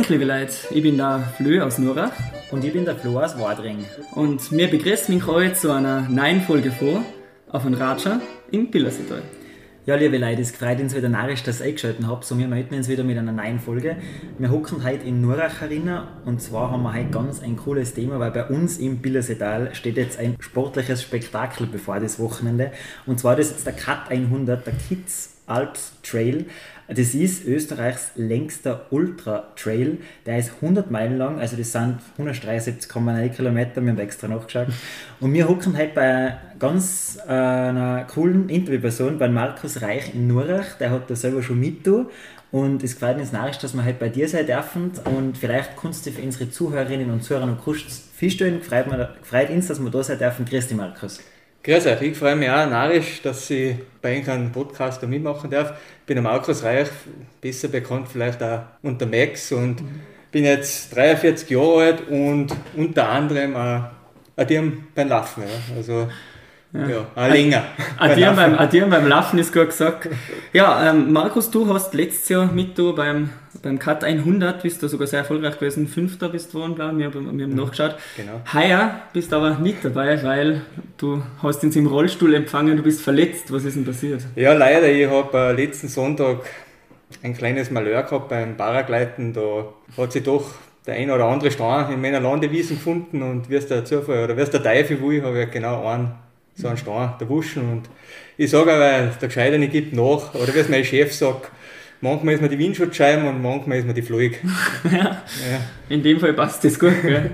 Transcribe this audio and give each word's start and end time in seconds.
Grüß 0.00 0.08
liebe 0.08 0.24
Leute. 0.24 0.54
Ich 0.70 0.82
bin 0.82 0.96
der 0.96 1.20
Flö 1.36 1.62
aus 1.62 1.76
Nurach. 1.76 2.12
Und 2.50 2.64
ich 2.64 2.72
bin 2.72 2.86
der 2.86 2.96
Flo 2.96 3.20
aus 3.20 3.38
Wadring. 3.38 3.84
Und 4.12 4.50
wir 4.50 4.70
begrüßen 4.70 5.14
mich 5.14 5.26
heute 5.26 5.52
zu 5.52 5.70
einer 5.70 6.08
neuen 6.08 6.40
Folge 6.40 6.72
vor 6.72 7.04
auf 7.50 7.66
ein 7.66 7.74
Ratscher 7.74 8.18
im 8.50 8.70
Pillersetal. 8.70 9.20
Ja, 9.84 9.96
liebe 9.96 10.16
Leute, 10.16 10.40
es 10.40 10.52
freut 10.52 10.80
uns 10.80 10.96
wieder 10.96 11.10
narrisch, 11.10 11.42
dass 11.42 11.60
ihr 11.60 11.66
eingeschaltet 11.66 12.06
habt. 12.06 12.32
Und 12.32 12.38
wir 12.38 12.48
melden 12.48 12.76
uns 12.76 12.88
wieder 12.88 13.04
mit 13.04 13.18
einer 13.18 13.32
neuen 13.32 13.60
Folge. 13.60 13.96
Wir 14.38 14.50
hocken 14.50 14.82
heute 14.84 15.06
in 15.06 15.20
Nurach 15.20 15.60
herinnen 15.60 16.00
und 16.24 16.40
zwar 16.40 16.70
haben 16.70 16.82
wir 16.82 16.94
heute 16.94 17.10
ganz 17.10 17.42
ein 17.42 17.56
cooles 17.56 17.92
Thema, 17.92 18.18
weil 18.18 18.30
bei 18.30 18.46
uns 18.46 18.78
im 18.78 19.02
Billersetal 19.02 19.74
steht 19.74 19.98
jetzt 19.98 20.18
ein 20.18 20.36
sportliches 20.40 21.02
Spektakel 21.02 21.66
bevor 21.66 22.00
das 22.00 22.18
Wochenende. 22.18 22.72
Und 23.04 23.20
zwar 23.20 23.36
das 23.36 23.48
ist 23.48 23.52
jetzt 23.52 23.66
der 23.66 23.74
Cut 23.74 24.10
100, 24.10 24.66
der 24.66 24.72
Kids 24.88 25.40
Alps 25.50 25.92
Trail. 26.02 26.46
Das 26.92 27.14
ist 27.14 27.46
Österreichs 27.46 28.10
längster 28.16 28.86
Ultra-Trail. 28.90 29.98
Der 30.26 30.38
ist 30.38 30.54
100 30.60 30.90
Meilen 30.90 31.18
lang, 31.18 31.38
also 31.38 31.56
das 31.56 31.70
sind 31.70 31.98
173,9 32.18 33.28
Kilometer, 33.28 33.80
wir 33.80 33.92
haben 33.92 33.98
extra 34.00 34.26
nachgeschaut. 34.26 34.66
Und 35.20 35.32
wir 35.32 35.48
hocken 35.48 35.78
heute 35.78 35.92
bei 35.94 36.36
ganz 36.58 37.18
äh, 37.28 37.30
einer 37.30 38.04
coolen 38.12 38.48
Interviewperson, 38.48 39.18
bei 39.18 39.28
Markus 39.28 39.82
Reich 39.82 40.14
in 40.14 40.26
Nurach. 40.26 40.78
Der 40.80 40.90
hat 40.90 41.08
da 41.08 41.14
selber 41.14 41.44
schon 41.44 41.60
mit 41.60 41.86
und 42.50 42.82
es 42.82 42.94
freut 42.94 43.18
uns 43.18 43.30
narrisch, 43.30 43.58
dass 43.58 43.74
wir 43.74 43.84
heute 43.84 44.00
bei 44.00 44.08
dir 44.08 44.28
sein 44.28 44.46
dürfen. 44.46 44.90
Und 45.04 45.38
vielleicht 45.38 45.76
kannst 45.76 46.06
du 46.06 46.10
für 46.10 46.22
unsere 46.22 46.50
Zuhörerinnen 46.50 47.10
und 47.10 47.22
Zuhörer 47.22 47.46
noch 47.46 47.62
kurz 47.62 48.08
vorstellen. 48.18 48.60
Freut, 48.62 48.86
freut 49.22 49.50
uns, 49.50 49.68
dass 49.68 49.80
wir 49.80 49.90
da 49.90 50.02
sein 50.02 50.18
dürfen. 50.18 50.44
Grüß 50.44 50.66
dich, 50.66 50.76
Markus. 50.76 51.20
Grüß 51.62 51.84
euch, 51.88 52.00
ich 52.00 52.16
freue 52.16 52.36
mich 52.36 52.48
auch 52.48 52.70
narrisch, 52.70 53.20
dass 53.20 53.50
ich 53.50 53.76
bei 54.00 54.16
Ihnen 54.16 54.28
einen 54.30 54.50
Podcast 54.50 55.02
mitmachen 55.02 55.50
darf. 55.50 55.74
Ich 56.00 56.06
bin 56.06 56.14
der 56.14 56.22
Markus 56.22 56.62
Reich, 56.62 56.88
besser 57.38 57.68
bekannt 57.68 58.08
vielleicht 58.10 58.42
auch 58.42 58.62
unter 58.82 59.04
Max 59.04 59.52
und 59.52 59.82
mhm. 59.82 60.00
bin 60.32 60.44
jetzt 60.44 60.96
43 60.96 61.50
Jahre 61.50 61.82
alt 61.82 62.08
und 62.08 62.56
unter 62.74 63.10
anderem 63.10 63.56
auch 63.56 63.82
ein 64.36 64.48
Team 64.48 64.86
beim 64.94 65.08
Laufen. 65.08 65.42
Ja. 65.42 65.76
Also 65.76 66.08
ja, 66.72 66.88
ja 66.88 67.06
auch 67.14 67.28
länger. 67.28 67.64
Addieren 67.98 68.36
beim, 68.36 68.58
Addieren 68.58 68.90
beim 68.90 69.06
Laufen 69.08 69.38
ist 69.38 69.52
gut 69.52 69.68
gesagt. 69.68 70.08
Ja, 70.52 70.90
ähm, 70.90 71.12
Markus, 71.12 71.50
du 71.50 71.72
hast 71.72 71.94
letztes 71.94 72.28
Jahr 72.28 72.52
mit 72.52 72.78
du 72.78 72.94
beim, 72.94 73.30
beim 73.62 73.78
Cut 73.78 74.04
100 74.04 74.62
bist 74.62 74.82
du 74.82 74.88
sogar 74.88 75.06
sehr 75.06 75.20
erfolgreich 75.20 75.58
gewesen. 75.58 75.88
Fünfter 75.88 76.28
bist 76.28 76.52
du 76.52 76.58
geworden, 76.58 76.76
glaube 76.76 76.92
ich. 76.92 76.98
Wir, 76.98 77.14
wir 77.14 77.28
haben 77.28 77.50
mhm, 77.50 77.56
nachgeschaut. 77.56 77.96
Genau. 78.16 78.40
Heuer 78.54 79.00
bist 79.12 79.32
aber 79.32 79.56
nicht 79.58 79.84
dabei, 79.84 80.22
weil 80.22 80.62
du 80.96 81.22
hast 81.42 81.64
uns 81.64 81.74
im 81.74 81.86
Rollstuhl 81.86 82.34
empfangen, 82.34 82.76
du 82.76 82.82
bist 82.82 83.02
verletzt. 83.02 83.52
Was 83.52 83.64
ist 83.64 83.76
denn 83.76 83.84
passiert? 83.84 84.22
Ja, 84.36 84.52
leider. 84.52 84.88
Ich 84.88 85.08
habe 85.08 85.36
äh, 85.36 85.52
letzten 85.52 85.88
Sonntag 85.88 86.38
ein 87.22 87.36
kleines 87.36 87.70
Malheur 87.70 88.04
gehabt 88.04 88.28
beim 88.28 88.56
Paragleiten. 88.56 89.32
Da 89.32 89.64
hat 89.96 90.12
sich 90.12 90.22
doch 90.22 90.54
der 90.86 90.94
ein 90.94 91.10
oder 91.10 91.24
andere 91.24 91.50
Stein 91.50 91.92
in 91.92 92.00
meiner 92.00 92.20
Landewiesen 92.20 92.76
gefunden 92.76 93.22
und 93.22 93.50
wie 93.50 93.56
es 93.56 93.66
der 93.66 93.84
Zufall 93.84 94.24
oder 94.24 94.36
wie 94.36 94.40
es 94.40 94.50
der 94.50 94.62
Teufel 94.62 95.02
will, 95.02 95.22
habe 95.22 95.42
ich 95.42 95.50
genau 95.50 95.86
einen 95.86 96.12
so 96.60 96.68
ein 96.68 96.76
Stein, 96.76 97.12
der 97.20 97.28
Wuschen. 97.28 97.70
Und 97.70 97.88
ich 98.36 98.50
sage 98.50 98.72
aber, 98.72 99.12
der 99.20 99.28
Gescheiter 99.28 99.58
nicht 99.58 99.72
gibt 99.72 99.94
nach, 99.94 100.34
oder 100.34 100.54
wie 100.54 100.58
es 100.58 100.68
mein 100.68 100.84
Chef 100.84 101.12
sagt, 101.12 101.50
manchmal 102.00 102.34
ist 102.34 102.42
mir 102.42 102.48
die 102.48 102.58
Windschutzscheiben 102.58 103.26
und 103.26 103.42
manchmal 103.42 103.78
ist 103.78 103.86
mir 103.86 103.94
die 103.94 104.02
Flug. 104.02 104.32
ja. 104.84 105.00
ja. 105.00 105.20
In 105.88 106.02
dem 106.02 106.20
Fall 106.20 106.32
passt 106.32 106.64
das 106.64 106.78
gut, 106.78 107.02
gell? 107.02 107.30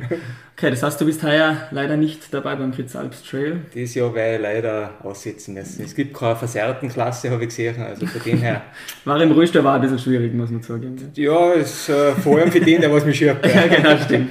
Okay, 0.59 0.71
das 0.71 0.83
heißt, 0.83 0.99
du 0.99 1.05
bist 1.05 1.23
heuer 1.23 1.69
leider 1.71 1.99
nicht 1.99 2.33
dabei 2.33 2.57
beim 2.57 2.73
Kitzalps 2.73 3.23
Trail. 3.23 3.61
Dieses 3.75 3.95
Jahr 3.95 4.15
werde 4.15 4.37
ich 4.37 4.41
leider 4.41 4.95
aussetzen 5.03 5.53
müssen. 5.53 5.85
Es 5.85 5.95
gibt 5.95 6.17
keine 6.17 6.35
versehrten 6.35 6.89
Klasse, 6.89 7.31
habe 7.31 7.43
ich 7.43 7.51
gesehen. 7.51 7.79
Also 7.83 8.07
von 8.07 8.23
dem 8.23 8.39
her. 8.39 8.63
War 9.05 9.21
im 9.21 9.33
Rollstuhl 9.33 9.63
war 9.63 9.75
ein 9.75 9.83
bisschen 9.83 9.99
schwierig, 9.99 10.33
muss 10.33 10.49
man 10.51 10.63
sagen. 10.63 10.97
Ja, 11.15 11.53
ist, 11.53 11.91
äh, 11.91 12.13
vor 12.13 12.39
allem 12.39 12.51
für 12.51 12.61
den, 12.61 12.81
der 12.81 12.91
was 12.91 13.05
mich 13.05 13.19
schiebt. 13.19 13.45
ja, 13.45 13.67
genau, 13.67 13.99
stimmt. 14.03 14.31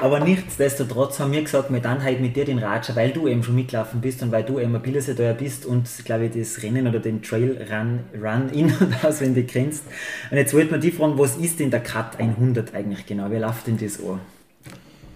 Aber 0.00 0.20
nichtsdestotrotz 0.20 1.18
haben 1.18 1.32
wir 1.32 1.42
gesagt, 1.42 1.72
wir 1.72 1.80
dann 1.80 2.02
halt 2.02 2.20
mit 2.20 2.36
dir 2.36 2.44
den 2.44 2.58
Ratscher, 2.58 2.94
weil 2.94 3.10
du 3.10 3.26
eben 3.26 3.42
schon 3.42 3.54
mitlaufen 3.54 4.00
bist 4.00 4.22
und 4.22 4.30
weil 4.30 4.44
du 4.44 4.58
eben 4.60 4.74
ein 4.74 4.82
Bilderseteuer 4.82 5.34
bist 5.34 5.66
und, 5.66 5.88
glaube 6.04 6.26
ich, 6.26 6.32
das 6.32 6.62
Rennen 6.62 6.86
oder 6.86 7.00
den 7.00 7.22
Trail 7.22 7.58
Run, 7.70 8.00
Run 8.22 8.48
in- 8.50 8.72
und 8.80 9.04
auswendig 9.04 9.48
kennst. 9.48 9.84
Und 10.30 10.36
jetzt 10.36 10.54
wollten 10.54 10.70
wir 10.70 10.78
die 10.78 10.92
fragen, 10.92 11.18
was 11.18 11.36
ist 11.36 11.58
denn 11.58 11.70
der 11.70 11.80
Cut 11.80 12.18
100 12.18 12.74
eigentlich 12.74 13.06
genau? 13.06 13.30
Wie 13.30 13.36
läuft 13.36 13.66
denn 13.66 13.78
das 13.78 13.98
an? 14.00 14.20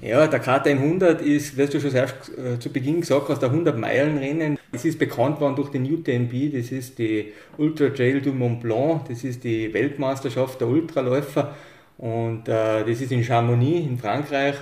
Ja, 0.01 0.27
der 0.27 0.41
Cut 0.41 0.67
100 0.67 1.23
ist, 1.23 1.57
wie 1.57 1.67
du 1.67 1.81
schon 1.81 1.95
erst 1.95 2.37
äh, 2.37 2.59
zu 2.59 2.71
Beginn 2.73 3.01
gesagt 3.01 3.29
hast, 3.29 3.41
der 3.41 3.53
100-Meilen-Rennen. 3.53 4.59
Es 4.73 4.85
ist 4.85 4.99
bekannt 4.99 5.41
worden 5.41 5.55
durch 5.55 5.71
den 5.71 5.85
UTMB, 5.85 6.53
das 6.53 6.73
ist 6.73 6.99
die 6.99 7.33
Ultra 7.57 7.91
Trail 7.91 8.21
du 8.21 8.33
Mont 8.33 8.63
Blanc, 8.63 9.03
das 9.09 9.23
ist 9.23 9.45
die 9.45 9.73
Weltmeisterschaft 9.73 10.61
der 10.61 10.67
Ultraläufer 10.67 11.55
und 11.99 12.49
äh, 12.49 12.85
das 12.85 13.01
ist 13.01 13.13
in 13.13 13.23
Chamonix 13.23 13.87
in 13.87 13.97
Frankreich. 13.99 14.57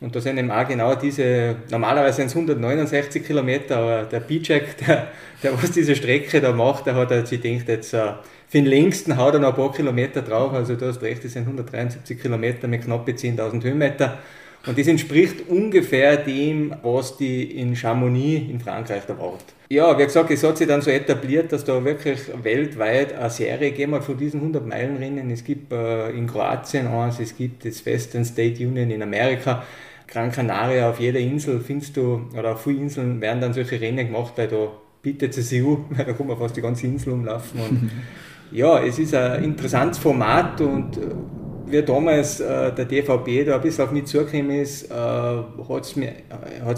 Und 0.00 0.14
da 0.14 0.20
sind 0.20 0.36
eben 0.36 0.50
auch 0.50 0.68
genau 0.68 0.94
diese, 0.94 1.56
normalerweise 1.70 2.16
sind 2.16 2.26
es 2.26 2.36
169 2.36 3.26
Kilometer, 3.26 3.78
aber 3.78 4.02
der 4.04 4.20
Bijak, 4.20 4.76
der, 4.86 5.08
der 5.42 5.62
was 5.62 5.70
diese 5.70 5.96
Strecke 5.96 6.40
da 6.40 6.52
macht, 6.52 6.86
der 6.86 6.94
hat 6.94 7.26
sich 7.26 7.40
gedacht, 7.40 7.68
jetzt 7.68 7.94
äh, 7.94 8.12
für 8.48 8.58
den 8.58 8.66
längsten 8.66 9.16
haut 9.16 9.34
er 9.34 9.40
noch 9.40 9.50
ein 9.50 9.54
paar 9.54 9.72
Kilometer 9.72 10.22
drauf, 10.22 10.52
also 10.52 10.76
du 10.76 10.86
hast 10.86 11.02
recht, 11.02 11.24
das 11.24 11.32
sind 11.32 11.42
173 11.42 12.20
Kilometer 12.20 12.68
mit 12.68 12.82
knapp 12.84 13.08
10.000 13.08 13.64
Höhenmeter. 13.64 14.18
Und 14.66 14.78
das 14.78 14.88
entspricht 14.88 15.48
ungefähr 15.48 16.16
dem, 16.16 16.74
was 16.82 17.16
die 17.16 17.44
in 17.60 17.76
Chamonix 17.76 18.50
in 18.50 18.60
Frankreich 18.60 19.04
da 19.06 19.14
braucht. 19.14 19.44
Ja, 19.68 19.98
wie 19.98 20.04
gesagt, 20.04 20.30
es 20.30 20.42
hat 20.44 20.58
sich 20.58 20.68
dann 20.68 20.82
so 20.82 20.90
etabliert, 20.90 21.52
dass 21.52 21.64
da 21.64 21.84
wirklich 21.84 22.20
weltweit 22.42 23.12
eine 23.12 23.30
Serie 23.30 23.70
gegeben 23.70 23.94
hat 23.94 24.04
von 24.04 24.16
diesen 24.16 24.40
100 24.40 24.66
Meilen 24.66 24.96
Rennen. 24.96 25.30
Es 25.30 25.42
gibt 25.42 25.72
äh, 25.72 26.10
in 26.10 26.26
Kroatien 26.26 26.86
eins, 26.86 27.18
es 27.18 27.36
gibt 27.36 27.64
das 27.64 27.84
Western 27.84 28.24
State 28.24 28.64
Union 28.64 28.90
in 28.90 29.02
Amerika. 29.02 29.64
Gran 30.06 30.30
Canaria, 30.30 30.88
auf 30.90 31.00
jeder 31.00 31.18
Insel 31.18 31.60
findest 31.60 31.96
du, 31.96 32.28
oder 32.36 32.52
auf 32.52 32.62
vielen 32.62 32.82
Inseln 32.82 33.20
werden 33.20 33.40
dann 33.40 33.52
solche 33.52 33.80
Rennen 33.80 34.06
gemacht, 34.06 34.34
weil 34.36 34.46
da 34.46 34.68
bietet 35.02 35.36
es 35.36 35.48
sich 35.48 35.64
an, 35.64 35.84
weil 35.90 36.04
da 36.04 36.12
kann 36.12 36.26
man 36.26 36.38
fast 36.38 36.56
die 36.56 36.62
ganze 36.62 36.86
Insel 36.86 37.12
umlaufen. 37.12 37.60
Und 37.60 37.90
ja, 38.52 38.80
es 38.80 38.98
ist 38.98 39.14
ein 39.14 39.42
interessantes 39.42 39.98
Format 39.98 40.60
und 40.60 40.96
äh, 40.96 41.00
wie 41.66 41.82
damals 41.82 42.40
äh, 42.40 42.72
der 42.72 42.84
DVB 42.84 43.46
da 43.46 43.56
ein 43.56 43.60
bisschen 43.60 43.84
auf 43.84 43.92
mich 43.92 44.06
zugekommen 44.06 44.50
ist, 44.50 44.90
äh, 44.90 44.94
hat 44.94 45.82
es 45.82 45.96
mir, 45.96 46.12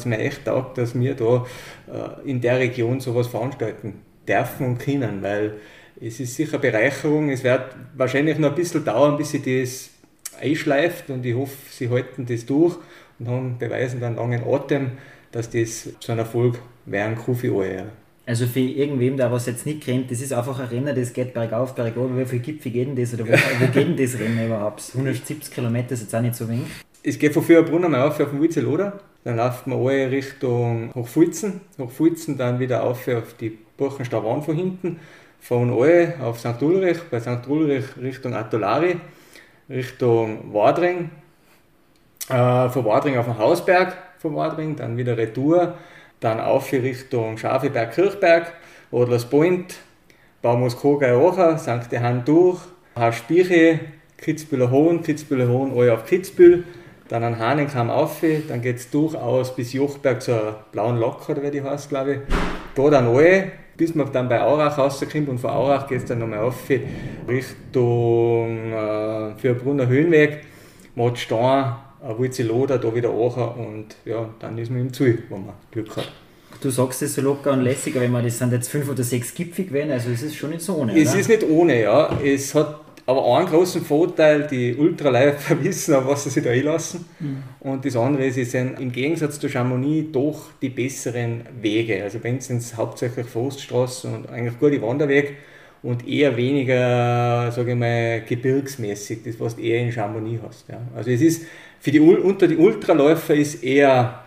mir 0.05 0.19
echt 0.19 0.45
taugt, 0.45 0.79
dass 0.79 0.99
wir 0.99 1.15
da 1.15 1.47
äh, 1.87 2.29
in 2.29 2.41
der 2.41 2.59
Region 2.59 3.01
sowas 3.01 3.27
veranstalten 3.27 4.01
dürfen 4.27 4.67
und 4.67 4.79
können, 4.79 5.23
weil 5.23 5.55
es 6.01 6.21
ist 6.21 6.37
sicher 6.37 6.59
Bereicherung. 6.59 7.31
Es 7.31 7.45
wird 7.45 7.65
wahrscheinlich 7.97 8.39
noch 8.39 8.51
ein 8.51 8.55
bisschen 8.55 8.85
dauern, 8.85 9.17
bis 9.17 9.31
sich 9.31 9.43
das 9.43 9.91
einschleift 10.41 11.11
und 11.11 11.25
ich 11.27 11.35
hoffe, 11.35 11.57
sie 11.71 11.91
halten 11.91 12.27
das 12.27 12.47
durch 12.47 12.77
und 13.19 13.29
haben 13.29 13.59
beweisen 13.59 14.01
dann 14.01 14.17
langen 14.17 14.43
Atem, 14.45 14.93
dass 15.33 15.51
das 15.51 15.89
zu 16.01 16.13
einem 16.13 16.21
Erfolg 16.21 16.59
werden 16.87 17.17
kann 17.17 17.35
für 17.35 17.61
alle. 17.61 17.87
Also 18.29 18.45
für 18.45 18.61
irgendwem, 18.61 19.17
der 19.17 19.33
was 19.33 19.47
jetzt 19.47 19.65
nicht 19.65 19.83
kennt, 19.83 20.11
das 20.11 20.21
ist 20.21 20.35
einfach 20.35 20.61
ein 20.61 20.67
Rennen, 20.67 20.95
das 20.95 21.15
geht 21.15 21.33
bergauf, 21.33 21.75
bergauf. 21.75 22.11
Wie 22.15 22.27
viele 22.27 22.43
Gipfel 22.43 22.71
geht 22.71 22.87
denn 22.87 22.95
das? 22.95 23.15
Oder 23.15 23.27
wo, 23.27 23.33
wo 23.33 23.67
geht 23.73 23.75
denn 23.75 23.97
das 23.97 24.21
Rennen 24.21 24.45
überhaupt? 24.45 24.83
170 24.93 25.51
Kilometer 25.51 25.93
ist 25.93 26.03
jetzt 26.03 26.15
auch 26.15 26.21
nicht 26.21 26.35
so 26.35 26.47
wenig. 26.47 26.67
Es 27.03 27.19
geht 27.19 27.33
von 27.33 27.43
Fürbrunn 27.43 27.91
mal 27.91 28.03
auf 28.03 28.21
auf 28.21 28.29
den 28.29 28.39
Wurzeloder. 28.39 29.01
Dann 29.25 29.37
läuft 29.37 29.67
man 29.67 29.79
alle 29.79 30.11
Richtung 30.11 30.95
Hochfulzen. 30.95 31.63
Hochfulzen 31.79 32.37
dann 32.37 32.61
wieder 32.61 32.83
auf 32.83 33.09
auf 33.09 33.33
die 33.41 33.57
Burchenstauwand 33.79 34.45
von 34.45 34.55
hinten. 34.55 35.01
Von 35.41 35.73
alle 35.73 36.17
auf 36.21 36.39
St. 36.39 36.61
Ulrich, 36.61 36.99
bei 37.11 37.21
St. 37.21 37.49
Ulrich 37.49 37.85
Richtung 37.99 38.35
Atolari, 38.35 38.97
Richtung 39.71 40.53
Wadring. 40.53 41.09
Äh, 42.29 42.69
von 42.69 42.85
Wadring 42.85 43.17
auf 43.17 43.25
den 43.25 43.39
Hausberg 43.39 43.97
von 44.19 44.37
Wadring, 44.37 44.77
dann 44.77 44.99
wieder 44.99 45.17
Retour 45.17 45.79
dann 46.21 46.41
auf 46.41 46.73
Richtung 46.73 47.39
Schafeberg-Kirchberg, 47.39 48.53
Adlers 48.93 49.25
Point, 49.27 49.77
Baumuskogei-Ocher, 50.43 51.59
St. 51.59 51.93
Johann 51.93 52.25
durch, 52.25 52.61
Haarspiche, 52.97 53.81
Kitzbühler 54.17 54.71
Hohn, 54.71 55.03
Kitzbühler 55.03 55.49
Hohn, 55.49 55.77
alle 55.77 55.95
auf 55.95 56.05
Kitzbühel, 56.07 56.65
dann 57.09 57.25
an 57.25 57.39
Hahnenkamm 57.39 57.91
auf, 57.91 58.23
dann 58.49 58.61
geht 58.61 58.77
es 58.77 58.91
durchaus 58.91 59.55
bis 59.55 59.73
Jochberg 59.73 60.21
zur 60.21 60.65
Blauen 60.73 60.99
Lok, 60.99 61.29
oder 61.29 61.43
wie 61.43 61.51
die 61.51 61.63
heißt, 61.63 61.89
glaube 61.89 62.13
ich. 62.15 62.19
Da 62.75 62.91
dann 62.91 63.09
alle, 63.09 63.53
bis 63.77 63.95
man 63.95 64.13
dann 64.13 64.29
bei 64.29 64.41
Aurach 64.41 64.77
rauskommt 64.77 65.29
und 65.29 65.39
von 65.39 65.51
Aurach 65.51 65.89
geht 65.89 65.99
es 65.99 66.05
dann 66.05 66.19
nochmal 66.19 66.41
auf 66.41 66.69
Richtung 67.29 68.73
äh, 68.73 69.35
Fürbrunner 69.37 69.87
Höhenweg, 69.87 70.41
Mordstein, 72.01 72.19
Wurzeloder, 72.19 72.79
da 72.79 72.95
wieder 72.95 73.11
Aachen 73.11 73.67
und 73.67 73.87
ja, 74.05 74.29
dann 74.39 74.59
ist 74.59 74.71
man 74.71 74.81
im 74.81 74.93
Ziel, 74.93 75.23
wenn 75.29 75.47
man 75.47 75.55
Glück 75.71 75.97
hat. 75.97 76.11
Du 76.61 76.71
sagst 76.71 77.03
es 77.03 77.15
so 77.15 77.23
locker 77.23 77.53
und 77.53 77.63
lässig, 77.63 77.95
aber 77.95 78.05
ich 78.05 78.11
meine, 78.11 78.27
das 78.27 78.39
sind 78.39 78.53
jetzt 78.53 78.69
fünf 78.69 78.89
oder 78.89 79.05
sechs 79.05 79.35
Gipfel 79.35 79.67
gewesen, 79.67 79.91
also 79.91 80.11
es 80.11 80.23
ist 80.23 80.35
schon 80.35 80.51
nicht 80.51 80.63
so 80.63 80.77
ohne. 80.77 80.99
Es 80.99 81.11
oder? 81.11 81.21
ist 81.21 81.29
nicht 81.29 81.45
ohne, 81.49 81.83
ja. 81.83 82.19
Es 82.25 82.55
hat 82.55 82.81
aber 83.07 83.39
einen 83.39 83.49
großen 83.49 83.83
Vorteil, 83.83 84.47
die 84.49 84.75
Ultraläufer 84.75 85.63
wissen, 85.65 85.95
auf 85.95 86.07
was 86.07 86.25
sie 86.25 86.31
sich 86.31 86.45
da 86.45 86.51
einlassen. 86.51 87.07
Mhm. 87.21 87.43
Und 87.61 87.85
das 87.85 87.97
andere 87.97 88.27
ist, 88.27 88.37
es 88.37 88.51
sind 88.51 88.79
im 88.81 88.93
Gegensatz 88.93 89.39
zu 89.39 89.49
Chamonix 89.49 90.13
doch 90.13 90.51
die 90.61 90.69
besseren 90.69 91.43
Wege. 91.61 92.03
Also 92.03 92.19
bei 92.19 92.33
uns 92.33 92.49
sind 92.49 92.59
es 92.59 92.77
hauptsächlich 92.77 93.27
Forststraßen 93.27 94.15
und 94.15 94.29
eigentlich 94.29 94.59
gute 94.59 94.83
Wanderwege. 94.83 95.37
Und 95.83 96.07
eher 96.09 96.37
weniger, 96.37 97.51
sage 97.53 97.73
ich 97.73 97.77
mal, 97.77 98.23
gebirgsmäßig, 98.23 99.23
das 99.25 99.39
was 99.41 99.57
du 99.57 99.63
eher 99.63 99.81
in 99.81 99.93
Chamonix 99.93 100.43
hast. 100.47 100.69
Ja. 100.69 100.81
Also 100.95 101.11
es 101.11 101.21
ist 101.21 101.47
für 101.81 101.91
die 101.91 102.01
unter 102.01 102.49
die 102.49 102.57
Ultraläufer 102.57 103.35
ist 103.35 103.63
eher 103.63 104.25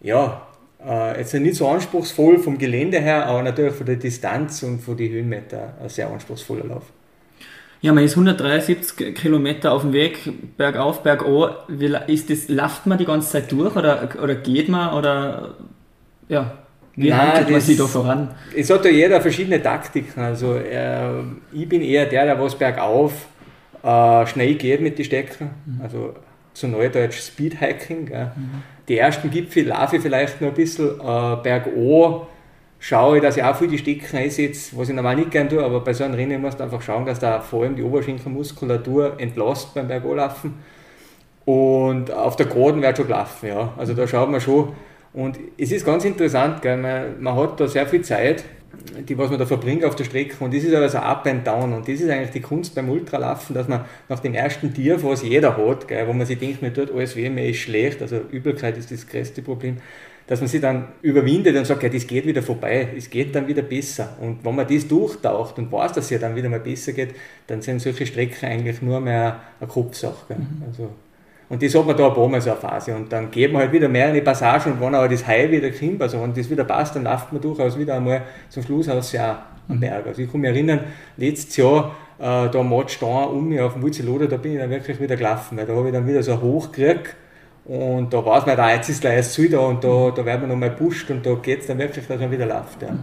ja 0.00 0.46
äh, 0.84 1.18
jetzt 1.18 1.34
nicht 1.34 1.56
so 1.56 1.68
anspruchsvoll 1.68 2.38
vom 2.38 2.58
Gelände 2.58 3.00
her, 3.00 3.26
aber 3.26 3.42
natürlich 3.42 3.74
von 3.74 3.86
der 3.86 3.96
Distanz 3.96 4.62
und 4.62 4.80
von 4.80 4.96
den 4.96 5.10
Höhenmeter 5.12 5.74
ein 5.82 5.88
sehr 5.88 6.08
anspruchsvoller 6.08 6.64
Lauf. 6.64 6.84
Ja, 7.82 7.92
man 7.92 8.04
ist 8.04 8.12
173 8.12 9.14
Kilometer 9.14 9.72
auf 9.72 9.82
dem 9.82 9.92
Weg, 9.92 10.18
bergauf, 10.56 11.02
bergab. 11.02 11.68
Ist 12.06 12.30
das, 12.30 12.48
läuft 12.48 12.86
man 12.86 12.98
die 12.98 13.04
ganze 13.04 13.30
Zeit 13.30 13.52
durch 13.52 13.76
oder, 13.76 14.08
oder 14.22 14.34
geht 14.34 14.68
man 14.68 14.94
oder 14.94 15.56
ja, 16.28 16.58
wie 16.96 17.10
Nein, 17.10 17.28
handelt 17.28 17.50
man 17.50 17.60
sich 17.60 17.76
da 17.76 17.84
voran? 17.84 18.34
Es 18.56 18.70
hat 18.70 18.84
ja 18.84 18.90
jeder 18.90 19.20
verschiedene 19.20 19.62
Taktiken. 19.62 20.20
Also 20.20 20.54
äh, 20.54 21.20
ich 21.52 21.68
bin 21.68 21.82
eher 21.82 22.06
der, 22.06 22.24
der 22.24 22.40
was 22.40 22.54
bergauf 22.54 23.12
äh, 23.82 24.26
schnell 24.26 24.54
geht 24.54 24.80
mit 24.80 24.98
den 24.98 25.04
Stecken. 25.04 25.50
Mhm. 25.66 25.80
Also 25.82 26.14
zu 26.54 26.68
Neudeutsch 26.68 27.20
Speedhiking. 27.20 28.04
Mhm. 28.04 28.62
Die 28.88 28.96
ersten 28.96 29.30
Gipfel 29.30 29.66
laufe 29.66 29.96
ich 29.96 30.02
vielleicht 30.02 30.40
noch 30.40 30.48
ein 30.48 30.54
bisschen 30.54 30.98
äh, 30.98 31.36
bergan 31.42 32.22
schaue 32.78 33.16
ich, 33.16 33.22
dass 33.22 33.36
ich 33.36 33.42
auch 33.42 33.56
viel 33.56 33.68
die 33.68 33.78
Stecken 33.78 34.16
einsetze, 34.16 34.76
was 34.76 34.88
ich 34.88 34.94
normal 34.94 35.16
nicht 35.16 35.30
gerne 35.30 35.48
tue, 35.48 35.64
aber 35.64 35.80
bei 35.80 35.92
so 35.92 36.04
einem 36.04 36.14
Rennen 36.14 36.40
musst 36.40 36.60
du 36.60 36.64
einfach 36.64 36.82
schauen, 36.82 37.06
dass 37.06 37.18
da 37.18 37.40
vor 37.40 37.62
allem 37.62 37.74
die 37.74 37.82
Oberschenkelmuskulatur 37.82 39.18
entlastet 39.18 39.74
beim 39.74 39.88
Berganlaufen. 39.88 40.54
Und 41.44 42.10
auf 42.10 42.36
der 42.36 42.46
Geraden 42.46 42.82
wird 42.82 42.96
schon 42.96 43.06
gelaufen, 43.06 43.48
ja. 43.48 43.72
Also 43.76 43.94
da 43.94 44.06
schaut 44.06 44.30
man 44.30 44.40
schon. 44.40 44.72
Und 45.16 45.38
es 45.56 45.72
ist 45.72 45.84
ganz 45.84 46.04
interessant, 46.04 46.60
gell? 46.60 46.76
Man, 46.76 47.20
man 47.20 47.34
hat 47.34 47.58
da 47.58 47.66
sehr 47.66 47.86
viel 47.86 48.02
Zeit, 48.02 48.44
die 49.08 49.16
was 49.16 49.30
man 49.30 49.38
da 49.38 49.46
verbringt 49.46 49.82
auf 49.82 49.96
der 49.96 50.04
Strecke 50.04 50.44
und 50.44 50.52
das 50.52 50.62
ist 50.62 50.74
aber 50.74 50.90
so 50.90 50.98
up 50.98 51.26
and 51.26 51.46
down 51.46 51.72
und 51.72 51.88
das 51.88 52.00
ist 52.00 52.10
eigentlich 52.10 52.30
die 52.30 52.42
Kunst 52.42 52.74
beim 52.74 52.90
Ultralaufen, 52.90 53.54
dass 53.54 53.66
man 53.66 53.86
nach 54.10 54.20
dem 54.20 54.34
ersten 54.34 54.74
Tier, 54.74 55.02
was 55.02 55.22
jeder 55.22 55.56
hat, 55.56 55.88
gell, 55.88 56.06
wo 56.06 56.12
man 56.12 56.26
sich 56.26 56.38
denkt, 56.38 56.60
mir 56.60 56.72
tut 56.72 56.92
alles 56.92 57.16
weh, 57.16 57.30
mir 57.30 57.48
ist 57.48 57.60
schlecht, 57.60 58.02
also 58.02 58.20
Übelkeit 58.30 58.76
ist 58.76 58.92
das 58.92 59.06
größte 59.06 59.40
Problem, 59.40 59.78
dass 60.26 60.40
man 60.40 60.48
sich 60.48 60.60
dann 60.60 60.88
überwindet 61.00 61.56
und 61.56 61.64
sagt, 61.66 61.82
ja, 61.82 61.88
das 61.88 62.06
geht 62.06 62.26
wieder 62.26 62.42
vorbei, 62.42 62.88
es 62.94 63.08
geht 63.08 63.34
dann 63.34 63.46
wieder 63.46 63.62
besser. 63.62 64.16
Und 64.20 64.44
wenn 64.44 64.54
man 64.54 64.66
das 64.68 64.86
durchtaucht 64.86 65.56
und 65.58 65.70
weiß, 65.70 65.92
dass 65.92 66.06
es 66.06 66.10
ja 66.10 66.18
dann 66.18 66.34
wieder 66.34 66.48
mal 66.48 66.60
besser 66.60 66.92
geht, 66.92 67.14
dann 67.46 67.62
sind 67.62 67.80
solche 67.80 68.04
Strecken 68.06 68.46
eigentlich 68.46 68.82
nur 68.82 69.00
mehr 69.00 69.40
eine 69.60 69.68
Kopfsache. 69.68 70.34
Mhm. 70.34 70.64
Also, 70.66 70.90
und 71.48 71.62
das 71.62 71.74
hat 71.74 71.86
man 71.86 71.96
da 71.96 72.08
ein 72.08 72.14
paar 72.14 72.28
Mal 72.28 72.40
so 72.40 72.50
eine 72.50 72.58
Phase. 72.58 72.94
Und 72.94 73.12
dann 73.12 73.30
geht 73.30 73.52
man 73.52 73.62
halt 73.62 73.72
wieder 73.72 73.88
mehr 73.88 74.08
in 74.08 74.14
die 74.14 74.20
Passage 74.20 74.68
und 74.70 74.80
wenn 74.80 74.94
aber 74.94 75.08
das 75.08 75.26
High 75.26 75.50
wieder 75.50 75.70
kommt, 75.70 76.02
also 76.02 76.20
wenn 76.20 76.34
das 76.34 76.50
wieder 76.50 76.64
passt, 76.64 76.96
dann 76.96 77.04
läuft 77.04 77.32
man 77.32 77.40
durchaus 77.40 77.78
wieder 77.78 77.94
einmal 77.94 78.22
zum 78.48 78.62
Schluss 78.62 78.88
aus 78.88 79.12
ja 79.12 79.42
am 79.68 79.78
Berg. 79.78 80.06
Also 80.06 80.22
ich 80.22 80.30
kann 80.30 80.40
mich 80.40 80.50
erinnern, 80.50 80.80
letztes 81.16 81.56
Jahr, 81.56 81.94
äh, 82.18 82.48
da 82.50 82.58
am 82.58 82.70
Matschstein 82.70 83.28
um 83.28 83.48
mich 83.48 83.60
auf 83.60 83.74
dem 83.74 83.82
Wurzelode, 83.82 84.28
da 84.28 84.36
bin 84.36 84.54
ich 84.54 84.58
dann 84.58 84.70
wirklich 84.70 85.00
wieder 85.00 85.16
gelaufen, 85.16 85.56
weil 85.56 85.66
da 85.66 85.74
habe 85.74 85.88
ich 85.88 85.94
dann 85.94 86.06
wieder 86.06 86.22
so 86.22 86.40
hoch 86.40 86.72
gekriegt 86.72 87.16
und 87.68 88.12
da 88.12 88.24
weiß 88.24 88.46
man, 88.46 88.56
da 88.56 88.70
jetzt 88.70 88.88
ist 88.88 89.00
gleich 89.00 89.26
da 89.50 89.58
und 89.58 89.82
da, 89.82 90.12
da 90.14 90.24
werden 90.24 90.42
wir 90.42 90.48
nochmal 90.48 90.70
pusht 90.70 91.10
und 91.10 91.26
da 91.26 91.34
geht 91.34 91.62
es 91.62 91.66
dann 91.66 91.78
wirklich, 91.78 92.06
dass 92.06 92.20
man 92.20 92.30
wieder 92.30 92.46
läuft. 92.46 92.80
Ja, 92.80 92.96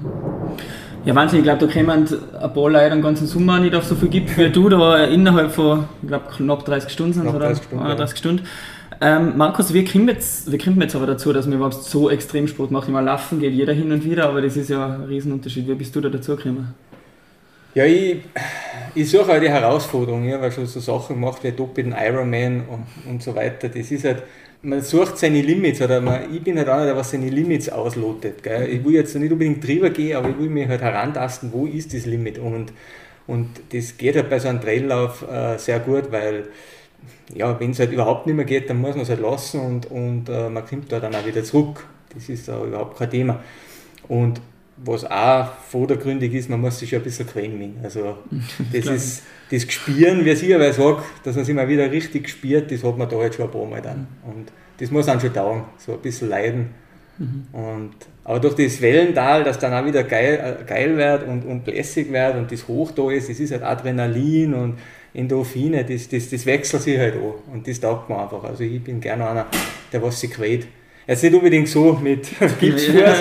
ja 1.03 1.15
Wahnsinn, 1.15 1.39
ich 1.39 1.43
glaube, 1.43 1.67
da 1.67 1.73
kommen 1.73 2.07
ein 2.07 2.53
paar 2.53 2.69
Leute 2.69 2.91
den 2.91 3.01
ganzen 3.01 3.27
Sommer 3.27 3.59
nicht 3.59 3.75
auf 3.75 3.83
so 3.83 3.95
viel 3.95 4.07
gibt 4.07 4.37
wie 4.37 4.49
du, 4.49 4.69
da 4.69 5.03
innerhalb 5.03 5.51
von, 5.51 5.85
ich 6.01 6.07
glaube, 6.07 6.25
knapp 6.37 6.63
30 6.63 6.91
Stunden 6.91 7.13
sind 7.13 7.27
oder 7.27 7.39
30 7.39 7.65
Stunden. 7.65 7.83
30 7.83 8.17
Stunden. 8.17 8.47
Ähm, 9.01 9.33
Markus, 9.35 9.73
wie 9.73 9.83
kommt, 9.83 10.07
jetzt, 10.09 10.49
wie 10.49 10.57
kommt 10.57 10.77
man 10.77 10.87
jetzt 10.87 10.95
aber 10.95 11.07
dazu, 11.07 11.33
dass 11.33 11.45
man 11.45 11.57
überhaupt 11.57 11.83
so 11.83 12.09
Extremsport 12.09 12.71
macht? 12.71 12.87
Ich 12.87 12.93
meine, 12.93 13.07
Laufen 13.07 13.41
geht 13.41 13.51
jeder 13.51 13.73
hin 13.73 13.91
und 13.91 14.05
wieder, 14.05 14.29
aber 14.29 14.41
das 14.41 14.55
ist 14.55 14.69
ja 14.69 14.85
ein 14.85 15.03
Riesenunterschied. 15.03 15.67
Wie 15.67 15.75
bist 15.75 15.93
du 15.93 15.99
da 15.99 16.07
dazu 16.07 16.37
gekommen? 16.37 16.73
Ja, 17.75 17.83
ich, 17.85 18.19
ich 18.95 19.09
suche 19.09 19.27
halt 19.27 19.43
die 19.43 19.49
Herausforderung, 19.49 20.23
ja, 20.23 20.39
weil 20.39 20.51
schon 20.53 20.67
so 20.67 20.79
Sachen 20.79 21.15
gemacht 21.15 21.43
wie 21.43 21.51
Doppelten 21.51 21.93
Ironman 21.97 22.63
und, 22.69 22.85
und 23.09 23.23
so 23.23 23.35
weiter. 23.35 23.67
Das 23.67 23.91
ist 23.91 24.05
halt, 24.05 24.23
man 24.63 24.81
sucht 24.81 25.17
seine 25.17 25.41
Limits 25.41 25.81
oder 25.81 25.99
man, 26.01 26.33
ich 26.33 26.41
bin 26.41 26.57
halt 26.57 26.69
einer, 26.69 26.85
der 26.85 26.95
was 26.95 27.11
seine 27.11 27.29
Limits 27.29 27.69
auslotet. 27.69 28.41
Gell? 28.41 28.69
Ich 28.69 28.83
will 28.83 28.93
jetzt 28.93 29.15
nicht 29.15 29.31
unbedingt 29.31 29.65
drüber 29.65 29.89
gehen, 29.89 30.15
aber 30.15 30.29
ich 30.29 30.39
will 30.39 30.49
mich 30.49 30.67
halt 30.67 30.81
herantasten, 30.81 31.51
wo 31.51 31.65
ist 31.65 31.93
das 31.93 32.05
Limit 32.05 32.39
und, 32.39 32.71
und 33.27 33.49
das 33.71 33.97
geht 33.97 34.15
halt 34.15 34.29
bei 34.29 34.39
so 34.39 34.47
einem 34.47 34.61
Traillauf 34.61 35.25
äh, 35.29 35.57
sehr 35.57 35.79
gut, 35.79 36.11
weil 36.11 36.47
ja, 37.35 37.59
wenn 37.59 37.71
es 37.71 37.79
halt 37.79 37.91
überhaupt 37.91 38.25
nicht 38.25 38.35
mehr 38.35 38.45
geht, 38.45 38.69
dann 38.69 38.79
muss 38.79 38.95
man 38.95 39.01
es 39.01 39.09
halt 39.09 39.19
lassen 39.19 39.59
und, 39.59 39.91
und 39.91 40.29
äh, 40.29 40.49
man 40.49 40.65
kommt 40.65 40.91
da 40.91 40.99
dann 40.99 41.13
auch 41.13 41.25
wieder 41.25 41.43
zurück. 41.43 41.85
Das 42.13 42.29
ist 42.29 42.47
da 42.47 42.63
überhaupt 42.63 42.97
kein 42.97 43.09
Thema. 43.09 43.43
Und 44.07 44.39
was 44.77 45.05
auch 45.05 45.53
vordergründig 45.69 46.33
ist, 46.33 46.49
man 46.49 46.59
muss 46.59 46.79
sich 46.79 46.91
ja 46.91 46.99
ein 46.99 47.03
bisschen 47.03 47.27
quälen. 47.27 47.77
Also 47.83 48.17
das 48.73 48.85
ist 48.85 49.23
das 49.51 49.67
Gespüren, 49.67 50.25
wie 50.25 50.31
ich 50.31 50.55
aber 50.55 50.73
sage, 50.73 51.03
dass 51.23 51.35
man 51.35 51.45
sich 51.45 51.55
mal 51.55 51.67
wieder 51.67 51.91
richtig 51.91 52.29
spürt, 52.29 52.71
das 52.71 52.83
hat 52.83 52.97
man 52.97 53.07
da 53.07 53.17
halt 53.17 53.35
schon 53.35 53.45
ein 53.45 53.51
paar 53.51 53.65
Mal 53.65 53.81
dann. 53.81 54.07
Und 54.23 54.51
das 54.77 54.89
muss 54.89 55.05
dann 55.05 55.19
schon 55.19 55.33
dauern, 55.33 55.65
so 55.77 55.93
ein 55.93 55.99
bisschen 55.99 56.29
leiden. 56.29 56.69
Mhm. 57.17 57.45
Und, 57.51 57.93
aber 58.23 58.39
durch 58.39 58.55
das 58.55 58.81
Wellental, 58.81 59.43
das 59.43 59.59
dann 59.59 59.73
auch 59.73 59.85
wieder 59.85 60.03
geil, 60.03 60.57
äh, 60.61 60.63
geil 60.65 60.97
wird 60.97 61.27
und, 61.27 61.45
und 61.45 61.67
lässig 61.67 62.11
wird 62.11 62.35
und 62.35 62.51
das 62.51 62.67
hoch 62.67 62.91
da 62.91 63.11
ist, 63.11 63.29
das 63.29 63.39
ist 63.39 63.51
halt 63.51 63.63
Adrenalin 63.63 64.53
und 64.53 64.79
Endorphine, 65.13 65.85
das, 65.85 66.09
das, 66.09 66.29
das 66.29 66.45
wechselt 66.47 66.81
sich 66.81 66.97
halt 66.97 67.15
an 67.15 67.33
und 67.53 67.67
das 67.67 67.79
taugt 67.79 68.09
mir 68.09 68.19
einfach. 68.19 68.43
Also 68.43 68.63
ich 68.63 68.83
bin 68.83 68.99
gerne 68.99 69.29
einer, 69.29 69.45
der 69.91 70.01
was 70.01 70.19
sich 70.19 70.31
quält. 70.31 70.67
Jetzt 71.05 71.23
nicht 71.23 71.33
unbedingt 71.33 71.67
so 71.67 71.93
mit 72.01 72.27
Gipsschwer 72.59 73.13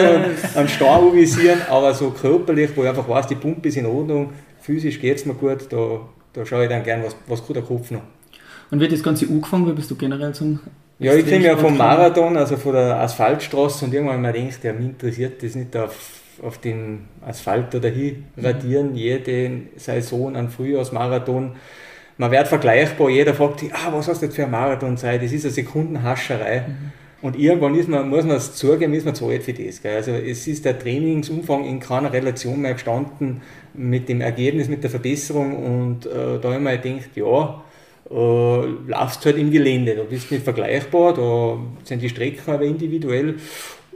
so 0.52 0.58
einen 0.58 0.69
Star 0.69 1.12
visieren, 1.12 1.61
aber 1.69 1.93
so 1.94 2.11
körperlich, 2.11 2.70
wo 2.76 2.82
ich 2.84 2.88
einfach 2.88 3.08
weiß, 3.08 3.26
die 3.26 3.34
Pumpe 3.34 3.69
ist 3.69 3.76
in 3.76 3.87
Ordnung, 3.87 4.31
physisch 4.61 5.00
geht 5.00 5.17
es 5.17 5.26
mir 5.26 5.34
gut, 5.34 5.67
da, 5.70 6.00
da 6.32 6.46
schaue 6.46 6.64
ich 6.64 6.69
dann 6.69 6.84
gern, 6.84 7.02
was, 7.02 7.17
was 7.26 7.44
kann 7.44 7.55
der 7.55 7.62
Kopf 7.64 7.90
noch. 7.90 8.02
Und 8.70 8.81
wird 8.81 8.93
das 8.93 9.02
Ganze 9.02 9.26
angefangen? 9.26 9.67
Wie 9.67 9.73
bist 9.73 9.90
du 9.90 9.96
generell 9.96 10.32
zum 10.32 10.61
Ja, 10.99 11.14
ich 11.14 11.26
komme 11.26 11.44
ja 11.44 11.56
vom 11.56 11.76
Marathon, 11.76 12.37
also 12.37 12.56
von 12.56 12.73
der 12.73 13.00
Asphaltstraße 13.00 13.84
und 13.84 13.93
irgendwann 13.93 14.23
mal 14.23 14.32
denkt, 14.32 14.62
ja, 14.62 14.73
mich 14.73 14.87
interessiert 14.87 15.43
das 15.43 15.56
nicht 15.56 15.76
auf, 15.76 15.94
auf 16.40 16.58
den 16.58 17.00
Asphalt 17.20 17.75
oder 17.75 17.88
hin 17.88 18.25
radieren, 18.37 18.90
mhm. 18.90 18.96
jede 18.96 19.50
Saison 19.76 20.37
an 20.37 20.50
Frühjahrsmarathon. 20.50 21.56
Man 22.17 22.31
wird 22.31 22.46
vergleichbar, 22.46 23.11
jeder 23.11 23.34
fragt 23.34 23.61
sich, 23.61 23.75
ah, 23.75 23.93
was 23.93 24.06
hast 24.06 24.23
du 24.23 24.26
jetzt 24.26 24.37
für 24.37 24.43
eine 24.43 24.52
Marathonzeit? 24.52 25.23
Das 25.23 25.32
ist 25.32 25.44
eine 25.44 25.52
Sekundenhascherei. 25.52 26.61
Mhm. 26.69 26.93
Und 27.23 27.39
irgendwann 27.39 27.77
ist 27.77 27.89
man, 27.89 28.09
muss 28.09 28.25
man 28.25 28.37
es 28.37 28.55
zugeben, 28.57 28.93
ist 28.95 29.07
man 29.07 29.15
zu 29.15 29.29
alt 29.29 29.45
für 29.45 29.53
das. 29.53 29.81
Gell? 29.81 29.95
Also 29.95 30.11
es 30.11 30.47
ist 30.49 30.65
der 30.65 30.77
Trainingsumfang 30.79 31.65
in 31.65 31.79
keiner 31.79 32.13
Relation 32.13 32.61
mehr 32.61 32.75
gestanden 32.75 33.43
mit 33.75 34.08
dem 34.08 34.20
Ergebnis, 34.20 34.69
mit 34.69 34.82
der 34.82 34.91
Verbesserung. 34.91 35.56
Und 35.56 36.06
äh, 36.06 36.41
da 36.41 36.58
mir 36.58 36.79
gedacht, 36.79 37.11
ja, 37.15 37.63
äh, 38.11 38.67
laufst 38.89 39.25
halt 39.25 39.39
im 39.39 39.53
Gelände, 39.53 39.94
da 39.94 40.03
bist 40.03 40.31
du 40.31 40.35
nicht 40.35 40.44
vergleichbar, 40.44 41.15
da 41.15 41.58
sind 41.85 42.03
die 42.03 42.08
Strecken 42.08 42.53
aber 42.53 42.65
individuell. 42.65 43.37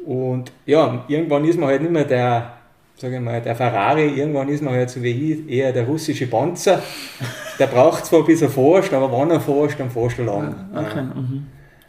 Und 0.07 0.53
ja, 0.65 1.05
irgendwann 1.09 1.45
ist 1.45 1.59
man 1.59 1.69
halt 1.69 1.83
nicht 1.83 1.91
mehr 1.91 2.05
der, 2.05 2.53
sage 2.97 3.17
ich 3.17 3.21
mal, 3.21 3.43
der 3.43 3.57
Ferrari, 3.57 4.07
irgendwann 4.07 4.49
ist 4.49 4.63
man 4.63 4.75
halt 4.75 4.89
so 4.89 5.03
wie 5.03 5.33
ich, 5.33 5.49
eher 5.51 5.73
der 5.73 5.85
russische 5.85 6.29
Panzer. 6.29 6.81
Der 7.59 7.67
braucht 7.67 8.07
zwar 8.07 8.21
ein 8.21 8.27
bisschen 8.27 8.51
Forst, 8.51 8.93
aber 8.93 9.11
wenn 9.11 9.31
er 9.31 9.41
forscht, 9.41 9.81
dann 9.81 9.91
forscht 9.91 10.21
er 10.21 10.27
lang. 10.27 10.55
Okay. 10.73 11.03
Mhm. 11.03 11.47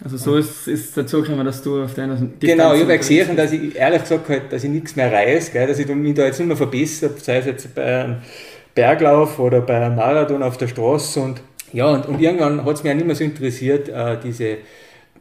Also 0.08 0.18
so 0.18 0.38
ist 0.38 0.68
es 0.70 0.94
dazu 0.94 1.22
gekommen, 1.22 1.46
dass 1.46 1.62
du 1.62 1.84
auf 1.84 1.94
deiner 1.94 2.16
Distanz 2.16 2.40
Genau, 2.40 2.74
ich 2.74 2.84
habe 2.84 2.98
gesehen, 2.98 3.36
dass 3.36 3.52
ich 3.52 3.76
ehrlich 3.76 4.04
gesagt 4.04 4.30
halt, 4.30 4.54
dass 4.54 4.64
ich 4.64 4.70
nichts 4.70 4.96
mehr 4.96 5.12
reiße, 5.12 5.52
gell, 5.52 5.68
dass 5.68 5.80
ich 5.80 5.88
mich 5.88 6.14
da 6.14 6.24
jetzt 6.24 6.40
nicht 6.40 6.48
mehr 6.48 6.56
verbessere, 6.56 7.12
sei 7.18 7.40
es 7.40 7.46
jetzt 7.46 7.76
bei 7.76 8.04
einem 8.04 8.18
Berglauf 8.74 9.38
oder 9.38 9.60
bei 9.60 9.76
einem 9.76 9.98
Marathon 9.98 10.44
auf 10.44 10.56
der 10.58 10.70
Straße 10.70 11.20
und 11.20 11.42
ja, 11.74 11.88
und, 11.88 12.06
und 12.06 12.22
irgendwann 12.22 12.64
hat 12.64 12.76
es 12.76 12.84
mich 12.84 12.94
auch 12.94 12.96
nicht 12.96 13.06
mehr 13.06 13.16
so 13.18 13.26
interessiert, 13.26 13.90
äh, 13.90 14.18
diese, 14.24 14.60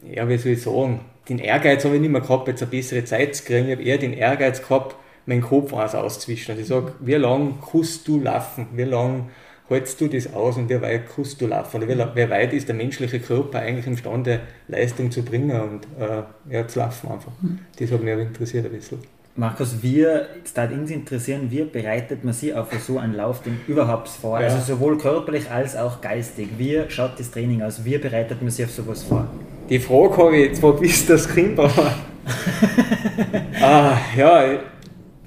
ja, 0.09 0.29
wie 0.29 0.37
soll 0.37 0.53
ich 0.53 0.61
sagen, 0.61 1.01
den 1.27 1.39
Ehrgeiz 1.39 1.83
habe 1.83 1.95
ich 1.95 2.01
nicht 2.01 2.11
mehr 2.11 2.21
gehabt, 2.21 2.47
jetzt 2.47 2.61
eine 2.61 2.71
bessere 2.71 3.03
Zeit 3.03 3.35
zu 3.35 3.43
kriegen, 3.43 3.67
ich 3.67 3.73
habe 3.73 3.83
eher 3.83 3.97
den 3.97 4.13
Ehrgeiz 4.13 4.61
gehabt, 4.65 4.95
meinen 5.25 5.41
Kopf 5.41 5.73
eins 5.73 5.95
auszwischen. 5.95 6.51
Also 6.51 6.61
ich 6.61 6.67
sage, 6.69 6.93
wie 7.01 7.15
lange 7.15 7.55
kannst 7.69 8.07
du 8.07 8.21
laufen, 8.21 8.67
wie 8.73 8.83
lange 8.83 9.25
hältst 9.69 9.99
du 10.01 10.07
das 10.07 10.33
aus 10.33 10.57
und 10.57 10.69
wie 10.69 10.81
weit 10.81 11.03
kannst 11.13 11.41
du 11.41 11.47
laufen? 11.47 11.83
Oder 11.83 12.15
wie, 12.15 12.29
weit 12.29 12.53
ist 12.53 12.67
der 12.67 12.75
menschliche 12.75 13.19
Körper 13.19 13.59
eigentlich 13.59 13.87
imstande, 13.87 14.41
Leistung 14.67 15.11
zu 15.11 15.23
bringen 15.23 15.59
und 15.59 15.87
äh, 15.99 16.53
ja, 16.53 16.67
zu 16.67 16.79
laufen 16.79 17.11
einfach? 17.11 17.31
Mhm. 17.41 17.59
Das 17.77 17.91
hat 17.91 18.03
mich 18.03 18.13
aber 18.13 18.21
interessiert 18.21 18.65
ein 18.65 18.71
bisschen. 18.71 18.99
Markus, 19.39 19.75
jetzt 19.83 20.57
würde 20.57 20.73
uns 20.73 20.89
interessieren, 20.89 21.51
wie 21.51 21.63
bereitet 21.63 22.23
man 22.23 22.33
sich 22.33 22.55
auf 22.55 22.69
so 22.79 22.97
einen 22.97 23.13
Lauf 23.13 23.43
denn 23.43 23.59
überhaupt 23.67 24.09
vor? 24.09 24.41
Ja. 24.41 24.47
Also 24.47 24.73
sowohl 24.73 24.97
körperlich 24.97 25.51
als 25.51 25.75
auch 25.75 26.01
geistig. 26.01 26.49
Wie 26.57 26.81
schaut 26.89 27.19
das 27.19 27.29
Training 27.29 27.61
aus? 27.61 27.85
Wie 27.85 27.99
bereitet 27.99 28.41
man 28.41 28.49
sich 28.49 28.65
auf 28.65 28.71
sowas 28.71 29.03
vor? 29.03 29.27
Die 29.69 29.77
Frage 29.77 30.17
habe 30.17 30.37
ich 30.37 30.55
zwar 30.55 30.73
bis 30.73 31.05
das 31.05 31.31
Kind, 31.31 31.59
ah, 33.61 33.95
ja, 34.17 34.57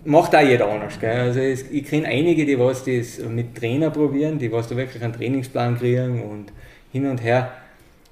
macht 0.04 0.34
auch 0.34 0.40
jeder 0.40 0.68
anders. 0.68 0.98
Gell? 0.98 1.20
Also 1.20 1.40
es, 1.40 1.70
ich 1.70 1.84
kenne 1.84 2.06
einige, 2.06 2.44
die 2.44 2.58
was 2.58 2.84
das 2.84 3.18
mit 3.18 3.56
Trainer 3.56 3.90
probieren, 3.90 4.38
die 4.38 4.50
was 4.50 4.68
da 4.68 4.76
wirklich 4.76 5.02
einen 5.02 5.12
Trainingsplan 5.12 5.78
kriegen 5.78 6.22
und 6.22 6.52
hin 6.92 7.06
und 7.06 7.22
her. 7.22 7.52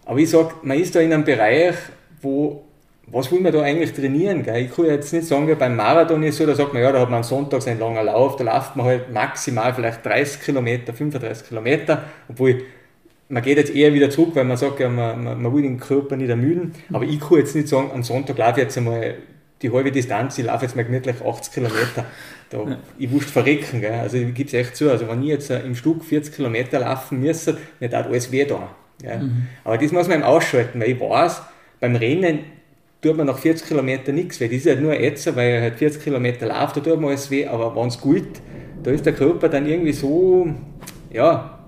Aber 0.04 0.18
ich 0.18 0.30
sage, 0.30 0.54
man 0.62 0.78
ist 0.78 0.94
da 0.94 1.00
in 1.00 1.12
einem 1.12 1.24
Bereich, 1.24 1.74
wo 2.22 2.64
was 3.10 3.32
will 3.32 3.40
man 3.40 3.52
da 3.52 3.62
eigentlich 3.62 3.92
trainieren? 3.92 4.42
Gell? 4.42 4.64
Ich 4.64 4.74
kann 4.74 4.84
jetzt 4.84 5.12
nicht 5.12 5.26
sagen, 5.26 5.54
beim 5.58 5.76
Marathon 5.76 6.22
ist 6.22 6.36
so, 6.36 6.46
da 6.46 6.54
sagt 6.54 6.74
man, 6.74 6.82
ja, 6.82 6.92
da 6.92 7.00
hat 7.00 7.10
man 7.10 7.22
sonntags 7.22 7.66
einen 7.66 7.80
langen 7.80 8.04
Lauf, 8.04 8.36
da 8.36 8.44
läuft 8.44 8.76
man 8.76 8.86
halt 8.86 9.12
maximal 9.12 9.72
vielleicht 9.72 10.04
30 10.04 10.42
Kilometer, 10.42 10.92
35 10.92 11.48
Kilometer, 11.48 12.04
obwohl 12.28 12.62
man 13.30 13.42
geht 13.42 13.58
jetzt 13.58 13.74
eher 13.74 13.92
wieder 13.92 14.10
zurück, 14.10 14.30
weil 14.34 14.44
man 14.44 14.56
sagt, 14.56 14.80
ja, 14.80 14.88
man, 14.88 15.22
man, 15.22 15.42
man 15.42 15.54
will 15.54 15.62
den 15.62 15.78
Körper 15.78 16.16
nicht 16.16 16.30
ermüden, 16.30 16.72
aber 16.92 17.04
ich 17.04 17.20
kann 17.20 17.38
jetzt 17.38 17.54
nicht 17.54 17.68
sagen, 17.68 17.90
am 17.92 18.02
Sonntag 18.02 18.38
laufe 18.38 18.60
ich 18.60 18.64
jetzt 18.64 18.78
einmal 18.78 19.16
die 19.62 19.72
halbe 19.72 19.90
Distanz, 19.90 20.38
ich 20.38 20.44
laufe 20.44 20.64
jetzt 20.64 20.76
mal 20.76 20.84
gemütlich 20.84 21.16
80 21.24 21.52
Kilometer. 21.52 22.04
Da, 22.50 22.58
ja. 22.58 22.78
Ich 22.98 23.10
wusste 23.10 23.32
verrecken, 23.32 23.80
gell? 23.80 23.92
also 23.92 24.16
ich 24.16 24.32
gebe 24.34 24.48
es 24.48 24.54
echt 24.54 24.76
zu, 24.76 24.90
also 24.90 25.08
wenn 25.08 25.22
ich 25.22 25.28
jetzt 25.28 25.50
im 25.50 25.74
Stück 25.74 26.04
40 26.04 26.34
Kilometer 26.34 26.80
laufen 26.80 27.20
müsste, 27.20 27.58
mir 27.78 27.88
hat 27.88 28.06
alles 28.06 28.32
weh 28.32 28.44
da. 28.44 28.70
Mhm. 29.02 29.48
Aber 29.64 29.78
das 29.78 29.92
muss 29.92 30.08
man 30.08 30.18
eben 30.18 30.26
ausschalten, 30.26 30.80
weil 30.80 30.90
ich 30.90 31.00
weiß, 31.00 31.42
beim 31.80 31.96
Rennen 31.96 32.40
tut 33.02 33.16
man 33.16 33.26
nach 33.26 33.38
40 33.38 33.66
Kilometern 33.68 34.14
nichts 34.14 34.40
weh. 34.40 34.48
Das 34.48 34.56
ist 34.56 34.66
halt 34.66 34.80
nur 34.80 34.98
Ätzer, 34.98 35.36
weil 35.36 35.50
er 35.50 35.62
halt 35.62 35.74
40 35.76 36.02
Kilometer 36.02 36.46
läuft, 36.46 36.76
da 36.76 36.80
tut 36.80 37.00
man 37.00 37.10
alles 37.10 37.30
weh, 37.30 37.46
aber 37.46 37.74
wenn 37.76 37.88
es 37.88 38.00
gut, 38.00 38.28
da 38.82 38.90
ist 38.90 39.06
der 39.06 39.12
Körper 39.12 39.48
dann 39.48 39.66
irgendwie 39.66 39.92
so, 39.92 40.48
ja, 41.12 41.58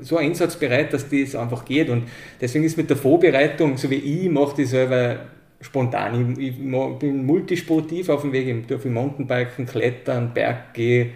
so 0.00 0.18
einsatzbereit, 0.18 0.92
dass 0.92 1.08
das 1.08 1.34
einfach 1.34 1.64
geht. 1.64 1.88
Und 1.88 2.04
deswegen 2.40 2.64
ist 2.64 2.76
mit 2.76 2.90
der 2.90 2.96
Vorbereitung, 2.96 3.76
so 3.76 3.90
wie 3.90 3.96
ich, 3.96 4.30
mache 4.30 4.62
das 4.62 4.70
selber 4.70 5.18
spontan. 5.64 6.36
Ich, 6.38 6.48
ich, 6.48 6.98
bin 6.98 7.26
multisportiv 7.26 8.08
auf 8.08 8.22
dem 8.22 8.32
Weg, 8.32 8.46
ich 8.46 8.66
darf 8.66 8.84
Mountainbiken, 8.84 9.66
Klettern, 9.66 10.32
Berg 10.34 10.74
gehen 10.74 11.10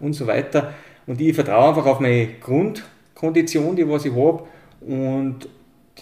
und 0.00 0.12
so 0.14 0.26
weiter. 0.26 0.74
Und 1.06 1.20
ich 1.20 1.34
vertraue 1.34 1.70
einfach 1.70 1.86
auf 1.86 2.00
meine 2.00 2.28
Grundkondition, 2.40 3.76
die 3.76 3.88
was 3.88 4.04
ich 4.04 4.14
habe. 4.14 4.44
Und 4.80 5.48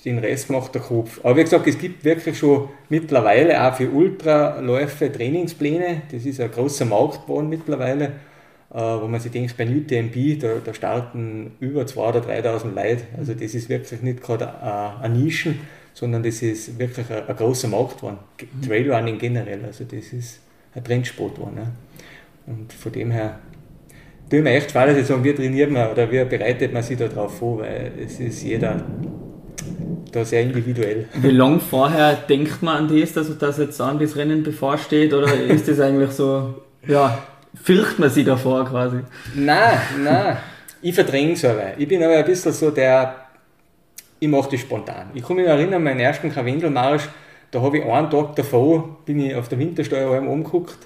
den 0.05 0.19
Rest 0.19 0.51
macht 0.51 0.75
der 0.75 0.83
Kopf. 0.83 1.21
Aber 1.23 1.37
wie 1.37 1.43
gesagt, 1.43 1.67
es 1.67 1.79
gibt 1.79 2.05
wirklich 2.05 2.39
schon 2.39 2.69
mittlerweile 2.89 3.63
auch 3.63 3.75
für 3.75 3.91
Ultraläufe 3.91 5.13
Trainingspläne. 5.13 6.03
Das 6.11 6.25
ist 6.25 6.41
ein 6.41 6.51
großer 6.51 6.87
Markt 6.87 7.23
geworden 7.27 7.49
mittlerweile, 7.49 8.05
äh, 8.73 8.79
wo 8.79 9.07
man 9.09 9.21
sich 9.21 9.33
denkt, 9.33 9.57
bei 9.57 9.67
UTMB, 9.67 10.41
da, 10.41 10.55
da 10.65 10.73
starten 10.73 11.53
über 11.61 11.83
2.000 11.83 12.09
oder 12.09 12.21
3.000 12.21 12.75
Leute. 12.75 13.03
Also 13.19 13.35
das 13.35 13.55
ist 13.55 13.69
wirklich 13.69 14.01
nicht 14.01 14.23
gerade 14.23 14.55
eine 15.03 15.15
Nischen, 15.15 15.61
sondern 15.95 16.23
das 16.23 16.43
ist 16.43 16.79
wirklich 16.79 17.11
ein, 17.11 17.29
ein 17.29 17.37
großer 17.37 17.69
Markt 17.69 17.97
geworden. 17.97 18.19
Mhm. 18.41 18.67
Trailrunning 18.67 19.19
generell, 19.19 19.65
also 19.65 19.85
das 19.85 20.13
ist 20.13 20.41
ein 20.75 20.85
Trendsport 20.85 21.35
geworden. 21.35 21.57
Ja. 21.57 22.53
Und 22.53 22.73
von 22.73 22.93
dem 22.93 23.11
her 23.11 23.39
tut 24.31 24.43
mir 24.43 24.51
echt 24.51 24.75
ich 24.75 25.07
sagen, 25.07 25.25
wie 25.25 25.35
trainiert 25.35 25.71
man 25.71 25.91
oder 25.91 26.11
wie 26.11 26.25
bereitet 26.25 26.73
man 26.73 26.83
sich 26.83 26.99
da 26.99 27.09
drauf 27.09 27.39
vor, 27.39 27.61
weil 27.61 27.93
es 28.03 28.21
ist 28.21 28.43
jeder 28.43 28.85
da 30.13 30.25
sehr 30.25 30.43
individuell. 30.43 31.09
Wie 31.15 31.31
lange 31.31 31.61
vorher 31.61 32.15
denkt 32.15 32.63
man 32.63 32.89
an 32.89 33.01
das, 33.01 33.13
dass, 33.13 33.37
dass 33.39 33.59
jetzt 33.59 33.81
an 33.81 33.99
das 33.99 34.17
Rennen 34.17 34.43
bevorsteht 34.43 35.13
oder 35.13 35.33
ist 35.33 35.69
das 35.69 35.81
eigentlich 35.81 36.11
so, 36.11 36.55
ja, 36.87 37.19
fürchtet 37.63 37.99
man 37.99 38.11
sich 38.11 38.25
davor 38.25 38.65
quasi? 38.65 38.99
Nein, 39.35 39.79
nein, 40.03 40.37
ich 40.83 40.95
verdränge 40.95 41.33
es 41.33 41.45
aber. 41.45 41.79
Ich 41.79 41.87
bin 41.87 42.03
aber 42.03 42.17
ein 42.17 42.25
bisschen 42.25 42.53
so 42.53 42.71
der, 42.71 43.15
ich 44.21 44.29
mache 44.29 44.51
das 44.51 44.61
spontan. 44.61 45.11
Ich 45.15 45.27
kann 45.27 45.37
mich 45.37 45.47
erinnern, 45.47 45.83
meinen 45.83 46.01
ersten 46.01 46.33
Karwendelmarsch, 46.33 47.09
da 47.51 47.61
habe 47.61 47.79
ich 47.79 47.85
einen 47.85 48.11
Tag 48.11 48.37
davor, 48.37 48.99
bin 49.05 49.19
ich 49.19 49.35
auf 49.35 49.49
der 49.49 49.59
Wintersteuer 49.59 50.21
umgeguckt 50.21 50.79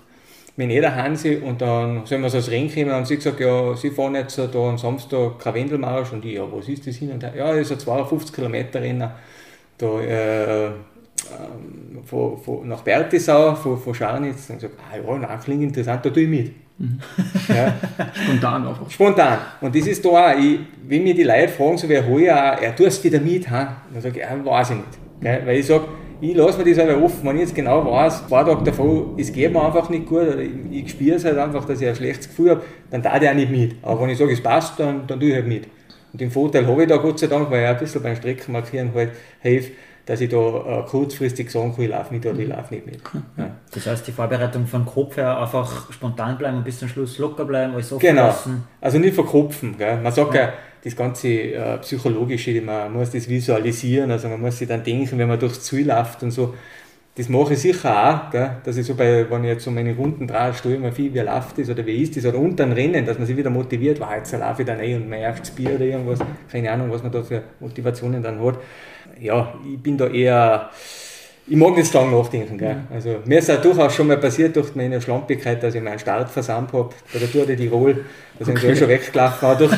mit 0.56 0.70
jeder 0.70 0.94
Hansi 0.94 1.36
und 1.36 1.60
dann 1.60 2.06
sind 2.06 2.22
wir 2.22 2.30
so 2.30 2.36
als 2.36 2.50
Rennen 2.50 2.72
gekommen 2.72 2.94
und 2.94 3.06
sie 3.06 3.16
gesagt, 3.16 3.40
ja, 3.40 3.74
sie 3.74 3.90
fahren 3.90 4.14
jetzt 4.14 4.38
da 4.38 4.68
am 4.68 4.78
Samstag 4.78 5.38
Karwendelmarsch 5.40 6.12
und 6.12 6.24
ich, 6.24 6.34
ja, 6.34 6.46
was 6.50 6.68
ist 6.68 6.86
das 6.86 6.94
hin 6.96 7.10
und? 7.10 7.22
Ja, 7.22 7.52
das 7.52 7.58
ist 7.58 7.72
ein 7.72 7.78
52 7.80 8.32
Kilometer 8.32 8.80
Rennen 8.80 9.10
da 9.76 10.00
äh, 10.00 10.70
von, 12.04 12.38
von, 12.38 12.68
nach 12.68 12.82
Bertisau, 12.82 13.54
von, 13.56 13.78
von 13.78 13.94
Scharnitz. 13.94 14.48
Ich 14.48 14.54
gesagt, 14.54 14.74
ah 14.78 14.96
ja, 14.96 15.18
nein, 15.18 15.40
klingt 15.40 15.62
interessant, 15.62 16.04
da 16.06 16.10
tue 16.10 16.22
ich 16.22 16.28
mit. 16.28 16.63
Mhm. 16.78 16.98
Ja. 17.48 17.74
Spontan 18.24 18.66
einfach. 18.66 18.90
Spontan. 18.90 19.38
Und 19.60 19.74
das 19.74 19.86
ist 19.86 20.04
da 20.04 20.08
auch, 20.08 20.38
ich, 20.38 20.58
wenn 20.86 21.04
mir 21.04 21.14
die 21.14 21.22
Leute 21.22 21.48
fragen, 21.48 21.78
so 21.78 21.88
wie 21.88 21.98
heuer, 21.98 22.34
er 22.34 22.74
tust 22.74 23.02
wieder 23.04 23.20
mit, 23.20 23.48
ha? 23.48 23.76
dann 23.92 24.02
sage 24.02 24.20
ich, 24.20 24.24
ja, 24.24 24.44
weiß 24.44 24.70
ich 24.70 24.76
nicht. 24.76 24.88
Gell? 25.20 25.42
Weil 25.44 25.58
ich 25.58 25.66
sage, 25.66 25.84
ich 26.20 26.34
lasse 26.34 26.58
mir 26.58 26.74
das 26.74 26.78
aber 26.78 27.02
offen, 27.02 27.28
wenn 27.28 27.36
ich 27.36 27.42
jetzt 27.42 27.54
genau 27.54 27.84
weiß, 27.90 28.28
zwei 28.28 28.44
Tage 28.44 28.64
davor, 28.64 29.14
es 29.16 29.32
geht 29.32 29.52
mir 29.52 29.64
einfach 29.64 29.88
nicht 29.88 30.06
gut, 30.06 30.22
oder 30.22 30.38
ich, 30.38 30.50
ich 30.70 30.90
spüre 30.90 31.16
es 31.16 31.24
halt 31.24 31.38
einfach, 31.38 31.64
dass 31.64 31.80
ich 31.80 31.88
ein 31.88 31.94
schlechtes 31.94 32.28
Gefühl 32.28 32.50
habe, 32.50 32.62
dann 32.90 33.02
darf 33.02 33.22
ich 33.22 33.28
auch 33.28 33.34
nicht 33.34 33.50
mit. 33.50 33.76
Aber 33.82 34.00
wenn 34.02 34.10
ich 34.10 34.18
sage, 34.18 34.32
es 34.32 34.42
passt, 34.42 34.78
dann, 34.78 35.06
dann 35.06 35.20
tue 35.20 35.28
ich 35.28 35.34
halt 35.34 35.46
mit. 35.46 35.64
Und 36.12 36.20
den 36.20 36.30
Vorteil 36.30 36.66
habe 36.66 36.82
ich 36.82 36.88
da 36.88 36.96
Gott 36.96 37.18
sei 37.18 37.26
Dank, 37.26 37.50
weil 37.50 37.62
ich 37.62 37.68
auch 37.68 37.72
ein 37.72 37.78
bisschen 37.78 38.02
beim 38.02 38.16
Streckenmarkieren 38.16 38.94
halt 38.94 39.10
helfe, 39.40 39.72
dass 40.06 40.20
ich 40.20 40.28
da 40.28 40.36
äh, 40.36 40.82
kurzfristig 40.86 41.50
sagen 41.50 41.74
kann, 41.74 41.84
ich 41.84 41.90
laufe 41.90 42.12
nicht 42.12 42.26
oder 42.26 42.38
ich 42.38 42.48
laufe 42.48 42.74
nicht 42.74 42.86
mit. 42.86 43.00
Ja. 43.36 43.50
Das 43.72 43.86
heißt, 43.86 44.06
die 44.06 44.12
Vorbereitung 44.12 44.66
von 44.66 44.84
Kopf 44.84 45.16
her 45.16 45.38
einfach 45.38 45.90
spontan 45.92 46.36
bleiben 46.36 46.58
und 46.58 46.64
bis 46.64 46.78
zum 46.78 46.88
Schluss 46.88 47.18
locker 47.18 47.44
bleiben, 47.44 47.74
alles 47.74 47.92
offen 47.92 48.00
Genau, 48.06 48.26
lassen. 48.26 48.64
also 48.80 48.98
nicht 48.98 49.14
verkopfen. 49.14 49.76
Gell? 49.78 50.00
Man 50.00 50.12
sagt 50.12 50.34
ja, 50.34 50.42
ja 50.42 50.52
das 50.84 50.94
ganze 50.94 51.28
äh, 51.28 51.78
Psychologische, 51.78 52.60
man 52.60 52.92
muss 52.92 53.10
das 53.10 53.28
visualisieren, 53.28 54.10
also 54.10 54.28
man 54.28 54.40
muss 54.40 54.58
sich 54.58 54.68
dann 54.68 54.84
denken, 54.84 55.18
wenn 55.18 55.28
man 55.28 55.38
durchs 55.40 55.62
Ziel 55.62 55.86
läuft 55.88 56.22
und 56.22 56.30
so. 56.30 56.54
Das 57.16 57.28
mache 57.28 57.52
ich 57.54 57.60
sicher 57.60 58.26
auch, 58.26 58.30
gell? 58.32 58.56
dass 58.64 58.76
ich 58.76 58.84
so 58.84 58.94
bei, 58.94 59.24
wenn 59.30 59.44
ich 59.44 59.50
jetzt 59.50 59.64
so 59.64 59.70
meine 59.70 59.94
Runden 59.94 60.26
drehe, 60.26 60.52
stehe 60.52 60.74
immer 60.74 60.90
viel, 60.90 61.14
wie 61.14 61.20
läuft 61.20 61.56
das 61.56 61.70
oder 61.70 61.86
wie 61.86 62.02
ist 62.02 62.16
das 62.16 62.26
oder 62.26 62.38
unter 62.38 62.64
dem 62.66 62.72
Rennen, 62.72 63.06
dass 63.06 63.18
man 63.18 63.26
sich 63.26 63.36
wieder 63.36 63.50
motiviert, 63.50 64.00
wow, 64.00 64.08
jetzt 64.16 64.32
laufe 64.32 64.62
ich 64.62 64.66
dann 64.66 64.80
eh 64.80 64.96
und 64.96 65.08
mein 65.08 65.20
erstes 65.20 65.52
Bier 65.52 65.76
oder 65.76 65.84
irgendwas, 65.84 66.18
keine 66.50 66.72
Ahnung, 66.72 66.90
was 66.90 67.02
man 67.04 67.12
da 67.12 67.22
für 67.22 67.42
Motivationen 67.60 68.20
dann 68.22 68.44
hat. 68.44 68.58
Ja, 69.20 69.54
ich 69.70 69.78
bin 69.78 69.96
da 69.96 70.06
eher, 70.06 70.70
ich 71.46 71.56
mag 71.56 71.76
nicht 71.76 71.90
so 71.90 71.98
lange 71.98 72.16
nachdenken. 72.16 72.58
Gell? 72.58 72.76
Also, 72.92 73.20
mir 73.24 73.38
ist 73.38 73.50
auch 73.50 73.60
durchaus 73.60 73.94
schon 73.94 74.06
mal 74.06 74.16
passiert 74.16 74.56
durch 74.56 74.74
meine 74.74 75.00
Schlampigkeit, 75.00 75.62
dass 75.62 75.74
ich 75.74 75.82
meinen 75.82 75.98
Start 75.98 76.30
versammelt 76.30 76.72
habe 76.72 76.90
bei 77.12 77.18
der 77.18 77.30
Tour 77.30 77.46
de 77.46 77.56
Tirol. 77.56 78.04
Da 78.38 78.44
sind 78.44 78.58
okay. 78.58 78.74
schon 78.74 78.88
weggelaufen. 78.88 79.48
Aber 79.48 79.54
durch, 79.56 79.72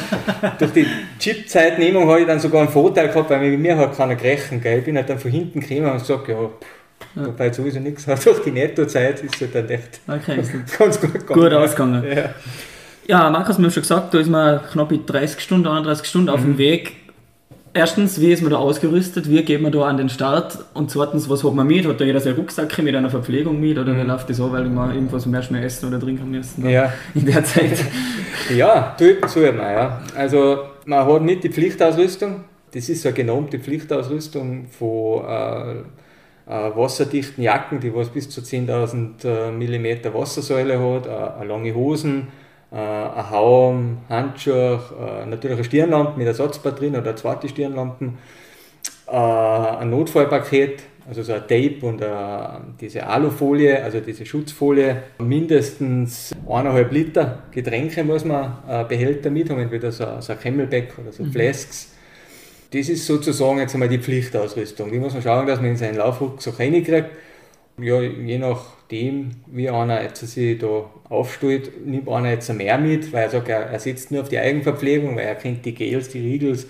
durch 0.59 0.73
die 0.73 0.87
Chip-Zeitnehmung 1.19 2.09
habe 2.09 2.21
ich 2.21 2.27
dann 2.27 2.41
sogar 2.41 2.63
einen 2.63 2.71
Vorteil 2.71 3.09
gehabt, 3.09 3.31
weil 3.31 3.51
mit 3.51 3.61
mir 3.61 3.77
hat 3.77 3.97
keiner 3.97 4.15
gerechnet. 4.15 4.63
Gell? 4.63 4.79
Ich 4.79 4.85
bin 4.85 4.97
halt 4.97 5.09
dann 5.09 5.19
von 5.19 5.31
hinten 5.31 5.61
gekommen 5.61 5.91
und 5.91 5.99
gesagt, 5.99 6.29
ja, 6.29 6.41
ja. 6.41 7.27
wobei 7.27 7.53
sowieso 7.53 7.81
nichts 7.81 8.07
hat. 8.07 8.25
Durch 8.25 8.43
die 8.43 8.53
Nettozeit 8.53 9.23
ist 9.23 9.41
es 9.41 9.51
dann 9.51 9.69
echt 9.69 10.01
okay, 10.07 10.41
ganz 10.79 11.01
gut 11.01 11.13
gegangen. 11.13 11.41
Gut 11.41 11.53
ausgegangen. 11.53 12.05
Ja. 12.05 12.31
ja, 13.07 13.31
Markus, 13.31 13.59
wir 13.59 13.65
haben 13.65 13.73
schon 13.73 13.83
gesagt, 13.83 14.15
da 14.15 14.19
ist 14.19 14.31
man 14.31 14.61
knapp 14.73 14.93
30 15.07 15.41
Stunden, 15.41 15.67
31 15.67 16.07
Stunden 16.07 16.29
mhm. 16.29 16.35
auf 16.35 16.41
dem 16.41 16.53
mhm. 16.53 16.59
Weg 16.59 17.06
erstens, 17.77 18.21
wie 18.21 18.33
ist 18.33 18.43
man 18.43 18.51
da 18.51 18.59
ausgerüstet, 18.59 19.31
wie 19.31 19.43
geht 19.43 19.61
man 19.63 19.71
da 19.71 19.83
an 19.83 19.97
den 19.97 20.09
Start 20.09 20.59
und 20.75 20.91
zweitens, 20.91 21.29
was 21.29 21.45
hat 21.45 21.55
man 21.55 21.67
mit? 21.67 21.87
Hat 21.87 22.01
da 22.01 22.05
jeder 22.05 22.21
seine 22.21 22.37
Rucksäcke 22.37 22.83
mit 22.83 22.97
einer 22.97 23.11
Verpflegung 23.11 23.61
mit 23.61 23.79
oder 23.79 23.93
mhm. 23.93 23.99
wie 23.99 24.03
läuft 24.03 24.31
das 24.31 24.41
an, 24.41 24.53
weil 24.53 24.65
man 24.65 24.95
irgendwas 24.95 25.27
mehr 25.27 25.45
mehr 25.51 25.63
essen 25.63 25.89
oder 25.89 26.01
trinken 26.01 26.31
müssen 26.31 26.69
ja. 26.69 26.93
in 27.15 27.27
der 27.27 27.45
Zeit? 27.45 27.85
ja, 28.57 28.97
so 29.29 29.41
man, 29.41 29.57
ja. 29.59 30.03
Also 30.17 30.59
man 30.87 31.07
hat 31.07 31.23
nicht 31.23 31.45
die 31.45 31.51
Pflichtausrüstung, 31.51 32.45
das 32.73 32.89
ist 32.89 33.03
so 33.03 33.09
eine 33.09 33.17
genormte 33.17 33.59
Pflichtausrüstung 33.59 34.67
von 34.69 35.25
äh, 35.25 35.73
äh, 36.47 36.77
wasserdichten 36.77 37.43
Jacken, 37.43 37.81
die 37.81 37.95
was 37.95 38.09
bis 38.09 38.31
zu 38.31 38.41
10.000 38.41 39.25
äh, 39.25 39.51
mm 39.51 40.15
Wassersäule 40.15 40.79
hat, 40.79 41.07
äh, 41.07 41.45
lange 41.45 41.75
Hosen, 41.75 42.29
äh, 42.73 42.77
ein 42.77 43.31
Haum, 43.31 43.99
Handschuhe, 44.09 44.81
äh, 45.01 45.27
natürlich 45.27 45.57
eine 45.57 45.65
Stirnlampe 45.65 46.19
mit 46.19 46.27
Ersatzbatterien 46.27 46.97
oder 46.97 47.11
eine 47.11 47.15
zweite 47.15 47.49
Stirnlampe, 47.49 48.13
äh, 49.07 49.17
ein 49.17 49.91
Notfallpaket, 49.91 50.83
also 51.09 51.23
so 51.23 51.33
ein 51.35 51.43
Tape 51.43 51.79
und 51.83 52.03
diese 52.81 53.07
Alufolie, 53.07 53.81
also 53.81 54.01
diese 54.01 54.27
Schutzfolie, 54.27 55.05
mindestens 55.19 56.33
eineinhalb 56.49 56.91
Liter 56.91 57.45
Getränke 57.53 58.03
muss 58.03 58.25
man 58.25 58.57
Behälter 58.89 59.31
mit 59.31 59.49
haben, 59.49 59.61
entweder 59.61 59.93
so, 59.93 60.05
so 60.19 60.33
ein 60.33 60.41
Camelback 60.41 60.95
oder 61.01 61.13
so 61.13 61.23
mhm. 61.23 61.31
Flasks. 61.31 61.93
Das 62.73 62.89
ist 62.89 63.07
sozusagen 63.07 63.61
jetzt 63.61 63.75
einmal 63.75 63.89
die 63.89 64.01
Pflichtausrüstung. 64.01 64.91
Die 64.91 64.99
muss 64.99 65.13
man 65.13 65.23
schauen, 65.23 65.47
dass 65.47 65.61
man 65.61 65.71
in 65.71 65.77
seinen 65.77 65.99
Laufrucksack 65.99 66.59
reinkriegt. 66.59 67.11
Ja, 67.79 68.01
je 68.01 68.39
nach 68.39 68.65
dem, 68.91 69.33
wie 69.47 69.69
einer 69.69 70.03
jetzt 70.03 70.27
sich 70.27 70.59
da 70.59 70.91
aufstellt, 71.11 71.87
nimmt 71.87 72.09
einer 72.09 72.31
jetzt 72.31 72.53
mehr 72.53 72.79
mit, 72.79 73.13
weil 73.13 73.25
er 73.25 73.31
sagt, 73.31 73.49
er, 73.49 73.67
er 73.67 73.79
setzt 73.79 74.11
nur 74.11 74.23
auf 74.23 74.29
die 74.29 74.39
Eigenverpflegung, 74.39 75.17
weil 75.17 75.27
er 75.27 75.35
kennt 75.35 75.65
die 75.65 75.75
Gels, 75.75 76.09
die 76.09 76.21
Riegels, 76.21 76.67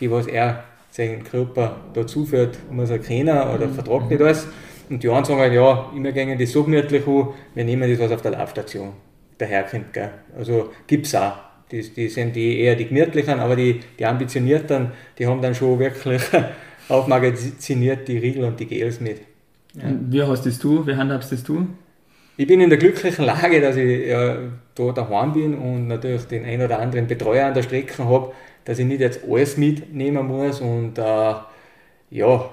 die 0.00 0.10
was 0.10 0.26
er 0.26 0.64
seinen 0.90 1.24
Körper 1.24 1.76
da 1.92 2.06
zuführt, 2.06 2.56
muss 2.70 2.90
er 2.90 3.00
kennen 3.00 3.36
oder 3.36 3.66
mhm. 3.66 3.74
vertragt 3.74 4.10
nicht 4.10 4.22
alles. 4.22 4.46
Und 4.88 5.02
die 5.02 5.08
anderen 5.08 5.24
sagen 5.24 5.40
halt, 5.40 5.54
ja, 5.54 5.90
immer 5.96 6.12
gehen 6.12 6.38
das 6.38 6.52
so 6.52 6.62
gemütlich 6.62 7.06
an, 7.06 7.28
wir 7.54 7.64
nehmen 7.64 7.90
das, 7.90 7.98
was 7.98 8.12
auf 8.12 8.22
der 8.22 8.32
Laufstation 8.32 8.92
daherkommt. 9.38 9.92
Gell. 9.92 10.10
Also 10.36 10.70
gibt 10.86 11.06
es 11.06 11.14
auch. 11.14 11.32
Die, 11.70 11.82
die 11.82 12.08
sind 12.08 12.36
die 12.36 12.60
eher 12.60 12.76
die 12.76 12.86
gemütlichen, 12.86 13.40
aber 13.40 13.56
die, 13.56 13.80
die 13.98 14.04
ambitionierten, 14.04 14.92
die 15.18 15.26
haben 15.26 15.42
dann 15.42 15.54
schon 15.54 15.78
wirklich 15.78 16.22
aufmagaziniert 16.88 18.06
die 18.06 18.18
Riegel 18.18 18.44
und 18.44 18.60
die 18.60 18.66
Gels 18.66 19.00
mit. 19.00 19.22
Ja. 19.74 19.84
Wie 20.08 20.22
hast 20.22 20.64
du? 20.64 20.86
Wie 20.86 20.94
handhabst 20.94 21.32
das 21.32 21.42
du? 21.42 21.66
Ich 22.36 22.46
bin 22.46 22.60
in 22.60 22.68
der 22.68 22.78
glücklichen 22.78 23.24
Lage, 23.24 23.60
dass 23.60 23.76
ich 23.76 24.08
ja, 24.08 24.36
da 24.74 24.92
daheim 24.92 25.32
bin 25.32 25.54
und 25.54 25.86
natürlich 25.86 26.24
den 26.24 26.44
ein 26.44 26.62
oder 26.62 26.80
anderen 26.80 27.06
Betreuer 27.06 27.46
an 27.46 27.54
der 27.54 27.62
Strecke 27.62 28.04
habe, 28.04 28.32
dass 28.64 28.78
ich 28.78 28.86
nicht 28.86 29.00
jetzt 29.00 29.20
alles 29.28 29.56
mitnehmen 29.56 30.26
muss 30.26 30.60
und 30.60 30.98
äh, 30.98 31.34
ja, 32.10 32.50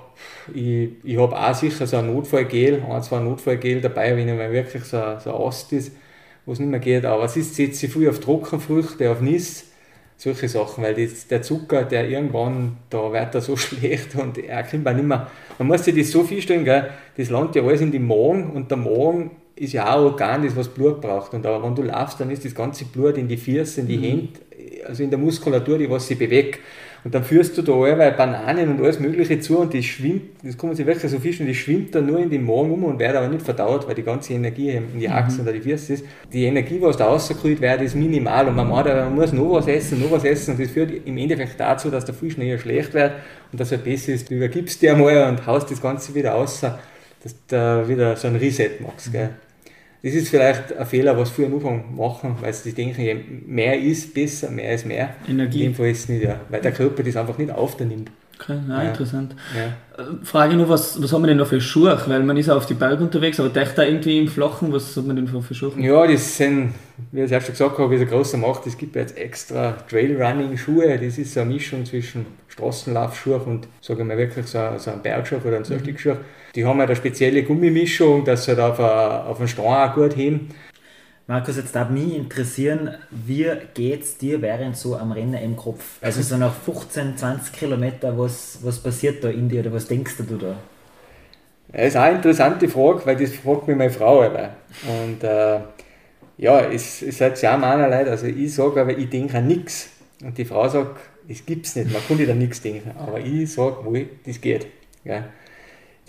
ich, 0.53 0.89
ich 1.03 1.17
habe 1.17 1.37
auch 1.39 1.53
sicher 1.53 1.85
so 1.87 1.97
ein 1.97 2.13
Notfallgel, 2.13 2.83
ein, 2.89 3.03
zwei 3.03 3.19
Notfallgel 3.19 3.81
dabei, 3.81 4.15
wenn 4.17 4.35
mal 4.37 4.51
wirklich 4.51 4.83
so, 4.83 5.01
so 5.23 5.45
Ast 5.45 5.71
ist, 5.73 5.95
wo 6.45 6.53
es 6.53 6.59
nicht 6.59 6.69
mehr 6.69 6.79
geht. 6.79 7.05
Aber 7.05 7.25
es 7.25 7.37
ist, 7.37 7.55
setze 7.55 7.85
ich 7.85 7.93
früh 7.93 8.09
auf 8.09 8.19
Trockenfrüchte, 8.19 9.09
auf 9.11 9.21
Nis, 9.21 9.70
solche 10.21 10.47
Sachen, 10.47 10.83
weil 10.83 10.93
das, 10.93 11.27
der 11.27 11.41
Zucker, 11.41 11.83
der 11.83 12.07
irgendwann, 12.07 12.77
da 12.91 13.11
wird 13.11 13.33
er 13.33 13.41
so 13.41 13.57
schlecht 13.57 14.13
und 14.15 14.37
er 14.37 14.61
kriegt 14.61 14.83
man 14.83 14.95
nicht 14.95 15.07
mehr. 15.07 15.31
Man 15.57 15.67
muss 15.67 15.83
sich 15.83 15.95
das 15.95 16.11
so 16.11 16.23
vorstellen, 16.23 16.63
gell, 16.63 16.91
das 17.17 17.31
landet 17.31 17.55
ja 17.55 17.63
alles 17.63 17.81
in 17.81 17.91
den 17.91 18.05
Magen 18.05 18.51
und 18.51 18.69
der 18.69 18.77
Magen 18.77 19.31
ist 19.55 19.73
ja 19.73 19.91
auch 19.91 19.97
ein 19.97 20.05
Organ, 20.05 20.43
das 20.43 20.55
was 20.55 20.67
Blut 20.67 21.01
braucht. 21.01 21.33
Und 21.33 21.43
aber 21.45 21.63
wenn 21.63 21.73
du 21.73 21.81
laufst, 21.81 22.19
dann 22.19 22.29
ist 22.29 22.45
das 22.45 22.53
ganze 22.53 22.85
Blut 22.85 23.17
in 23.17 23.27
die 23.27 23.37
Füße, 23.37 23.81
in 23.81 23.87
die 23.87 23.97
mhm. 23.97 24.03
Hände, 24.03 24.29
also 24.87 25.01
in 25.01 25.09
der 25.09 25.17
Muskulatur, 25.17 25.79
die 25.79 25.89
was 25.89 26.07
sich 26.07 26.19
bewegt. 26.19 26.59
Und 27.03 27.15
dann 27.15 27.23
führst 27.23 27.57
du 27.57 27.63
da 27.63 27.73
alle 27.73 28.11
Bananen 28.11 28.69
und 28.69 28.83
alles 28.83 28.99
Mögliche 28.99 29.39
zu 29.39 29.57
und 29.57 29.73
das 29.73 29.85
schwimmt, 29.85 30.21
das 30.43 30.55
kann 30.55 30.69
man 30.69 30.75
sich 30.75 30.85
wirklich 30.85 31.11
so 31.11 31.17
fischen, 31.19 31.47
das 31.47 31.55
schwimmt 31.55 31.95
dann 31.95 32.05
nur 32.05 32.19
in 32.19 32.29
den 32.29 32.45
Magen 32.45 32.71
um 32.71 32.83
und 32.83 32.99
wird 32.99 33.15
aber 33.15 33.27
nicht 33.27 33.43
verdaut, 33.43 33.87
weil 33.87 33.95
die 33.95 34.03
ganze 34.03 34.33
Energie 34.33 34.69
in 34.69 34.99
die 34.99 35.09
Achsen 35.09 35.41
mhm. 35.41 35.47
oder 35.47 35.53
die 35.53 35.61
Füße 35.61 35.93
ist. 35.93 36.05
Die 36.31 36.43
Energie, 36.43 36.79
was 36.79 36.97
da 36.97 37.07
rausgekühlt 37.07 37.59
wird, 37.59 37.81
ist 37.81 37.95
minimal 37.95 38.47
und 38.47 38.55
man, 38.55 38.69
meint, 38.69 38.85
man 38.85 39.15
muss 39.15 39.33
noch 39.33 39.51
was 39.51 39.67
essen, 39.67 39.99
noch 39.99 40.11
was 40.11 40.23
essen 40.23 40.51
und 40.51 40.59
das 40.61 40.69
führt 40.69 40.91
im 41.05 41.17
Endeffekt 41.17 41.59
dazu, 41.59 41.89
dass 41.89 42.05
der 42.05 42.13
Fisch 42.13 42.35
schneller 42.35 42.59
schlecht 42.59 42.93
wird 42.93 43.13
und 43.51 43.59
dass 43.59 43.71
er 43.71 43.79
besser 43.79 44.13
ist. 44.13 44.29
Du 44.29 44.35
übergibst 44.35 44.81
dir 44.81 44.93
einmal 44.93 45.27
und 45.27 45.47
haust 45.47 45.71
das 45.71 45.81
Ganze 45.81 46.13
wieder 46.13 46.33
raus, 46.33 46.61
dass 46.61 47.35
du 47.47 47.87
wieder 47.87 48.15
so 48.15 48.27
ein 48.27 48.35
Reset 48.35 48.79
machst. 48.79 49.11
Gell? 49.11 49.31
Das 50.03 50.13
ist 50.13 50.29
vielleicht 50.29 50.75
ein 50.75 50.85
Fehler, 50.85 51.17
was 51.17 51.29
viele 51.29 51.47
am 51.47 51.55
Anfang 51.55 51.95
machen, 51.95 52.35
weil 52.41 52.53
sie 52.53 52.73
denken, 52.73 53.01
je 53.01 53.15
mehr 53.45 53.79
ist 53.79 54.13
besser, 54.13 54.49
mehr 54.49 54.73
ist 54.73 54.85
mehr. 54.85 55.15
Energie. 55.27 55.59
In 55.59 55.71
dem 55.71 55.75
Fall 55.75 55.89
ist 55.89 55.99
es 55.99 56.09
nicht, 56.09 56.23
ja, 56.23 56.39
weil 56.49 56.61
der 56.61 56.71
Körper 56.71 57.03
das 57.03 57.15
einfach 57.15 57.37
nicht 57.37 57.51
aufnimmt. 57.51 58.09
Okay, 58.41 58.57
ja, 58.67 58.83
ja. 58.83 58.89
interessant. 58.89 59.35
Ja. 59.55 60.03
Äh, 60.03 60.25
Frage 60.25 60.55
nur, 60.55 60.67
was, 60.67 61.01
was 61.01 61.13
haben 61.13 61.21
wir 61.21 61.27
denn 61.27 61.37
noch 61.37 61.47
für 61.47 61.61
Schuhe? 61.61 62.01
Weil 62.07 62.23
man 62.23 62.35
ist 62.37 62.49
auf 62.49 62.65
die 62.65 62.73
Berge 62.73 63.03
unterwegs, 63.03 63.39
aber 63.39 63.49
denkt 63.49 63.77
da 63.77 63.83
irgendwie 63.83 64.17
im 64.17 64.27
Flachen, 64.27 64.73
was 64.73 64.97
hat 64.97 65.05
man 65.05 65.15
denn 65.15 65.27
für 65.27 65.53
Schuhe? 65.53 65.73
Ja, 65.77 66.07
das 66.07 66.37
sind, 66.37 66.73
wie 67.11 67.19
ich 67.19 67.25
es 67.25 67.31
erst 67.31 67.45
schon 67.45 67.53
gesagt 67.53 67.77
habe, 67.77 67.91
wie 67.91 67.95
es 67.95 68.01
ein 68.01 68.07
großer 68.07 68.37
macht, 68.37 68.65
es 68.65 68.77
gibt 68.77 68.95
jetzt 68.95 69.15
extra 69.15 69.73
Trailrunning-Schuhe, 69.87 70.97
das 70.97 71.19
ist 71.19 71.35
so 71.35 71.41
eine 71.41 71.53
Mischung 71.53 71.85
zwischen 71.85 72.25
Straßenlaufschuhe 72.47 73.37
und, 73.37 73.67
sage 73.79 74.01
ich 74.01 74.07
mal, 74.07 74.17
wirklich 74.17 74.47
so, 74.47 74.59
so 74.77 74.89
ein 74.89 75.03
Bergschuh 75.03 75.35
oder 75.45 75.57
ein 75.57 75.63
Sonnstiegsschuh. 75.63 76.13
Mhm. 76.13 76.40
Die 76.55 76.65
haben 76.65 76.79
halt 76.79 76.89
eine 76.89 76.95
spezielle 76.95 77.43
Gummimischung, 77.43 78.25
dass 78.25 78.45
sie 78.45 78.51
halt 78.51 78.59
auf, 78.59 78.79
a, 78.79 79.25
auf 79.25 79.39
einen 79.39 79.47
Stein 79.47 79.65
auch 79.65 79.93
gut 79.95 80.15
heben. 80.15 80.49
Markus, 81.27 81.55
jetzt 81.55 81.73
darf 81.75 81.89
mich 81.89 82.15
interessieren, 82.15 82.95
wie 83.09 83.49
geht 83.73 84.01
es 84.01 84.17
dir 84.17 84.41
während 84.41 84.75
so 84.75 84.97
am 84.97 85.13
Rennen 85.13 85.35
im 85.35 85.55
Kopf? 85.55 85.97
Also 86.01 86.21
so 86.21 86.35
nach 86.35 86.53
15, 86.53 87.15
20 87.15 87.53
Kilometern, 87.53 88.17
was, 88.17 88.59
was 88.63 88.79
passiert 88.79 89.23
da 89.23 89.29
in 89.29 89.47
dir 89.47 89.61
oder 89.61 89.71
was 89.71 89.87
denkst 89.87 90.17
du 90.17 90.35
da? 90.35 90.57
Das 91.71 91.87
ist 91.87 91.95
auch 91.95 92.01
eine 92.01 92.17
interessante 92.17 92.67
Frage, 92.67 93.05
weil 93.05 93.15
das 93.15 93.31
fragt 93.31 93.67
mich 93.67 93.77
meine 93.77 93.91
Frau 93.91 94.23
immer. 94.23 94.49
Und 94.85 95.23
äh, 95.23 95.59
ja, 96.37 96.59
es, 96.69 97.01
es 97.01 97.21
hat 97.21 97.41
ja 97.41 97.55
auch 97.55 97.59
meiner 97.59 97.87
Leute, 97.87 98.11
also 98.11 98.25
ich 98.27 98.53
sage 98.53 98.81
aber, 98.81 98.97
ich 98.97 99.09
denke 99.09 99.37
an 99.37 99.47
nichts. 99.47 99.89
Und 100.21 100.37
die 100.37 100.43
Frau 100.43 100.67
sagt, 100.67 100.99
das 101.29 101.45
gibt 101.45 101.65
es 101.65 101.75
nicht, 101.77 101.93
man 101.93 102.01
kann 102.05 102.17
nicht 102.17 102.29
an 102.29 102.39
nichts 102.39 102.61
denken. 102.61 102.91
Aber 102.97 103.19
ich 103.19 103.53
sage, 103.53 103.77
wo 103.83 103.95
das 104.25 104.41
geht. 104.41 104.67
Ja. 105.05 105.23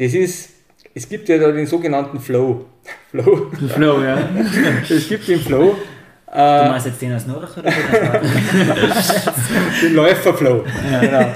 Das 0.03 0.15
ist, 0.15 0.51
es 0.95 1.09
gibt 1.09 1.29
ja 1.29 1.39
da 1.39 1.53
den 1.53 1.67
sogenannten 1.67 2.19
Flow. 2.19 2.65
Flow. 3.13 3.53
Flow, 3.69 4.03
ja. 4.03 4.29
es 4.91 5.09
gibt 5.09 5.29
den 5.29 5.39
Flow. 5.39 5.77
Du 6.27 6.33
äh, 6.39 6.69
meinst 6.69 6.87
jetzt 6.87 7.01
den 7.01 7.15
aus 7.15 7.25
Norach 7.25 7.57
oder 7.57 7.71
den 9.83 9.95
Läuferflow. 9.95 10.65
Ja. 10.91 11.01
Genau. 11.01 11.27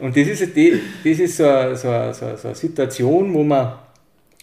Und 0.00 0.14
das 0.14 0.28
ist, 0.28 0.54
die, 0.54 0.82
das 1.02 1.18
ist 1.18 1.36
so, 1.38 1.46
eine, 1.46 1.74
so, 1.74 2.12
so, 2.12 2.36
so 2.36 2.48
eine 2.48 2.54
Situation, 2.54 3.32
wo 3.32 3.42
man 3.42 3.72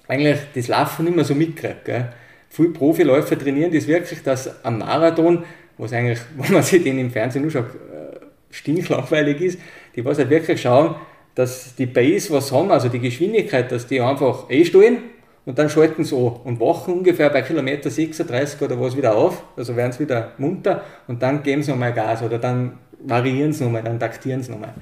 eigentlich 0.07 0.39
das 0.55 0.67
Laufen 0.69 1.05
nicht 1.05 1.15
mehr 1.15 1.25
so 1.25 1.35
mitkriegt. 1.35 1.85
Gell? 1.85 2.11
Viele 2.49 2.69
Profiläufer 2.69 3.37
trainieren 3.37 3.71
das 3.71 3.85
wirklich, 3.85 4.23
dass 4.23 4.65
am 4.65 4.79
Marathon, 4.79 5.43
was 5.77 5.93
eigentlich, 5.93 6.19
wenn 6.35 6.51
man 6.51 6.63
sich 6.63 6.81
den 6.81 6.97
im 6.97 7.11
Fernsehen 7.11 7.43
nur 7.43 7.51
schon 7.51 7.65
äh, 7.65 8.17
stinklangweilig 8.49 9.39
ist, 9.41 9.59
die 9.95 10.03
was 10.03 10.17
halt 10.17 10.31
wirklich 10.31 10.59
schauen, 10.59 10.95
dass 11.39 11.73
die 11.73 11.85
Base 11.85 12.33
was 12.33 12.51
haben, 12.51 12.69
also 12.69 12.89
die 12.89 12.99
Geschwindigkeit, 12.99 13.71
dass 13.71 13.87
die 13.87 14.01
einfach 14.01 14.49
eh 14.49 14.65
stehen 14.65 14.97
und 15.45 15.57
dann 15.57 15.69
schalten 15.69 16.03
sie 16.03 16.13
an 16.13 16.33
und 16.43 16.59
wachen 16.59 16.95
ungefähr 16.95 17.29
bei 17.29 17.41
Kilometer 17.41 17.89
36 17.89 18.61
oder 18.61 18.77
was 18.77 18.97
wieder 18.97 19.15
auf, 19.15 19.41
also 19.55 19.73
werden 19.77 19.93
sie 19.93 20.01
wieder 20.01 20.33
munter 20.37 20.83
und 21.07 21.23
dann 21.23 21.41
geben 21.41 21.63
sie 21.63 21.71
nochmal 21.71 21.93
Gas 21.93 22.21
oder 22.23 22.39
dann 22.39 22.73
variieren 23.05 23.53
sie 23.53 23.63
nochmal, 23.63 23.83
dann 23.83 23.97
taktieren 23.97 24.43
sie 24.43 24.51
nochmal. 24.51 24.73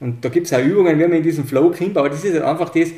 Und 0.00 0.24
da 0.24 0.30
gibt 0.30 0.46
es 0.46 0.54
auch 0.54 0.62
Übungen, 0.62 0.98
wie 0.98 1.02
man 1.02 1.18
in 1.18 1.22
diesen 1.22 1.44
Flow 1.44 1.70
kommt, 1.70 1.98
aber 1.98 2.08
das 2.08 2.24
ist 2.24 2.32
halt 2.32 2.44
einfach 2.44 2.70
das, 2.70 2.88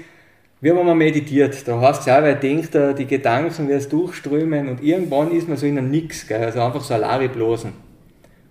wie 0.60 0.72
man 0.72 0.96
meditiert. 0.96 1.66
Da 1.66 1.80
hast 1.80 2.06
du 2.06 2.16
auch, 2.16 2.22
weil 2.22 2.36
denkt, 2.36 2.78
die 2.96 3.06
Gedanken, 3.06 3.68
es 3.68 3.88
durchströmen 3.88 4.68
und 4.68 4.80
irgendwann 4.80 5.32
ist 5.32 5.48
man 5.48 5.56
so 5.56 5.66
in 5.66 5.76
einem 5.76 5.90
Nix, 5.90 6.28
gell? 6.28 6.44
also 6.44 6.60
einfach 6.60 6.82
so 6.82 6.96
Lari 6.96 7.26
bloßen. 7.26 7.72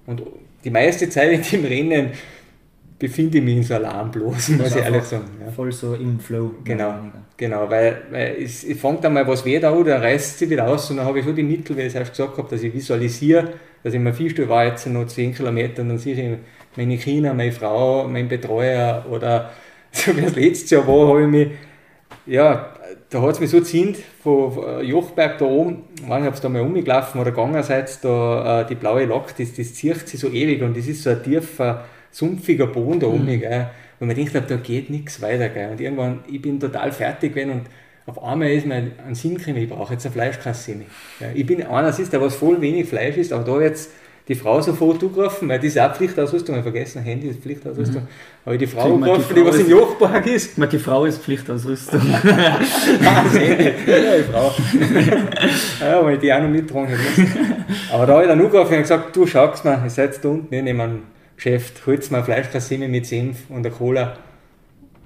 Und 0.07 0.23
die 0.65 0.71
meiste 0.71 1.09
Zeit 1.09 1.53
im 1.53 1.63
Rennen 1.63 2.09
befinde 3.01 3.39
ich 3.39 3.43
mich 3.43 3.57
in 3.57 3.63
so 3.63 3.73
Alarmblosen, 3.73 4.59
muss 4.59 4.75
ich 4.75 4.83
ehrlich 4.83 5.03
sagen. 5.03 5.25
Ja. 5.43 5.51
Voll 5.51 5.71
so 5.71 5.95
im 5.95 6.19
Flow. 6.19 6.51
Genau, 6.63 6.93
genau 7.35 7.67
weil, 7.67 8.03
weil 8.11 8.35
es, 8.39 8.63
es 8.63 8.79
fängt 8.79 9.03
einmal 9.03 9.27
was 9.27 9.43
weh 9.43 9.57
an, 9.57 9.83
dann 9.83 10.01
reißt 10.01 10.37
sie 10.37 10.47
wieder 10.47 10.67
aus 10.67 10.91
und 10.91 10.97
dann 10.97 11.07
habe 11.07 11.19
ich 11.19 11.25
so 11.25 11.31
die 11.31 11.41
Mittel, 11.41 11.75
wie 11.75 11.81
ich 11.81 11.87
es 11.87 11.95
erst 11.95 12.11
gesagt 12.11 12.37
habe, 12.37 12.47
dass 12.47 12.61
ich 12.61 12.71
visualisiere, 12.71 13.53
dass 13.83 13.95
ich 13.95 13.99
mir 13.99 14.13
viel 14.13 14.47
war 14.47 14.65
jetzt 14.65 14.85
noch 14.85 15.07
10 15.07 15.33
Kilometer 15.33 15.81
und 15.81 15.89
dann 15.89 15.97
sehe 15.97 16.13
ich 16.13 16.37
meine 16.77 16.95
Kinder, 16.97 17.33
meine 17.33 17.51
Frau, 17.51 18.07
mein 18.07 18.27
Betreuer 18.27 19.03
oder 19.09 19.49
so 19.91 20.15
wie 20.15 20.21
das 20.21 20.35
letzte 20.35 20.75
Jahr 20.75 20.87
war, 20.87 21.07
habe 21.07 21.23
ich 21.23 21.27
mich, 21.27 21.47
ja, 22.27 22.71
da 23.09 23.21
hat 23.23 23.31
es 23.31 23.39
mich 23.39 23.49
so 23.49 23.57
gezieht, 23.57 23.97
von 24.21 24.85
Jochberg 24.85 25.39
da 25.39 25.45
oben, 25.45 25.85
ich 25.99 26.07
weiß 26.07 26.27
ob 26.27 26.33
es 26.35 26.41
da 26.41 26.49
mal 26.49 26.61
umgelaufen 26.61 27.19
oder 27.19 27.31
gegangen 27.31 27.63
seid, 27.63 27.97
da 28.03 28.61
äh, 28.61 28.67
die 28.67 28.75
blaue 28.75 29.05
Lok, 29.05 29.35
das, 29.35 29.53
das 29.53 29.73
zieht 29.73 30.07
sich 30.07 30.19
so 30.19 30.27
ewig 30.27 30.61
und 30.61 30.77
das 30.77 30.85
ist 30.85 31.01
so 31.01 31.09
ein 31.09 31.23
tiefer, 31.23 31.83
sumpfiger 32.11 32.67
Boden 32.67 32.99
da 32.99 33.07
oben, 33.07 33.25
mhm. 33.25 33.39
gell, 33.39 33.67
und 33.99 34.07
man 34.07 34.15
denkt, 34.15 34.33
da 34.33 34.55
geht 34.55 34.89
nichts 34.89 35.21
weiter. 35.21 35.49
Gell. 35.49 35.69
Und 35.71 35.79
irgendwann, 35.79 36.19
ich 36.27 36.41
bin 36.41 36.59
total 36.59 36.91
fertig 36.91 37.35
gewesen 37.35 37.51
und 37.51 37.61
auf 38.07 38.21
einmal 38.23 38.49
ist 38.49 38.65
mir 38.65 38.91
ein 39.07 39.13
Sinn 39.13 39.37
gekommen, 39.37 39.57
ich 39.57 39.69
brauche 39.69 39.93
jetzt 39.93 40.05
eine 40.07 40.13
Fleischkasse. 40.13 40.73
Ja, 41.19 41.27
ich 41.35 41.45
bin 41.45 41.63
einer, 41.63 41.89
ist, 41.89 42.11
der 42.11 42.19
was 42.19 42.33
voll 42.33 42.59
wenig 42.61 42.89
Fleisch 42.89 43.17
ist, 43.17 43.31
aber 43.31 43.43
da 43.43 43.61
jetzt 43.61 43.91
die 44.27 44.33
Frau 44.33 44.59
sofort 44.59 45.03
angerufen, 45.03 45.47
weil 45.49 45.63
ist 45.63 45.77
auch 45.77 45.93
Pflichtausrüstung, 45.93 46.55
ich 46.55 46.63
vergessen, 46.63 47.03
Handy 47.03 47.27
ist 47.27 47.41
Pflichtausrüstung, 47.41 48.01
mhm. 48.03 48.07
aber 48.45 48.57
die 48.57 48.65
Frau 48.65 48.95
angerufen, 48.95 49.25
die, 49.29 49.35
die 49.35 49.45
was 49.45 49.59
im 49.59 49.69
Jochpark 49.69 50.25
ist. 50.25 50.57
Man, 50.57 50.69
die 50.69 50.79
Frau 50.79 51.05
ist 51.05 51.21
Pflichtausrüstung. 51.21 52.01
das 52.23 53.39
Handy, 53.39 53.71
ja, 53.85 54.17
die 54.17 54.23
Frau. 54.23 54.51
ja, 55.85 56.03
weil 56.03 56.15
ich 56.15 56.19
die 56.21 56.33
auch 56.33 56.41
noch 56.41 56.49
mittragen 56.49 56.97
Aber 57.91 58.05
da 58.07 58.13
habe 58.13 58.23
ich 58.23 58.29
dann 58.29 58.41
angerufen 58.41 58.73
und 58.73 58.81
gesagt, 58.81 59.15
du 59.15 59.27
schaust 59.27 59.63
mal, 59.63 59.79
ihr 59.83 59.89
seid 59.91 60.23
da 60.23 60.29
unten, 60.29 60.53
ich 60.53 60.63
nehme 60.63 60.83
einen 60.83 61.20
Geschäft, 61.41 61.87
holst 61.87 62.11
mir 62.11 62.23
Fleischkassime 62.23 62.87
mit 62.87 63.07
Senf 63.07 63.49
und 63.49 63.63
der 63.63 63.71
Cola. 63.71 64.15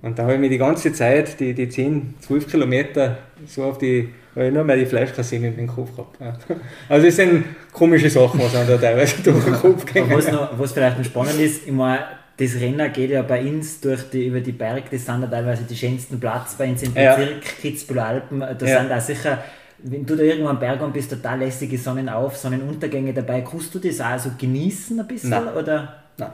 Und 0.01 0.19
da 0.19 0.23
habe 0.23 0.33
ich 0.33 0.39
mir 0.39 0.49
die 0.49 0.57
ganze 0.57 0.91
Zeit, 0.91 1.39
die, 1.39 1.53
die 1.53 1.69
10, 1.69 2.15
12 2.19 2.51
Kilometer, 2.51 3.17
so 3.47 3.63
auf 3.63 3.77
die, 3.77 4.09
habe 4.35 4.47
ich 4.47 4.53
nur 4.53 4.65
mehr 4.65 4.75
die 4.75 4.85
Fleischkassime 4.85 5.47
in 5.47 5.55
den 5.55 5.67
Kopf 5.67 5.95
gehabt. 5.95 6.19
Ja. 6.19 6.37
Also 6.89 7.07
es 7.07 7.15
sind 7.15 7.45
komische 7.71 8.09
Sachen, 8.09 8.39
was 8.41 8.53
einem 8.53 8.67
da 8.67 8.77
teilweise 8.77 9.21
durch 9.23 9.45
den 9.45 9.53
Kopf 9.53 9.85
gehen. 9.85 10.09
Was, 10.11 10.29
noch, 10.29 10.59
was 10.59 10.73
vielleicht 10.73 10.97
noch 10.97 11.05
spannend 11.05 11.39
ist, 11.39 11.65
ich 11.65 11.71
meine, 11.71 12.03
das 12.35 12.55
Rennen 12.55 12.91
geht 12.91 13.11
ja 13.11 13.21
bei 13.21 13.41
uns 13.41 13.79
durch 13.79 14.09
die, 14.09 14.27
über 14.27 14.41
die 14.41 14.51
Berge, 14.51 14.87
das 14.91 15.05
sind 15.05 15.21
ja 15.21 15.27
teilweise 15.27 15.63
die 15.63 15.75
schönsten 15.75 16.19
Platz 16.19 16.55
bei 16.55 16.69
uns 16.69 16.83
im 16.83 16.93
Bezirk, 16.93 17.17
ja. 17.17 17.51
Kitzbühel 17.61 17.99
Alpen, 17.99 18.41
da 18.41 18.65
ja. 18.65 18.81
sind 18.81 18.91
auch 18.91 18.99
sicher 18.99 19.39
wenn 19.77 20.05
du 20.05 20.15
da 20.15 20.23
irgendwo 20.23 20.49
am 20.49 20.59
Berg 20.59 20.81
bist, 20.93 21.11
total 21.11 21.39
lässige 21.39 21.77
Sonnenauf-, 21.77 22.37
Sonnenuntergänge 22.37 23.13
dabei, 23.13 23.41
kannst 23.41 23.75
du 23.75 23.79
das 23.79 24.01
auch 24.01 24.17
so 24.17 24.31
genießen 24.37 24.99
ein 24.99 25.07
bisschen? 25.07 25.29
Nein. 25.29 25.53
Oder? 25.53 26.04
Nein. 26.17 26.31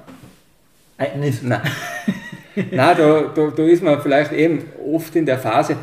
Äh, 0.98 1.18
nicht? 1.18 1.44
Nein. 1.44 1.62
Nein, 2.56 2.98
da, 2.98 3.32
da, 3.34 3.48
da 3.56 3.64
ist 3.64 3.82
man 3.82 4.02
vielleicht 4.02 4.34
eben 4.34 4.64
oft 4.92 5.16
in 5.16 5.26
der 5.26 5.40
Phase, 5.40 5.78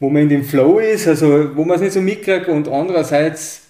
wo 0.00 0.08
man 0.08 0.22
in 0.22 0.28
dem 0.28 0.44
Flow 0.44 0.78
ist, 0.78 1.06
also 1.06 1.56
wo 1.56 1.64
man 1.64 1.76
es 1.76 1.82
nicht 1.82 1.92
so 1.92 2.00
mitkriegt 2.00 2.48
und 2.48 2.68
andererseits, 2.68 3.66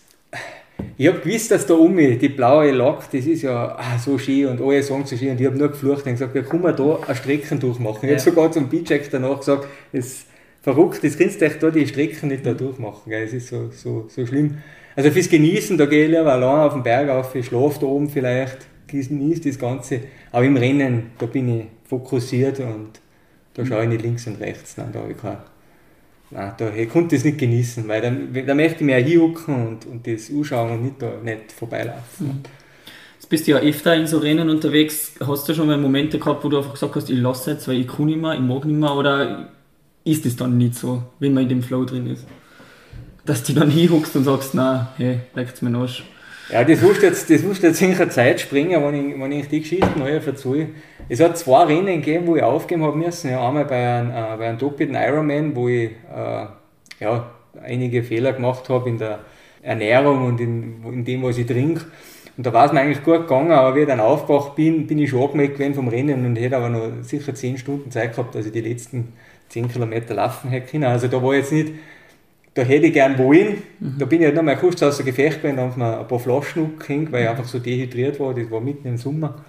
ich 0.97 1.09
habe 1.09 1.19
gewusst, 1.19 1.51
dass 1.51 1.67
da 1.67 1.75
um 1.75 1.97
die 1.97 2.29
blaue 2.29 2.71
Lok, 2.71 3.03
das 3.13 3.27
ist 3.27 3.43
ja 3.43 3.77
ah, 3.79 3.99
so 3.99 4.17
schön 4.17 4.49
und 4.49 4.61
alle 4.63 4.83
sagen 4.83 5.05
so 5.05 5.17
schön 5.17 5.33
und 5.33 5.41
ich 5.41 5.47
habe 5.47 5.59
nur 5.59 5.69
geflucht 5.69 6.07
und 6.07 6.13
gesagt, 6.13 6.35
kann 6.49 6.63
man 6.63 6.75
da 6.75 7.01
eine 7.07 7.17
Strecken 7.17 7.61
durchmachen. 7.61 8.05
Ich 8.05 8.11
ja. 8.11 8.19
habe 8.19 8.21
sogar 8.21 8.53
zum 8.53 8.69
B-Check 8.69 9.11
danach 9.11 9.41
gesagt, 9.41 9.67
es 9.93 10.25
verrückt, 10.63 11.05
das 11.05 11.19
kannst 11.19 11.41
du 11.41 11.45
echt 11.45 11.63
da 11.63 11.71
die 11.71 11.87
Strecken 11.87 12.29
nicht 12.29 12.47
da 12.47 12.55
durchmachen, 12.55 13.13
es 13.13 13.33
ist 13.33 13.49
so, 13.49 13.71
so, 13.71 14.07
so 14.09 14.27
schlimm. 14.27 14.59
Also 14.97 15.11
fürs 15.11 15.29
Genießen, 15.29 15.77
da 15.79 15.87
gehe 15.87 16.05
ich 16.05 16.11
lieber 16.11 16.33
allein 16.33 16.67
auf 16.67 16.73
den 16.73 16.83
Berg 16.83 17.09
auf, 17.11 17.35
ich 17.35 17.47
schlafe 17.47 17.81
da 17.81 17.87
oben 17.87 18.09
vielleicht, 18.09 18.59
genieße 18.91 19.43
das 19.43 19.59
Ganze. 19.59 20.01
Aber 20.33 20.45
im 20.45 20.57
Rennen, 20.57 21.11
da 21.19 21.27
bin 21.27 21.49
ich 21.61 21.67
fokussiert 21.89 22.61
und 22.61 23.01
da 23.55 23.67
schaue 23.67 23.83
ich 23.83 23.89
nicht 23.89 24.03
links 24.03 24.27
und 24.27 24.41
rechts. 24.41 24.77
Nein, 24.77 24.91
da 24.93 25.01
habe 25.01 25.13
ich 25.13 25.19
kein, 25.19 25.39
nein, 26.31 26.53
da, 26.57 26.73
ich 26.75 26.89
konnte 26.89 27.17
das 27.17 27.25
nicht 27.25 27.39
genießen, 27.39 27.87
weil 27.89 28.01
dann, 28.01 28.33
da 28.47 28.55
möchte 28.55 28.77
ich 28.77 28.87
mehr 28.87 29.03
hinhucken 29.03 29.69
und, 29.69 29.87
und 29.87 30.07
das 30.07 30.31
anschauen 30.31 30.73
und 30.73 30.83
nicht, 30.85 31.03
da, 31.03 31.13
nicht 31.23 31.53
vorbeilaufen. 31.53 32.27
Mhm. 32.27 32.41
Das 33.19 33.27
bist 33.27 33.47
ja 33.47 33.59
öfter 33.59 33.95
in 33.95 34.07
so 34.07 34.19
Rennen 34.19 34.49
unterwegs. 34.49 35.13
Hast 35.21 35.49
du 35.49 35.55
schon 35.55 35.67
mal 35.67 35.77
Momente 35.77 36.19
gehabt, 36.19 36.43
wo 36.43 36.49
du 36.49 36.59
einfach 36.59 36.73
gesagt 36.73 36.97
hast, 36.97 37.11
ich 37.11 37.19
lasse 37.19 37.53
jetzt, 37.53 37.69
weil 37.69 37.81
ich 37.81 37.89
kann 37.89 38.07
nicht 38.07 38.21
mehr, 38.21 38.35
ich 38.35 38.41
mag 38.41 38.65
nicht 38.65 38.79
mehr? 38.79 38.95
Oder 38.95 39.51
ist 40.05 40.25
es 40.25 40.37
dann 40.37 40.57
nicht 40.57 40.75
so, 40.75 41.03
wenn 41.19 41.35
man 41.35 41.43
in 41.43 41.51
dem 41.51 41.63
Flow 41.63 41.85
drin 41.85 42.07
ist? 42.07 42.25
Dass 43.27 43.43
du 43.43 43.53
dann 43.53 43.71
hinhuckst 43.71 44.17
und 44.17 44.25
sagst, 44.25 44.55
na, 44.55 44.95
hey, 44.97 45.21
leckt's 45.35 45.61
mir 45.61 45.77
Arsch. 45.77 46.05
Ja, 46.53 46.65
das 46.65 46.81
musst 46.81 47.03
jetzt, 47.03 47.31
das 47.31 47.43
musst 47.43 47.63
jetzt 47.63 47.81
in 47.81 48.11
Zeit 48.11 48.41
springen, 48.41 48.83
wenn 48.83 49.11
ich, 49.11 49.21
wenn 49.21 49.33
ich 49.33 49.49
die 49.49 49.61
Geschichten 49.61 50.01
neu 50.01 50.11
erzähle. 50.11 50.69
Es 51.09 51.21
hat 51.21 51.39
zwei 51.39 51.65
Rennen 51.65 52.03
gegeben, 52.03 52.27
wo 52.27 52.35
ich 52.35 52.43
aufgeben 52.43 52.83
habe 52.83 52.97
müssen. 52.97 53.31
Ja, 53.31 53.47
einmal 53.47 53.67
bei 53.67 53.77
einem, 53.77 54.11
äh, 54.11 54.37
bei 54.37 54.49
einem 54.49 54.59
doppelten 54.59 54.97
Ironman, 54.97 55.55
wo 55.55 55.69
ich 55.69 55.91
äh, 55.91 56.47
ja, 56.99 57.31
einige 57.63 58.03
Fehler 58.03 58.33
gemacht 58.33 58.69
habe 58.69 58.89
in 58.89 58.99
der 58.99 59.21
Ernährung 59.63 60.27
und 60.27 60.41
in, 60.41 60.83
in 60.85 61.05
dem, 61.05 61.23
was 61.23 61.39
ich 61.39 61.47
trinke. 61.47 61.85
Und 62.37 62.47
da 62.47 62.53
war 62.53 62.67
es 62.67 62.73
mir 62.73 62.81
eigentlich 62.81 63.05
gut 63.05 63.29
gegangen, 63.29 63.53
aber 63.53 63.77
wie 63.77 63.81
ich 63.81 63.87
dann 63.87 64.01
aufgewacht 64.01 64.57
bin, 64.57 64.87
bin 64.89 64.99
ich 64.99 65.11
schon 65.11 65.23
angemeldet 65.23 65.57
gewesen 65.57 65.75
vom 65.75 65.89
Rennen 65.89 66.25
und 66.25 66.37
hätte 66.37 66.57
aber 66.57 66.69
noch 66.69 67.03
sicher 67.03 67.35
10 67.35 67.59
Stunden 67.59 67.91
Zeit 67.93 68.13
gehabt, 68.13 68.35
dass 68.35 68.47
ich 68.47 68.53
die 68.53 68.63
letzten 68.63 69.13
10 69.51 69.69
Kilometer 69.69 70.15
laufen 70.15 70.51
hätte 70.51 70.71
können. 70.71 70.85
Also 70.85 71.07
da 71.07 71.23
war 71.23 71.35
jetzt 71.35 71.53
nicht 71.53 71.75
da 72.61 72.67
hätte 72.67 72.87
ich 72.87 72.93
gern 72.93 73.17
wollen. 73.17 73.63
Mhm. 73.81 73.95
Da 73.99 74.05
bin 74.05 74.21
ich 74.21 74.27
halt 74.27 74.37
noch 74.37 74.43
mal 74.43 74.57
kurz 74.57 74.83
außer 74.83 75.03
Gefecht 75.03 75.39
gewesen, 75.39 75.57
da 75.57 75.63
haben 75.63 75.81
wir 75.81 76.01
ein 76.01 76.07
paar 76.07 76.19
Flaschen 76.19 76.79
gehängt, 76.79 77.11
weil 77.11 77.23
ich 77.23 77.29
einfach 77.29 77.47
so 77.47 77.59
dehydriert 77.59 78.21
war. 78.21 78.35
Das 78.35 78.51
war 78.51 78.61
mitten 78.61 78.87
im 78.87 78.99
Sommer. 78.99 79.43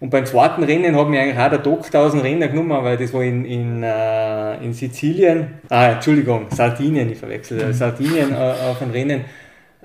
Und 0.00 0.10
beim 0.10 0.26
zweiten 0.26 0.64
Rennen 0.64 0.96
hat 0.96 1.08
mich 1.08 1.20
eigentlich 1.20 1.38
auch 1.38 1.48
der 1.48 1.60
Doktor 1.60 2.00
aus 2.00 2.12
dem 2.12 2.20
Rennen 2.20 2.50
genommen, 2.50 2.82
weil 2.82 2.96
das 2.96 3.14
war 3.14 3.22
in, 3.22 3.44
in, 3.44 3.82
äh, 3.82 4.56
in 4.62 4.72
Sizilien, 4.74 5.54
ah, 5.70 5.92
Entschuldigung, 5.92 6.46
Sardinien, 6.50 7.10
ich 7.10 7.16
verwechsel, 7.16 7.64
mhm. 7.64 7.72
Sardinien 7.72 8.32
äh, 8.32 8.54
auf 8.68 8.80
dem 8.80 8.90
Rennen. 8.90 9.24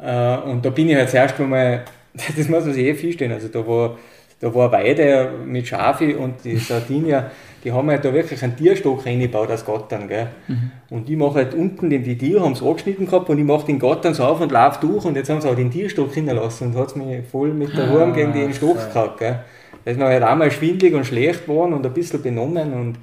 Äh, 0.02 0.38
und 0.38 0.66
da 0.66 0.72
bin 0.72 0.90
ich 0.90 0.96
halt 0.96 1.12
zuerst 1.12 1.40
mal, 1.40 1.86
das 2.14 2.50
muss 2.50 2.66
man 2.66 2.74
sich 2.74 2.86
eh 2.86 2.96
vorstellen, 2.96 3.32
also 3.32 3.48
da 3.50 3.66
war, 3.66 4.00
da 4.40 4.54
war 4.54 4.72
Weide 4.72 5.32
mit 5.46 5.68
Schafe 5.68 6.18
und 6.18 6.44
die 6.44 6.58
Sardinier 6.58 7.30
die 7.64 7.72
haben 7.72 7.90
halt 7.90 8.04
da 8.04 8.14
wirklich 8.14 8.44
einen 8.44 8.56
Tierstock 8.56 9.06
reingebaut 9.06 9.52
aus 9.52 9.66
Gattern. 9.66 10.08
Gell? 10.08 10.28
Mhm. 10.48 10.72
Und 10.90 11.10
ich 11.10 11.18
mache 11.18 11.36
halt 11.36 11.54
unten, 11.54 11.90
den, 11.90 12.04
die 12.04 12.18
Tiere 12.18 12.42
haben 12.42 12.54
es 12.54 12.62
angeschnitten 12.62 13.06
gehabt 13.06 13.30
und 13.30 13.38
ich 13.38 13.46
mache 13.46 13.66
den 13.66 13.80
Gattern 13.80 14.14
so 14.14 14.24
auf 14.24 14.42
und 14.42 14.52
laufe 14.52 14.86
durch 14.86 15.06
und 15.06 15.16
jetzt 15.16 15.30
haben 15.30 15.42
sie 15.42 15.50
auch 15.50 15.56
den 15.56 15.72
Tierstock 15.72 16.14
hinterlassen 16.14 16.70
und 16.70 16.76
hat 16.76 16.88
es 16.88 16.96
mich 16.96 17.28
voll 17.32 17.54
mit 17.54 17.76
der 17.78 17.90
Wurm 17.90 18.12
ah, 18.12 18.16
gegen 18.16 18.34
den 18.34 18.54
Stock 18.54 18.80
so. 18.80 18.88
gehabt. 18.88 19.20
Gell? 19.20 19.40
Da 19.84 19.92
ist 19.92 19.98
mir 19.98 20.06
halt 20.06 20.24
einmal 20.24 20.52
schwindlig 20.52 20.94
und 20.94 21.06
schlecht 21.06 21.46
geworden 21.46 21.74
und 21.74 21.86
ein 21.86 21.94
bisschen 21.94 22.22
benommen 22.22 22.74
und 22.74 22.98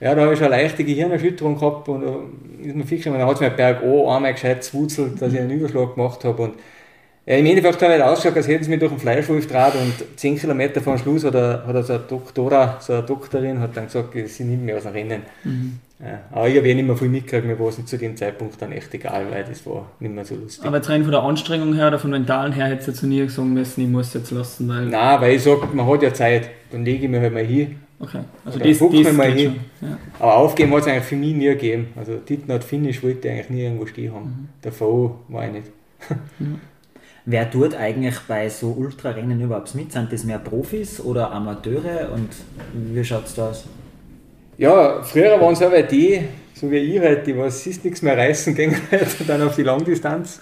ja, 0.00 0.14
da 0.14 0.22
habe 0.22 0.32
ich 0.32 0.38
schon 0.38 0.52
eine 0.52 0.62
leichte 0.62 0.84
Gehirnerschütterung 0.84 1.58
gehabt 1.58 1.88
und 1.88 2.02
da 2.02 2.16
ist 2.62 2.76
mir 2.76 2.84
fix, 2.84 3.04
dann 3.04 3.18
hat 3.18 3.34
es 3.34 3.40
mir 3.40 3.50
Berg 3.50 3.82
O 3.82 4.08
einmal 4.08 4.32
gescheit 4.32 4.62
zwutzelt, 4.62 5.20
dass 5.20 5.32
ich 5.32 5.40
einen 5.40 5.50
Überschlag 5.50 5.96
gemacht 5.96 6.24
habe 6.24 6.42
und 6.42 6.54
ja, 7.28 7.36
Im 7.36 7.44
Endeffekt 7.44 7.82
hat 7.82 7.90
es 7.90 8.00
ausgeschaut, 8.00 8.38
als 8.38 8.48
hätten 8.48 8.64
sie 8.64 8.70
mich 8.70 8.78
durch 8.78 8.90
den 8.90 8.98
Fleischwolf 8.98 9.46
draht 9.46 9.74
und 9.74 9.92
10 10.18 10.38
Kilometer 10.38 10.80
vor 10.80 10.96
dem 10.96 11.02
Schluss 11.02 11.24
hat, 11.24 11.34
er, 11.34 11.62
hat 11.66 11.74
er 11.74 11.82
so 11.82 11.92
eine 11.92 12.02
Doktora, 12.08 12.78
so 12.80 12.94
eine 12.94 13.02
Doktorin, 13.02 13.60
hat 13.60 13.76
dann 13.76 13.84
gesagt, 13.84 14.14
sie 14.28 14.44
nimmt 14.44 14.64
mich 14.64 14.74
aus 14.74 14.84
dem 14.84 14.92
Rennen. 14.92 15.22
Mhm. 15.44 15.78
Ja, 16.00 16.20
aber 16.32 16.48
ich 16.48 16.56
habe 16.56 16.66
eh 16.66 16.74
nicht 16.74 16.86
mehr 16.86 16.96
viel 16.96 17.10
mitgekriegt, 17.10 17.44
mir 17.44 17.58
war 17.60 17.68
es 17.68 17.84
zu 17.84 17.98
dem 17.98 18.16
Zeitpunkt 18.16 18.62
dann 18.62 18.72
echt 18.72 18.94
egal, 18.94 19.26
weil 19.30 19.44
das 19.44 19.66
war 19.66 19.90
nicht 20.00 20.14
mehr 20.14 20.24
so 20.24 20.36
lustig. 20.36 20.64
Aber 20.64 20.78
jetzt 20.78 20.88
rein 20.88 21.02
von 21.02 21.12
der 21.12 21.22
Anstrengung 21.22 21.74
her 21.74 21.88
oder 21.88 21.98
vom 21.98 22.10
Mentalen 22.12 22.52
her 22.52 22.66
hättest 22.66 22.88
du 22.88 22.92
zu 22.94 23.06
nie 23.06 23.28
sagen 23.28 23.52
müssen, 23.52 23.82
ich 23.82 23.88
muss 23.88 24.06
es 24.06 24.14
jetzt 24.14 24.30
lassen, 24.30 24.66
weil... 24.66 24.86
Nein, 24.86 25.20
weil 25.20 25.34
ich 25.34 25.42
sage, 25.42 25.68
man 25.74 25.86
hat 25.86 26.02
ja 26.02 26.14
Zeit, 26.14 26.48
dann 26.70 26.82
lege 26.82 27.04
ich 27.04 27.10
mich 27.10 27.20
halt 27.20 27.34
mal 27.34 27.44
hin. 27.44 27.76
Okay, 28.00 28.20
also 28.46 28.58
das, 28.58 28.78
das 28.78 29.12
mal 29.12 29.32
hin. 29.32 29.56
Ja. 29.82 29.98
Aber 30.18 30.36
aufgeben 30.36 30.72
hat 30.72 30.80
es 30.80 30.86
eigentlich 30.86 31.04
für 31.04 31.16
mich 31.16 31.34
nie 31.34 31.46
gegeben. 31.46 31.88
Also 31.94 32.16
Titten 32.16 32.54
hat 32.54 32.64
Finish 32.64 33.02
wollte 33.02 33.28
ich 33.28 33.34
eigentlich 33.34 33.50
nie 33.50 33.64
irgendwo 33.64 33.84
stehen 33.84 34.14
haben. 34.14 34.24
Mhm. 34.24 34.48
Davor 34.62 35.18
war 35.28 35.46
ich 35.46 35.52
nicht. 35.52 35.66
Ja. 36.08 36.46
Wer 37.30 37.50
tut 37.50 37.74
eigentlich 37.74 38.18
bei 38.26 38.48
so 38.48 38.68
Ultrarennen 38.70 39.38
überhaupt 39.38 39.74
mit? 39.74 39.92
Sind 39.92 40.10
das 40.10 40.24
mehr 40.24 40.38
Profis 40.38 40.98
oder 40.98 41.30
Amateure 41.30 42.10
und 42.14 42.30
wie 42.72 43.04
schaut 43.04 43.26
es 43.26 43.34
da 43.34 43.50
aus? 43.50 43.66
Ja, 44.56 45.02
früher 45.02 45.38
waren 45.38 45.52
es 45.52 45.60
aber 45.60 45.82
die, 45.82 46.22
so 46.54 46.70
wie 46.70 46.78
ich 46.78 46.98
halt, 46.98 47.26
die 47.26 47.36
was 47.36 47.66
ist 47.66 47.84
nichts 47.84 48.00
mehr 48.00 48.16
reißen 48.16 48.54
gehen 48.54 48.74
dann 49.26 49.42
auf 49.42 49.56
die 49.56 49.62
Langdistanz. 49.62 50.40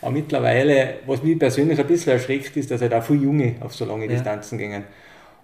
Aber 0.00 0.12
mittlerweile, 0.12 0.98
was 1.06 1.24
mich 1.24 1.36
persönlich 1.40 1.76
ein 1.76 1.86
bisschen 1.88 2.12
erschreckt, 2.12 2.56
ist, 2.56 2.70
dass 2.70 2.82
halt 2.82 2.94
auch 2.94 3.02
viele 3.02 3.24
Junge 3.24 3.56
auf 3.58 3.74
so 3.74 3.84
lange 3.84 4.04
ja. 4.04 4.12
Distanzen 4.12 4.58
gehen. 4.58 4.84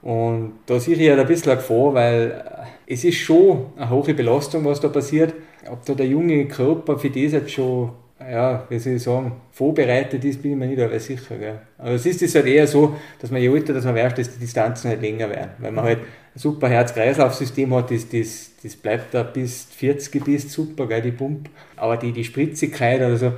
Und 0.01 0.53
da 0.67 0.79
sehe 0.79 0.95
ich 0.95 1.11
halt 1.11 1.19
ein 1.19 1.27
bisschen 1.27 1.51
eine 1.51 1.61
Gefahr, 1.61 1.93
weil 1.93 2.45
es 2.87 3.03
ist 3.03 3.17
schon 3.17 3.67
eine 3.77 3.91
hohe 3.91 4.15
Belastung, 4.15 4.65
was 4.65 4.79
da 4.79 4.87
passiert. 4.87 5.35
Ob 5.69 5.85
da 5.87 5.95
der 5.95 6.07
junge 6.07 6.47
Körper 6.47 6.97
für 7.01 7.11
das 7.11 7.33
jetzt 7.33 7.51
schon 7.51 7.91
ja, 8.21 8.65
wie 8.69 8.79
soll 8.79 8.95
ich 8.95 9.03
sagen, 9.03 9.33
vorbereitet 9.51 10.25
ist, 10.25 10.41
bin 10.41 10.53
ich 10.53 10.57
mir 10.57 10.67
nicht 10.67 10.81
aber 10.81 10.99
sicher. 11.01 11.37
Gell. 11.37 11.59
Aber 11.79 11.91
es 11.91 12.07
ist 12.07 12.35
halt 12.35 12.47
eher 12.47 12.67
so, 12.67 12.97
dass 13.21 13.31
man 13.31 13.41
je 13.41 13.49
älter 13.49 13.73
dass 13.73 13.85
man 13.85 13.95
weiß, 13.95 14.15
dass 14.15 14.33
die 14.33 14.41
Distanzen 14.41 14.91
halt 14.91 15.03
länger 15.03 15.29
werden. 15.29 15.51
Weil 15.59 15.73
man 15.73 15.85
halt 15.85 15.99
ein 15.99 16.39
super 16.39 16.69
Herz-Kreislauf-System 16.69 17.75
hat, 17.75 17.91
das, 17.91 18.09
das, 18.09 18.51
das 18.63 18.77
bleibt 18.77 19.15
da 19.15 19.25
bis 19.25 19.65
40 19.65 20.25
bis 20.25 20.53
super, 20.53 20.87
gell, 20.87 21.03
die 21.03 21.11
Pump. 21.11 21.49
Aber 21.77 21.97
die, 21.97 22.13
die 22.13 22.25
Spritzigkeit 22.25 23.01
oder 23.01 23.17
so, 23.17 23.27
ein 23.27 23.35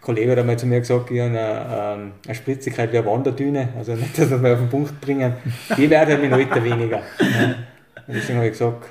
Kollege 0.00 0.32
hat 0.32 0.38
einmal 0.38 0.58
zu 0.58 0.66
mir 0.66 0.80
gesagt, 0.80 1.10
ich 1.10 1.20
habe 1.20 1.30
eine, 1.30 1.66
ähm, 2.00 2.12
eine 2.24 2.34
Spritzigkeit 2.34 2.92
wie 2.92 2.98
eine 2.98 3.06
Wanderdüne, 3.06 3.68
also 3.76 3.94
nicht, 3.94 4.18
dass 4.18 4.30
wir 4.30 4.52
auf 4.52 4.58
den 4.58 4.68
Punkt 4.70 4.98
bringen, 5.00 5.34
die 5.76 5.90
werden 5.90 6.10
halt 6.10 6.22
mit 6.22 6.32
Alter 6.32 6.64
weniger. 6.64 7.02
Und 8.06 8.14
deswegen 8.16 8.38
habe 8.38 8.46
ich 8.46 8.52
gesagt, 8.52 8.86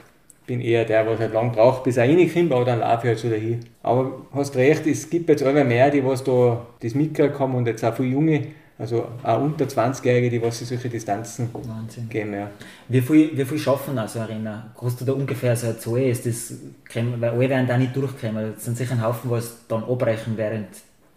bin 0.50 0.62
eher 0.62 0.84
der, 0.84 1.06
was 1.06 1.20
halt 1.20 1.32
lang 1.32 1.52
braucht, 1.52 1.84
bis 1.84 1.98
er 1.98 2.06
reinkommt, 2.06 2.52
aber 2.52 2.66
dann 2.66 2.80
laufe 2.80 3.04
ich 3.04 3.10
halt 3.10 3.20
so 3.20 3.30
dahin. 3.30 3.60
Aber 3.84 4.24
hast 4.34 4.56
recht, 4.56 4.88
es 4.88 5.08
gibt 5.08 5.30
jetzt 5.30 5.44
immer 5.44 5.64
mehr, 5.64 5.92
die 5.92 6.04
was 6.04 6.24
da 6.24 6.66
das 6.82 6.96
mitgekriegt 6.96 7.40
haben 7.40 7.54
und 7.54 7.68
jetzt 7.68 7.86
auch 7.86 7.96
viele 7.96 8.10
Junge, 8.10 8.48
also 8.80 9.06
auch 9.22 9.42
unter 9.42 9.66
20-Jährige, 9.66 10.32
die 10.32 10.42
was 10.42 10.58
sich 10.58 10.68
solche 10.68 10.90
Distanzen 10.90 11.50
Wahnsinn. 11.54 12.10
geben. 12.10 12.34
Ja. 12.34 12.50
Wie, 12.88 13.02
viel, 13.02 13.38
wie 13.38 13.46
viel 13.46 13.60
schaffen 13.60 14.00
also 14.00 14.22
Arena? 14.22 14.72
Kannst 14.78 15.00
du 15.00 15.06
da 15.06 15.14
ungefähr 15.14 15.56
so 15.56 15.68
eine 15.68 15.78
Zahl? 15.78 16.00
Ist 16.00 16.26
das, 16.26 16.56
weil 16.96 17.30
alle 17.30 17.50
werden 17.50 17.68
da 17.68 17.78
nicht 17.78 17.96
durchkommen. 17.96 18.54
Es 18.58 18.66
sind 18.66 18.76
sicher 18.76 18.94
ein 18.94 19.04
Haufen, 19.04 19.30
was 19.30 19.68
dann 19.68 19.84
abbrechen 19.84 20.34
während 20.36 20.68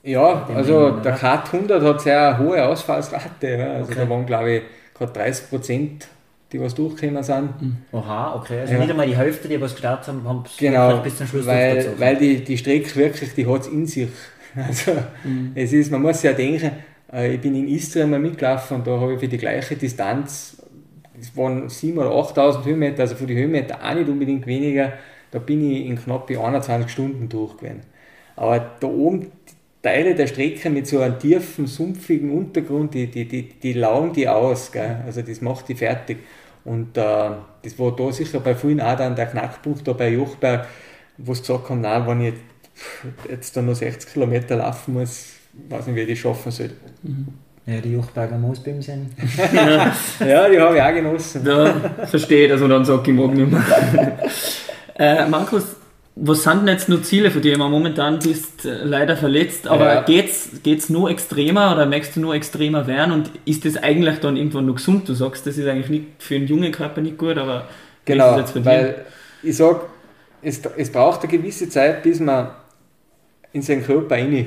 ja, 0.05 0.49
also 0.53 0.87
Rennen, 0.87 1.03
der 1.05 1.13
Kat 1.13 1.55
100 1.55 1.81
hat 1.81 2.01
sehr 2.01 2.37
hohe 2.37 2.65
Ausfallsrate. 2.67 3.57
Ja. 3.57 3.73
Also 3.75 3.93
okay. 3.93 4.01
da 4.01 4.11
waren, 4.11 4.27
glaube 4.27 4.51
ich, 4.51 4.63
gerade 4.99 5.13
30 5.13 5.49
Prozent 5.49 6.09
die 6.53 6.61
was 6.61 6.75
durchgekommen 6.75 7.23
sind. 7.23 7.61
Mhm. 7.61 7.77
Aha, 7.93 8.35
okay. 8.37 8.61
Also 8.61 8.75
ja. 8.75 8.81
nicht 8.81 8.91
einmal 8.91 9.07
die 9.07 9.17
Hälfte, 9.17 9.49
die 9.49 9.61
was 9.61 9.73
gestartet 9.73 10.09
haben, 10.09 10.25
haben 10.25 10.45
es 10.45 10.57
genau, 10.57 10.99
bis 10.99 11.17
zum 11.17 11.27
Schluss 11.27 11.47
weil, 11.47 11.95
weil 11.99 12.17
die, 12.17 12.45
die 12.45 12.59
Strecke 12.59 12.95
wirklich, 12.97 13.35
die 13.35 13.47
hat 13.47 13.63
es 13.63 13.69
in 13.69 13.87
sich. 13.87 14.09
Also 14.55 14.93
mhm. 15.25 15.53
es 15.55 15.73
ist, 15.73 15.91
man 15.91 16.03
muss 16.03 16.23
ja 16.23 16.35
denken, 16.35 16.73
äh, 17.11 17.37
ich 17.37 17.41
bin 17.41 17.55
in 17.55 17.69
Istrien 17.69 18.11
mal 18.11 18.19
mitgelaufen 18.19 18.77
und 18.77 18.87
da 18.87 19.01
habe 19.01 19.15
ich 19.15 19.21
für 19.21 19.27
die 19.27 19.39
gleiche 19.39 19.77
Distanz, 19.77 20.63
es 21.19 21.35
waren 21.35 21.69
7.000 21.69 21.97
oder 21.97 22.11
8.000 22.11 22.65
Höhenmeter, 22.67 23.01
also 23.01 23.15
für 23.15 23.25
die 23.25 23.35
Höhenmeter 23.35 23.79
auch 23.83 23.95
nicht 23.95 24.11
unbedingt 24.11 24.47
weniger, 24.47 24.93
da 25.31 25.39
bin 25.39 25.73
ich 25.73 25.87
in 25.87 25.97
knapp 25.97 26.29
21 26.29 26.91
Stunden 26.91 27.31
durch 27.31 27.57
gewesen. 27.57 27.81
Aber 28.37 28.59
da 28.79 28.89
oben, 28.89 29.33
Teile 29.83 30.15
der 30.15 30.29
Strecke 30.29 30.71
mit 30.71 30.87
so 30.87 31.01
einem 31.01 31.19
tiefen, 31.19 31.67
sumpfigen 31.67 32.31
Untergrund, 32.31 32.95
die, 32.95 33.09
die, 33.09 33.27
die, 33.27 33.49
die 33.49 33.73
laugen 33.73 34.13
die 34.13 34.29
aus, 34.29 34.71
gell? 34.71 34.99
also 35.05 35.23
das 35.23 35.41
macht 35.41 35.69
die 35.69 35.75
fertig. 35.75 36.19
Und 36.65 36.97
äh, 36.97 37.31
das 37.63 37.79
war 37.79 37.95
da 37.97 38.13
sicher 38.13 38.41
bei 38.41 38.55
vielen 38.55 38.81
auch 38.81 38.97
dann 38.97 39.17
der 39.17 39.27
Knackpunkt 39.27 39.87
da 39.87 39.93
bei 39.93 40.11
Jochberg, 40.11 40.67
wo 41.19 41.35
sie 41.35 41.41
gesagt 41.41 41.69
haben, 41.71 41.81
nein, 41.81 42.07
wenn 42.07 42.21
ich 42.21 42.35
jetzt 43.29 43.57
da 43.57 43.63
noch 43.63 43.75
60 43.75 44.13
Kilometer 44.13 44.57
laufen 44.57 44.95
muss, 44.95 45.35
weiß 45.69 45.87
nicht, 45.87 45.97
wie 45.97 46.01
ich 46.03 46.09
das 46.11 46.19
schaffen 46.19 46.53
soll. 46.53 46.71
Mhm. 47.03 47.29
Ja, 47.65 47.81
die 47.81 47.93
Jochberger 47.93 48.39
Moosbäume 48.39 48.83
sind. 48.83 49.11
ja, 49.55 50.49
die 50.49 50.61
habe 50.61 50.77
ich 50.77 50.83
auch 50.83 50.95
genossen. 50.95 51.47
Ja, 51.47 52.07
verstehe, 52.07 52.49
dass 52.49 52.61
man 52.61 52.71
dann 52.71 52.85
sagt, 52.85 53.07
ich 53.07 53.15
mag 53.15 53.33
nicht 53.35 53.53
mehr. 53.53 54.19
äh, 54.99 55.29
Markus, 55.29 55.77
was 56.15 56.43
sind 56.43 56.61
denn 56.61 56.69
jetzt 56.69 56.89
nur 56.89 57.03
Ziele 57.03 57.31
für 57.31 57.41
dich? 57.41 57.57
Momentan 57.57 58.19
bist 58.19 58.67
äh, 58.67 58.85
leider 58.85 59.17
verletzt, 59.17 59.67
aber 59.67 59.95
ja. 59.95 60.03
geht's, 60.03 60.51
geht's 60.63 60.91
nur 60.91 61.11
extremer 61.11 61.73
oder 61.73 61.87
merkst 61.87 62.17
du 62.17 62.21
nur 62.21 62.35
extremer 62.35 62.87
werden 62.87 63.13
und 63.13 63.31
ist 63.47 63.65
das 63.65 63.77
eigentlich 63.77 64.19
dann 64.19 64.37
irgendwann 64.37 64.67
noch 64.67 64.75
gesund? 64.75 65.09
Du 65.09 65.15
sagst, 65.15 65.47
das 65.47 65.57
ist 65.57 65.67
eigentlich 65.67 65.89
nicht 65.89 66.07
für 66.19 66.35
einen 66.35 66.47
jungen 66.47 66.71
Körper 66.71 67.01
nicht 67.01 67.17
gut, 67.17 67.39
aber 67.39 67.67
genau, 68.05 68.39
ist 68.39 68.55
jetzt 68.55 68.65
weil 68.65 69.07
ich 69.43 69.57
sage, 69.57 69.81
es, 70.43 70.61
es 70.77 70.93
braucht 70.93 71.23
eine 71.23 71.33
gewisse 71.33 71.69
Zeit, 71.69 72.03
bis 72.03 72.21
man 72.21 72.51
in 73.53 73.63
seinen 73.63 73.83
Körper 73.83 74.15
rein, 74.17 74.47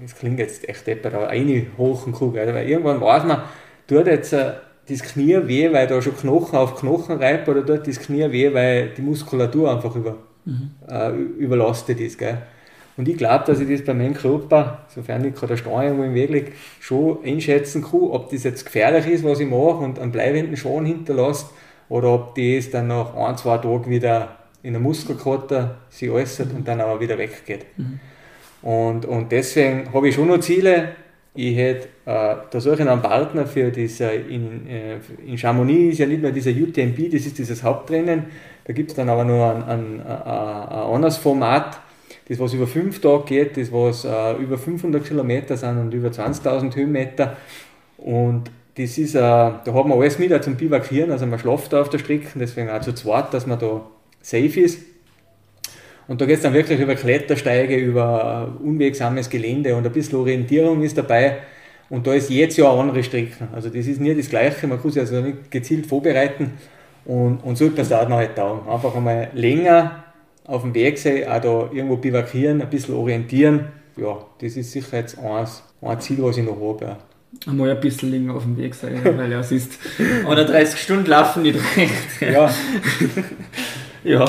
das 0.00 0.14
klingt 0.14 0.38
jetzt 0.38 0.68
echt 0.68 0.86
deppert, 0.86 1.14
aber 1.14 1.28
reinhochen 1.28 2.12
kann, 2.12 2.34
weil 2.34 2.68
irgendwann 2.68 3.00
weiß 3.00 3.24
man, 3.24 3.42
tut 3.88 4.06
jetzt 4.06 4.32
äh, 4.32 4.52
das 4.88 5.02
Knie 5.02 5.38
weh, 5.46 5.72
weil 5.72 5.88
da 5.88 6.00
schon 6.00 6.16
Knochen 6.16 6.56
auf 6.56 6.76
Knochen 6.76 7.16
reibt 7.16 7.48
oder 7.48 7.66
tut 7.66 7.88
das 7.88 7.98
Knie 7.98 8.30
weh, 8.30 8.54
weil 8.54 8.90
die 8.90 9.02
Muskulatur 9.02 9.72
einfach 9.72 9.96
über 9.96 10.18
mhm. 10.44 10.70
äh, 10.88 11.10
überlastet 11.10 12.00
ist. 12.00 12.18
Gell? 12.18 12.38
Und 12.96 13.08
ich 13.08 13.16
glaube, 13.16 13.44
dass 13.46 13.60
ich 13.60 13.68
das 13.68 13.84
bei 13.84 13.94
meinem 13.94 14.14
Körper, 14.14 14.84
sofern 14.88 15.24
ich 15.24 15.34
keine 15.34 15.56
Steuerung 15.56 16.04
im 16.04 16.14
Weg 16.14 16.52
schon 16.80 17.18
einschätzen 17.24 17.82
kann, 17.82 18.00
ob 18.02 18.30
das 18.30 18.44
jetzt 18.44 18.64
gefährlich 18.64 19.06
ist, 19.06 19.24
was 19.24 19.40
ich 19.40 19.48
mache 19.48 19.78
und 19.78 19.98
einen 19.98 20.12
bleibenden 20.12 20.56
Schaden 20.56 20.86
hinterlässt, 20.86 21.46
oder 21.88 22.14
ob 22.14 22.34
das 22.34 22.70
dann 22.70 22.88
nach 22.88 23.14
ein, 23.14 23.36
zwei 23.36 23.58
Tagen 23.58 23.90
wieder 23.90 24.36
in 24.62 24.72
der 24.72 24.80
Muskelkater 24.80 25.76
sich 25.90 26.08
äußert 26.08 26.50
mhm. 26.50 26.58
und 26.58 26.68
dann 26.68 26.80
aber 26.80 27.00
wieder 27.00 27.18
weggeht. 27.18 27.66
Mhm. 27.76 28.00
Und, 28.62 29.04
und 29.04 29.30
deswegen 29.30 29.92
habe 29.92 30.08
ich 30.08 30.14
schon 30.14 30.28
noch 30.28 30.40
Ziele, 30.40 30.90
ich 31.34 31.56
hätte, 31.56 31.88
äh, 32.06 32.36
da 32.48 32.60
suche 32.60 32.76
ich 32.76 32.80
einen 32.80 33.02
Partner 33.02 33.44
für 33.44 33.70
diese, 33.70 34.06
in, 34.06 34.66
äh, 34.68 34.98
in 35.26 35.36
Chamonix 35.36 35.94
ist 35.94 35.98
ja 35.98 36.06
nicht 36.06 36.22
mehr 36.22 36.30
dieser 36.30 36.52
UTMB, 36.52 37.12
das 37.12 37.26
ist 37.26 37.36
dieses 37.36 37.62
Hauptrennen, 37.62 38.24
da 38.64 38.72
gibt 38.72 38.90
es 38.90 38.96
dann 38.96 39.08
aber 39.08 39.24
nur 39.24 39.50
ein, 39.50 39.62
ein, 39.64 40.00
ein, 40.00 40.16
ein 40.16 40.92
anderes 40.94 41.16
Format, 41.16 41.78
das 42.28 42.38
was 42.38 42.54
über 42.54 42.66
fünf 42.66 43.00
Tage 43.00 43.24
geht, 43.24 43.56
das 43.56 43.72
was 43.72 44.04
äh, 44.04 44.34
über 44.42 44.58
500 44.58 45.04
Kilometer 45.04 45.56
sind 45.56 45.78
und 45.78 45.94
über 45.94 46.08
20.000 46.08 46.74
Höhenmeter 46.74 47.36
und 47.98 48.50
das 48.76 48.98
ist, 48.98 49.14
äh, 49.14 49.20
da 49.20 49.62
haben 49.66 49.90
wir 49.90 49.96
alles 49.96 50.18
mit 50.18 50.42
zum 50.42 50.56
Bivakieren, 50.56 51.10
also 51.12 51.26
man 51.26 51.38
schläft 51.38 51.72
da 51.72 51.80
auf 51.80 51.90
der 51.90 51.98
Strecke, 51.98 52.26
deswegen 52.34 52.70
auch 52.70 52.80
zu 52.80 52.92
zweit, 52.92 53.32
dass 53.32 53.46
man 53.46 53.58
da 53.58 53.86
safe 54.20 54.60
ist. 54.60 54.80
Und 56.06 56.20
da 56.20 56.26
geht 56.26 56.36
es 56.36 56.42
dann 56.42 56.52
wirklich 56.52 56.80
über 56.80 56.94
Klettersteige, 56.96 57.76
über 57.76 58.58
unwegsames 58.62 59.30
Gelände 59.30 59.74
und 59.74 59.86
ein 59.86 59.92
bisschen 59.92 60.18
Orientierung 60.18 60.82
ist 60.82 60.98
dabei. 60.98 61.38
Und 61.88 62.06
da 62.06 62.14
ist 62.14 62.30
jetzt 62.30 62.58
ja 62.58 62.70
eine 62.70 62.80
andere 62.80 63.02
Strecke. 63.02 63.48
Also 63.52 63.68
das 63.68 63.86
ist 63.86 64.00
nie 64.00 64.14
das 64.14 64.28
Gleiche, 64.28 64.66
man 64.66 64.80
kann 64.82 64.90
sich 64.90 65.00
also 65.00 65.20
nicht 65.20 65.50
gezielt 65.50 65.86
vorbereiten. 65.86 66.52
Und, 67.04 67.38
und 67.38 67.56
so 67.56 67.66
etwas 67.66 67.88
dauert 67.88 68.08
noch 68.08 68.16
halt 68.16 68.36
dauern. 68.36 68.66
Einfach 68.68 68.94
einmal 68.94 69.30
länger 69.34 70.04
auf 70.46 70.62
dem 70.62 70.74
Weg 70.74 70.98
sein, 70.98 71.26
auch 71.28 71.40
da 71.40 71.70
irgendwo 71.72 71.96
bivakieren, 71.96 72.60
ein 72.60 72.70
bisschen 72.70 72.94
orientieren. 72.94 73.66
Ja, 73.96 74.18
das 74.40 74.56
ist 74.56 74.72
sicher 74.72 74.98
jetzt 74.98 75.18
eins, 75.18 75.62
ein 75.80 76.00
Ziel, 76.00 76.18
was 76.20 76.36
ich 76.36 76.44
noch 76.44 76.60
habe. 76.60 76.84
Ja. 76.84 76.98
Einmal 77.46 77.70
ein 77.70 77.80
bisschen 77.80 78.10
länger 78.10 78.34
auf 78.34 78.42
dem 78.42 78.56
Weg 78.56 78.74
sein, 78.74 79.00
weil 79.04 79.30
ja, 79.30 79.40
es 79.40 79.52
ist 79.52 79.78
30 79.98 80.80
Stunden 80.80 81.06
laufen 81.06 81.42
nicht 81.42 81.58
recht. 81.76 82.20
Ja. 82.20 82.50
ja. 84.04 84.24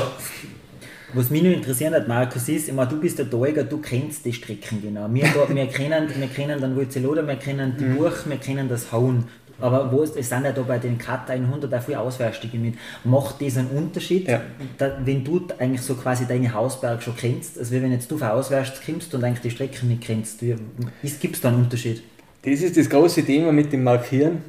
Was 1.13 1.29
mich 1.29 1.43
nur 1.43 1.53
interessiert 1.53 1.93
hat, 1.93 2.09
Markus, 2.09 2.49
ist, 2.49 2.67
ich 2.67 2.73
meine, 2.73 2.89
du 2.89 2.99
bist 2.99 3.17
der 3.17 3.29
Teuger, 3.29 3.63
du 3.63 3.77
kennst 3.77 4.25
die 4.25 4.33
Strecken 4.33 4.81
genau. 4.81 5.07
Wir, 5.11 5.23
da, 5.23 5.47
wir, 5.53 5.67
kennen, 5.67 6.09
wir 6.13 6.27
kennen 6.27 6.59
den 6.59 6.75
Wurzeloder, 6.75 7.25
wir 7.25 7.37
kennen 7.37 7.75
die 7.79 7.85
mhm. 7.85 7.95
Buch, 7.95 8.11
wir 8.25 8.37
kennen 8.37 8.67
das 8.67 8.91
Hauen. 8.91 9.23
Aber 9.59 9.91
wo 9.91 10.01
ist, 10.01 10.17
es 10.17 10.29
sind 10.29 10.43
ja 10.43 10.51
da 10.51 10.61
bei 10.61 10.77
den 10.77 10.97
Cut 10.97 11.29
100 11.29 11.73
auch 11.73 11.81
viele 11.81 11.99
Auswärtsstücke 11.99 12.57
mit. 12.57 12.75
Macht 13.03 13.41
das 13.41 13.57
einen 13.57 13.69
Unterschied, 13.69 14.27
ja. 14.27 14.41
da, 14.77 14.97
wenn 15.03 15.23
du 15.23 15.41
eigentlich 15.57 15.81
so 15.81 15.95
quasi 15.95 16.25
deine 16.27 16.53
Hausberg 16.53 17.01
schon 17.01 17.15
kennst, 17.15 17.57
als 17.57 17.71
wenn 17.71 17.91
jetzt 17.91 18.11
du 18.11 18.17
von 18.17 18.29
auswärts 18.29 18.81
kommst 18.85 19.13
und 19.15 19.23
eigentlich 19.23 19.41
die 19.41 19.51
Strecken 19.51 19.87
nicht 19.89 20.01
kennst? 20.01 20.39
Gibt 20.39 21.35
es 21.35 21.41
da 21.41 21.49
einen 21.49 21.63
Unterschied? 21.63 22.03
Das 22.41 22.61
ist 22.61 22.77
das 22.77 22.89
große 22.89 23.23
Thema 23.23 23.51
mit 23.51 23.71
dem 23.71 23.83
Markieren. 23.83 24.43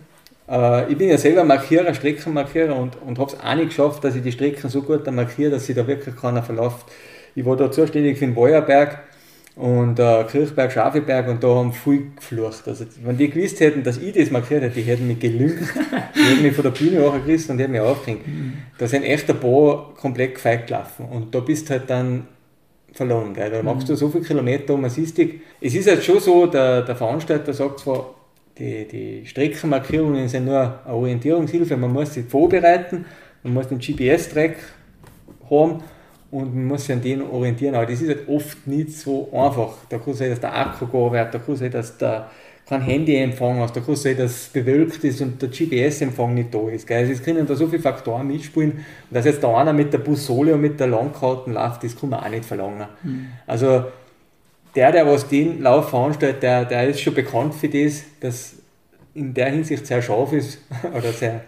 Äh, 0.49 0.93
ich 0.93 0.99
bin 0.99 1.09
ja 1.09 1.19
selber 1.19 1.45
Markierer, 1.45 1.95
Streckenmarkierer 1.95 2.77
und, 2.77 3.01
und 3.03 3.19
habe 3.19 3.33
es 3.33 3.41
auch 3.41 3.55
nicht 3.55 3.69
geschafft, 3.69 4.05
dass 4.05 4.15
ich 4.15 4.23
die 4.23 4.33
Strecken 4.33 4.69
so 4.69 4.83
gut 4.83 5.11
markiere, 5.11 5.53
dass 5.53 5.67
sie 5.67 5.75
da 5.75 5.87
wirklich 5.87 6.17
keiner 6.17 6.43
verläuft. 6.43 6.87
Ich 7.35 7.45
war 7.45 7.57
da 7.57 7.71
zuständig 7.71 8.19
für 8.19 8.27
den 8.27 8.35
Bäuerberg 8.35 8.99
und 9.57 9.99
äh, 9.99 10.25
Kirchberg, 10.25 10.71
Schafeberg 10.71 11.29
und 11.29 11.43
da 11.43 11.49
haben 11.49 11.73
viele 11.73 12.11
geflucht. 12.15 12.69
Also, 12.69 12.85
wenn 13.03 13.17
die 13.17 13.31
gewusst 13.31 13.59
hätten, 13.61 13.83
dass 13.83 13.97
ich 13.97 14.13
das 14.13 14.31
markiert 14.31 14.63
hätte, 14.63 14.75
die 14.75 14.83
hätten 14.83 15.07
mich 15.07 15.19
gelüngt. 15.19 15.61
die 16.15 16.21
hätten 16.21 16.43
mich 16.43 16.55
von 16.55 16.63
der 16.63 16.71
Bühne 16.73 17.01
hochgerissen 17.01 17.53
und 17.53 17.57
die 17.57 17.63
hätten 17.63 17.73
mich 17.73 17.81
aufgehängt. 17.81 18.27
Mhm. 18.27 18.53
Da 18.77 18.87
sind 18.87 19.05
echt 19.05 19.31
ein 19.31 19.41
paar 19.41 19.95
komplett 19.95 20.35
gefeit 20.35 20.67
gelaufen 20.67 21.07
und 21.07 21.35
da 21.35 21.41
bist 21.41 21.71
halt 21.71 21.89
dann 21.89 22.29
verloren. 22.93 23.33
Gell? 23.33 23.51
Da 23.51 23.63
machst 23.63 23.89
du 23.89 23.93
mhm. 23.93 23.97
so 23.97 24.11
viele 24.11 24.25
Kilometer 24.25 24.75
um, 24.75 24.85
es 24.85 24.99
ist, 24.99 25.19
es 25.19 25.75
ist 25.75 25.89
halt 25.89 26.05
schon 26.05 26.21
so, 26.21 26.47
der, 26.47 26.83
der 26.83 26.95
Veranstalter 26.95 27.55
sagt 27.55 27.81
zwar, 27.81 28.15
die, 28.59 28.87
die 28.87 29.27
Streckenmarkierungen 29.27 30.29
sind 30.29 30.45
nur 30.45 30.81
eine 30.85 30.95
Orientierungshilfe, 30.95 31.79
man 31.79 31.95
muss 31.95 32.13
sich 32.13 32.27
vorbereiten, 32.27 33.07
man 33.43 33.55
muss 33.55 33.69
den 33.69 33.79
GPS-Track 33.79 34.57
haben 35.49 35.83
und 36.31 36.55
man 36.55 36.67
muss 36.67 36.87
sich 36.87 36.95
an 36.95 37.03
den 37.03 37.23
orientieren, 37.23 37.75
aber 37.75 37.87
das 37.87 38.01
ist 38.01 38.09
halt 38.09 38.29
oft 38.29 38.67
nicht 38.67 38.93
so 38.93 39.29
einfach. 39.33 39.75
Da 39.89 39.99
kann 39.99 40.15
sein, 40.15 40.31
dass 40.31 40.41
der 40.41 40.57
Akku 40.57 40.87
gar 40.87 41.13
wird, 41.13 41.35
da 41.35 41.39
kann 41.39 41.57
sein, 41.57 41.71
dass 41.71 41.97
der 41.97 42.31
kein 42.69 42.83
Handyempfang 42.83 43.61
hast, 43.61 43.77
da 43.77 43.81
kann 43.81 43.95
sein, 43.95 44.17
dass 44.17 44.33
es 44.33 44.49
bewölkt 44.49 45.05
ist 45.05 45.21
und 45.21 45.41
der 45.41 45.51
GPS-Empfang 45.51 46.35
nicht 46.35 46.53
da 46.53 46.69
ist. 46.69 46.87
Gell? 46.87 46.99
Also 46.99 47.13
es 47.13 47.23
können 47.23 47.47
da 47.47 47.55
so 47.55 47.69
viele 47.69 47.81
Faktoren 47.81 48.27
mitspielen. 48.27 48.73
Und 48.73 48.83
dass 49.11 49.25
jetzt 49.25 49.43
da 49.43 49.57
einer 49.57 49.73
mit 49.73 49.93
der 49.93 49.99
Bussole 49.99 50.55
und 50.55 50.63
mit 50.63 50.81
der 50.81 50.89
Langkarten 50.89 51.53
läuft, 51.53 51.85
das 51.85 51.99
kann 51.99 52.11
man 52.11 52.21
auch 52.21 52.29
nicht 52.29 52.45
verlangen. 52.45 52.89
Mhm. 53.05 53.29
Also 53.47 53.85
der, 54.75 54.91
der 54.91 55.07
was 55.07 55.29
den 55.29 55.63
Lauf 55.63 55.91
veranstaltet, 55.91 56.43
der, 56.43 56.65
der 56.65 56.89
ist 56.89 57.01
schon 57.01 57.15
bekannt 57.15 57.55
für 57.55 57.69
das, 57.69 58.03
dass 58.19 58.57
in 59.15 59.33
der 59.33 59.51
Hinsicht 59.51 59.87
sehr 59.87 60.03
scharf 60.03 60.33
ist 60.33 60.59
oder 60.93 61.13
sehr, 61.13 61.43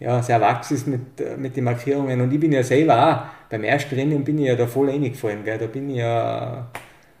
ja, 0.00 0.22
sehr 0.22 0.40
wachs 0.40 0.70
ist 0.70 0.86
mit, 0.86 1.00
mit 1.38 1.54
den 1.54 1.64
Markierungen. 1.64 2.18
Und 2.22 2.32
ich 2.32 2.40
bin 2.40 2.52
ja 2.52 2.62
selber 2.62 3.06
auch, 3.06 3.35
beim 3.48 3.64
ersten 3.64 3.94
Rennen 3.94 4.24
bin 4.24 4.38
ich 4.38 4.46
ja 4.46 4.56
da 4.56 4.66
voll 4.66 4.90
reingefallen. 4.90 5.44
Gell? 5.44 5.58
Da 5.58 5.66
bin 5.66 5.90
ich 5.90 5.96
ja, 5.96 6.66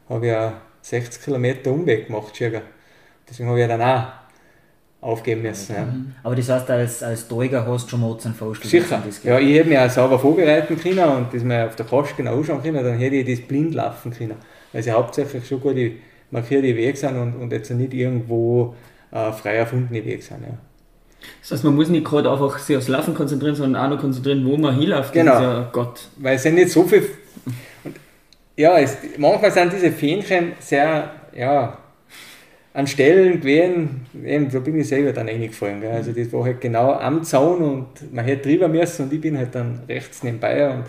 habe 0.08 0.26
ja 0.26 0.60
60 0.82 1.22
Kilometer 1.22 1.70
Umweg 1.70 2.06
gemacht, 2.06 2.34
circa. 2.34 2.62
Deswegen 3.28 3.48
habe 3.48 3.60
ich 3.60 3.68
ja 3.68 3.76
dann 3.76 3.82
auch 3.82 4.26
aufgeben 5.00 5.42
müssen. 5.42 5.74
Ja. 5.74 5.86
Aber 6.22 6.34
das 6.34 6.48
heißt, 6.48 6.70
als, 6.70 7.02
als 7.02 7.28
Träger 7.28 7.66
hast 7.66 7.86
du 7.86 7.90
schon 7.90 8.00
Mozart 8.00 8.34
vorgestellt? 8.34 8.84
Sicher. 8.84 9.02
Ja, 9.24 9.38
ich 9.38 9.56
hätte 9.56 9.68
mich 9.68 9.78
auch 9.78 9.90
sauber 9.90 10.18
vorbereiten 10.18 10.78
können 10.78 11.08
und 11.08 11.32
das 11.32 11.42
mir 11.42 11.66
auf 11.66 11.76
der 11.76 11.86
Kost 11.86 12.16
genau 12.16 12.36
anschauen 12.36 12.62
können, 12.62 12.82
dann 12.82 12.98
hätte 12.98 13.16
ich 13.16 13.38
das 13.38 13.46
blind 13.46 13.74
laufen 13.74 14.12
können. 14.12 14.34
Weil 14.72 14.82
sie 14.82 14.90
hauptsächlich 14.90 15.46
schon 15.46 15.60
gute 15.60 15.92
markierte 16.30 16.74
Wege 16.76 16.96
sind 16.96 17.16
und, 17.16 17.36
und 17.36 17.52
jetzt 17.52 17.70
nicht 17.70 17.94
irgendwo 17.94 18.74
äh, 19.12 19.32
frei 19.32 19.56
erfundene 19.56 20.04
Wege 20.04 20.22
sind. 20.22 20.42
Ja. 20.42 20.58
Das 21.40 21.52
heißt, 21.52 21.64
man 21.64 21.74
muss 21.74 21.88
nicht 21.88 22.04
gerade 22.04 22.30
einfach 22.30 22.58
sich 22.58 22.76
aufs 22.76 22.88
Laufen 22.88 23.14
konzentrieren, 23.14 23.54
sondern 23.54 23.84
auch 23.84 23.90
noch 23.94 24.00
konzentrieren, 24.00 24.44
wo 24.44 24.56
man 24.56 24.78
hinläuft. 24.78 25.12
Genau. 25.12 25.40
Ja 25.40 25.68
Gott. 25.72 26.08
Weil 26.16 26.36
es 26.36 26.42
sind 26.42 26.56
nicht 26.56 26.70
so 26.70 26.84
viel. 26.84 27.08
ja, 28.56 28.78
es, 28.78 28.96
manchmal 29.16 29.50
sind 29.50 29.72
diese 29.72 29.92
Fähnchen 29.92 30.52
sehr, 30.58 31.10
ja, 31.36 31.78
an 32.76 32.86
Stellen 32.86 33.40
gewesen, 33.40 34.04
eben, 34.22 34.50
da 34.50 34.58
bin 34.58 34.78
ich 34.78 34.88
selber 34.88 35.10
dann 35.12 35.28
reingefallen. 35.28 35.80
Gell. 35.80 35.92
Also 35.92 36.12
das 36.12 36.30
war 36.30 36.44
halt 36.44 36.60
genau 36.60 36.92
am 36.92 37.24
Zaun 37.24 37.62
und 37.62 38.12
man 38.12 38.24
hätte 38.26 38.50
drüber 38.50 38.68
müssen 38.68 39.04
und 39.06 39.12
ich 39.14 39.20
bin 39.20 39.38
halt 39.38 39.54
dann 39.54 39.80
rechts 39.88 40.22
nebenbei. 40.22 40.68
Und, 40.68 40.84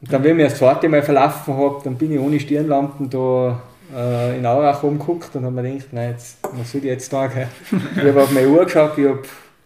und 0.00 0.12
dann, 0.12 0.24
wenn 0.24 0.40
ich 0.40 0.46
das 0.46 0.58
zweite 0.58 0.88
Mal 0.88 1.02
verlaufen 1.02 1.56
habe, 1.56 1.80
dann 1.84 1.94
bin 1.94 2.12
ich 2.12 2.18
ohne 2.18 2.40
Stirnlampen 2.40 3.08
da 3.08 3.62
äh, 3.94 4.38
in 4.38 4.46
Aurach 4.46 4.82
rumgeguckt 4.82 5.36
und 5.36 5.44
habe 5.44 5.54
mir 5.54 5.62
gedacht, 5.62 5.88
nein, 5.92 6.10
jetzt, 6.10 6.38
was 6.42 6.72
soll 6.72 6.80
ich 6.80 6.88
jetzt 6.88 7.12
da? 7.12 7.26
Gell. 7.26 7.48
Ich 7.96 8.02
habe 8.02 8.22
auf 8.22 8.30
meine 8.30 8.48
Uhr 8.48 8.64
geschaut, 8.64 8.98
ich 8.98 9.06
habe 9.06 9.22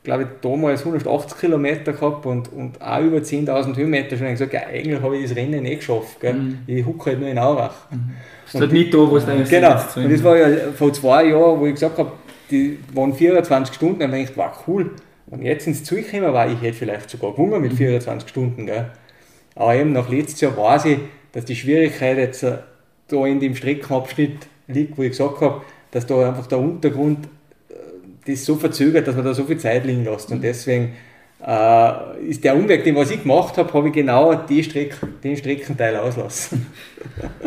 glaube 0.09 0.23
ich, 0.23 0.29
damals 0.41 0.81
180 0.81 1.39
Kilometer 1.39 1.93
gehabt 1.93 2.25
und, 2.25 2.51
und 2.53 2.81
auch 2.81 3.01
über 3.01 3.19
10.000 3.19 3.77
Höhenmeter 3.77 4.17
schon 4.17 4.29
gesagt, 4.29 4.55
ja, 4.55 4.61
eigentlich 4.61 5.03
habe 5.03 5.19
ich 5.19 5.29
das 5.29 5.37
Rennen 5.37 5.63
nicht 5.63 5.81
geschafft. 5.81 6.19
Gell. 6.21 6.33
Mhm. 6.33 6.59
Ich 6.67 6.87
hucke 6.87 7.11
halt 7.11 7.21
nur 7.21 7.29
in 7.29 7.39
Aurach. 7.39 7.91
Mhm. 7.91 8.13
Ist 8.47 8.59
halt 8.59 8.73
nicht 8.73 8.95
da, 8.95 8.99
wo 8.99 9.19
es 9.19 9.29
eigentlich 9.29 9.51
Genau, 9.51 9.73
und 9.97 10.11
das 10.11 10.25
war 10.25 10.37
ja 10.37 10.73
vor 10.75 10.93
zwei 10.95 11.27
Jahren, 11.27 11.61
wo 11.61 11.67
ich 11.67 11.75
gesagt 11.75 11.99
habe, 11.99 12.13
die 12.51 12.79
waren 12.95 13.13
24 13.13 13.75
Stunden, 13.75 13.95
und 13.95 14.01
dann 14.01 14.11
dachte 14.13 14.33
ich, 14.33 14.37
wow, 14.37 14.65
cool. 14.67 14.93
Und 15.27 15.43
jetzt 15.43 15.67
ins 15.67 15.85
Ziel 15.85 16.03
gekommen 16.03 16.33
war, 16.33 16.51
ich 16.51 16.63
hätte 16.63 16.73
vielleicht 16.79 17.11
sogar 17.11 17.33
gewonnen 17.33 17.61
mit 17.61 17.75
24 17.75 18.25
mhm. 18.25 18.31
Stunden. 18.31 18.67
Gell. 18.67 18.87
Aber 19.55 19.75
eben 19.75 19.93
nach 19.93 20.09
letztes 20.09 20.41
Jahr 20.41 20.57
weiß 20.57 20.87
ich, 20.87 21.01
dass 21.33 21.45
die 21.45 21.57
Schwierigkeit 21.57 22.17
jetzt 22.17 22.45
äh, 22.45 22.59
da 23.09 23.27
in 23.27 23.41
dem 23.41 23.55
Streckenabschnitt 23.55 24.47
liegt, 24.67 24.97
wo 24.99 25.03
ich 25.03 25.11
gesagt 25.11 25.41
habe, 25.41 25.63
dass 25.91 26.07
da 26.07 26.29
einfach 26.29 26.47
der 26.47 26.59
Untergrund 26.59 27.27
äh, 27.69 27.75
das 28.27 28.45
so 28.45 28.57
verzögert, 28.57 29.09
dass 29.09 29.17
man 29.17 29.25
da 29.25 29.35
so 29.35 29.45
viel 29.45 29.59
Zeit 29.59 29.85
liegen 29.85 30.05
lässt. 30.05 30.31
Und 30.31 30.39
mhm. 30.39 30.43
deswegen 30.43 30.93
äh, 31.45 32.29
ist 32.29 32.43
der 32.45 32.57
Umweg, 32.57 32.85
den 32.85 32.97
was 32.97 33.11
ich 33.11 33.23
gemacht 33.23 33.57
habe, 33.57 33.73
habe 33.73 33.89
ich 33.89 33.95
genau 33.95 34.35
die 34.35 34.63
Streck, 34.63 34.97
den 35.23 35.37
Streckenteil 35.37 35.97
auslassen. 35.97 36.67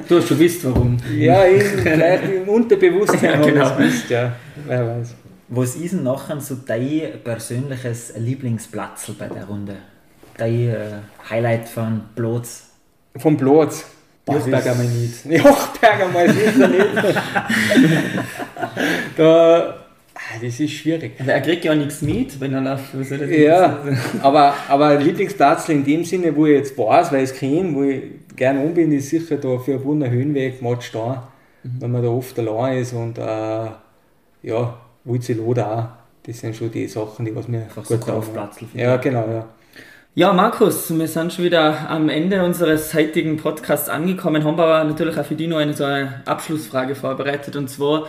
Du 0.07 0.17
hast 0.17 0.27
schon 0.27 0.37
gewusst, 0.37 0.65
warum. 0.65 0.97
Ja, 1.15 1.45
ich, 1.45 1.63
vielleicht 1.63 2.23
im 2.23 2.49
Unterbewusstsein 2.49 3.23
ja, 3.41 3.45
genau. 3.45 3.65
habe 3.65 3.83
gewusst, 3.83 4.09
ja. 4.09 4.33
Wer 4.65 4.87
weiß. 4.87 5.15
Was 5.49 5.75
ist 5.75 5.93
denn 5.93 6.03
nachher 6.03 6.39
so 6.39 6.55
dein 6.65 7.19
persönliches 7.23 8.13
Lieblingsplatz 8.17 9.11
bei 9.19 9.27
der 9.27 9.45
Runde? 9.45 9.75
Dein 10.37 10.69
äh, 10.69 10.75
Highlight 11.29 11.67
von 11.67 12.01
Blotz? 12.15 12.69
Von 13.17 13.35
Blotz? 13.35 13.85
Jochberger 14.27 14.75
mal 14.75 14.85
nicht. 14.85 15.25
Jochberger 15.25 16.07
mal 16.07 16.27
nicht. 16.27 16.53
da 19.17 19.81
Ah, 20.31 20.39
das 20.41 20.59
ist 20.59 20.71
schwierig. 20.71 21.13
Er 21.25 21.41
kriegt 21.41 21.65
ja 21.65 21.75
nichts 21.75 22.01
mit, 22.01 22.39
wenn 22.39 22.53
er 22.53 22.61
läuft. 22.61 22.97
Was 22.97 23.09
soll 23.09 23.21
ja, 23.31 23.79
aber, 24.21 24.53
aber 24.69 24.95
Lieblingsplatz 24.95 25.67
in 25.69 25.83
dem 25.83 26.05
Sinne, 26.05 26.35
wo 26.35 26.45
ich 26.45 26.57
jetzt 26.57 26.77
weiß, 26.77 27.11
weil 27.11 27.23
ich 27.23 27.31
es 27.31 27.37
kenne, 27.37 27.73
wo 27.73 27.83
ich 27.83 28.03
gerne 28.35 28.61
um 28.61 28.73
bin, 28.73 28.91
ist 28.91 29.09
sicher 29.09 29.37
da 29.37 29.57
für 29.57 29.73
einen 29.73 29.83
Wunder 29.83 30.09
Höhenweg, 30.09 30.61
Matsch 30.61 30.93
da, 30.93 31.27
mhm. 31.63 31.81
wenn 31.81 31.91
man 31.91 32.03
da 32.03 32.09
oft 32.09 32.37
allein 32.39 32.77
ist 32.77 32.93
und 32.93 33.17
äh, 33.17 33.67
ja, 34.43 34.77
Wulzeloda 35.03 35.79
auch. 35.79 36.01
Das 36.23 36.39
sind 36.39 36.55
schon 36.55 36.71
die 36.71 36.87
Sachen, 36.87 37.25
die 37.25 37.35
was 37.35 37.47
mir 37.47 37.63
Einfach 37.63 37.83
gut 37.83 38.03
so 38.03 38.21
Platz 38.31 38.57
Ja, 38.75 38.97
genau, 38.97 39.27
ja. 39.27 39.47
Ja, 40.13 40.33
Markus, 40.33 40.93
wir 40.93 41.07
sind 41.07 41.31
schon 41.31 41.45
wieder 41.45 41.89
am 41.89 42.09
Ende 42.09 42.43
unseres 42.43 42.93
heutigen 42.93 43.37
Podcasts 43.37 43.87
angekommen, 43.87 44.43
haben 44.43 44.59
aber 44.59 44.83
natürlich 44.83 45.17
auch 45.17 45.23
für 45.23 45.35
dich 45.35 45.47
noch 45.47 45.55
eine 45.55 45.73
so 45.73 45.85
eine 45.85 46.21
Abschlussfrage 46.25 46.95
vorbereitet 46.95 47.55
und 47.55 47.69
zwar, 47.69 48.07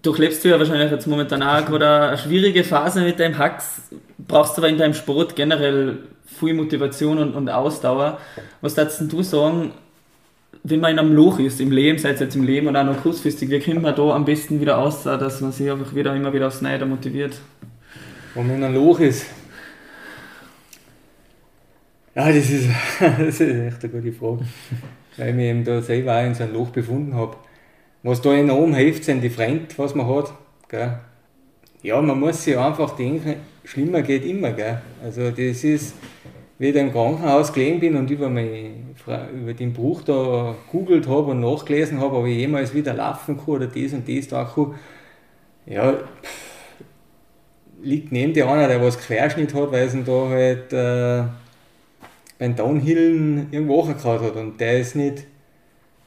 durchlebst 0.00 0.42
du 0.42 0.48
ja 0.48 0.58
wahrscheinlich 0.58 0.90
jetzt 0.90 1.06
momentan 1.06 1.42
auch 1.42 1.66
gerade 1.66 2.08
eine 2.08 2.16
schwierige 2.16 2.64
Phase 2.64 3.02
mit 3.02 3.20
deinem 3.20 3.36
Hacks, 3.36 3.82
brauchst 4.16 4.56
aber 4.56 4.70
in 4.70 4.78
deinem 4.78 4.94
Sport 4.94 5.36
generell 5.36 5.98
viel 6.24 6.54
Motivation 6.54 7.18
und, 7.18 7.34
und 7.34 7.50
Ausdauer. 7.50 8.16
Was 8.62 8.78
würdest 8.78 9.02
du 9.12 9.22
sagen, 9.22 9.72
wenn 10.62 10.80
man 10.80 10.92
in 10.92 11.00
einem 11.00 11.14
Loch 11.14 11.38
ist, 11.38 11.60
im 11.60 11.70
Leben, 11.70 11.98
sei 11.98 12.12
es 12.12 12.20
jetzt 12.20 12.34
im 12.34 12.44
Leben 12.44 12.66
oder 12.66 12.80
auch 12.80 12.86
noch 12.86 13.02
kurzfristig, 13.02 13.50
wie 13.50 13.60
kommt 13.60 13.82
man 13.82 13.94
da 13.94 14.14
am 14.14 14.24
besten 14.24 14.58
wieder 14.58 14.78
aus, 14.78 15.02
dass 15.02 15.42
man 15.42 15.52
sich 15.52 15.70
einfach 15.70 15.94
wieder 15.94 16.16
immer 16.16 16.32
wieder 16.32 16.46
aufs 16.46 16.62
Neue 16.62 16.82
motiviert? 16.86 17.34
Wenn 18.34 18.46
man 18.46 18.56
in 18.56 18.64
einem 18.64 18.74
Loch 18.76 19.00
ist. 19.00 19.26
Ja, 22.14 22.26
das 22.26 22.50
ist, 22.50 22.68
das 23.00 23.40
ist 23.40 23.40
echt 23.40 23.84
eine 23.84 23.92
gute 23.92 24.12
Frage. 24.12 24.44
Weil 25.16 25.28
ich 25.28 25.34
mich 25.34 25.44
eben 25.46 25.64
da 25.64 25.80
selber 25.80 26.16
auch 26.16 26.26
in 26.26 26.34
so 26.34 26.42
einem 26.42 26.54
Loch 26.54 26.70
befunden 26.70 27.14
habe. 27.14 27.36
Was 28.02 28.20
da 28.20 28.34
enorm 28.34 28.74
hilft, 28.74 29.04
sind 29.04 29.22
die 29.22 29.30
Freunde, 29.30 29.66
was 29.76 29.94
man 29.94 30.08
hat. 30.08 30.32
Gell? 30.68 30.98
Ja, 31.82 32.00
man 32.00 32.18
muss 32.18 32.42
sich 32.42 32.58
einfach 32.58 32.96
denken, 32.96 33.36
schlimmer 33.64 34.02
geht 34.02 34.24
immer. 34.24 34.52
Gell? 34.52 34.80
Also 35.04 35.30
das 35.30 35.62
ist, 35.62 35.94
wie 36.58 36.68
ich 36.68 36.74
da 36.74 36.80
im 36.80 36.92
Krankenhaus 36.92 37.52
gelegen 37.52 37.78
bin 37.78 37.96
und 37.96 38.10
über, 38.10 38.28
mein, 38.28 38.94
über 39.34 39.54
den 39.54 39.72
Bruch 39.72 40.02
da 40.02 40.54
googelt 40.70 41.06
habe 41.06 41.30
und 41.30 41.40
nachgelesen 41.40 42.00
habe, 42.00 42.16
ob 42.16 42.26
ich 42.26 42.36
jemals 42.38 42.74
wieder 42.74 42.94
laufen 42.94 43.36
kann 43.36 43.54
oder 43.54 43.66
das 43.66 43.92
und 43.92 44.08
das 44.08 44.28
da 44.28 44.50
kann. 44.52 44.74
Ja, 45.66 45.94
liegt 47.82 48.10
neben 48.12 48.32
dir 48.32 48.48
einer, 48.48 48.66
der 48.66 48.82
was 48.82 48.98
Querschnitt 48.98 49.54
hat, 49.54 49.72
weil 49.72 49.86
es 49.86 49.96
da 50.04 50.28
halt 50.28 50.72
äh, 50.72 51.24
beim 52.40 52.56
Downhillen 52.56 53.48
irgendwo 53.52 53.82
gehabt 53.82 54.02
hat. 54.02 54.34
Und 54.34 54.58
der 54.60 54.80
ist 54.80 54.96
nicht 54.96 55.26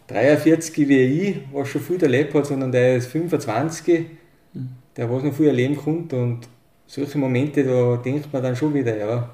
43 0.07 0.89
wie 0.89 0.97
ich, 0.97 1.37
was 1.53 1.69
schon 1.69 1.81
viel 1.81 2.01
erlebt 2.01 2.33
hat, 2.33 2.47
sondern 2.47 2.71
der 2.71 2.97
ist 2.97 3.07
25, 3.07 4.05
mhm. 4.53 4.69
der 4.97 5.09
was 5.11 5.23
noch 5.23 5.33
viel 5.33 5.47
erleben 5.47 5.77
konnte. 5.77 6.15
Und 6.17 6.47
solche 6.87 7.19
Momente, 7.19 7.63
da 7.63 7.97
denkt 7.97 8.33
man 8.33 8.41
dann 8.41 8.55
schon 8.55 8.73
wieder, 8.73 8.97
ja, 8.97 9.29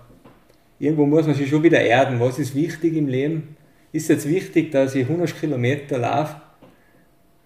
irgendwo 0.77 1.05
muss 1.05 1.25
man 1.25 1.35
sich 1.35 1.49
schon 1.49 1.63
wieder 1.63 1.79
erden. 1.79 2.19
Was 2.19 2.37
ist 2.37 2.53
wichtig 2.53 2.95
im 2.97 3.07
Leben? 3.07 3.55
Ist 3.93 4.03
es 4.03 4.09
jetzt 4.09 4.29
wichtig, 4.29 4.71
dass 4.71 4.93
ich 4.93 5.07
100 5.07 5.39
Kilometer 5.39 5.99
laufe? 5.99 6.35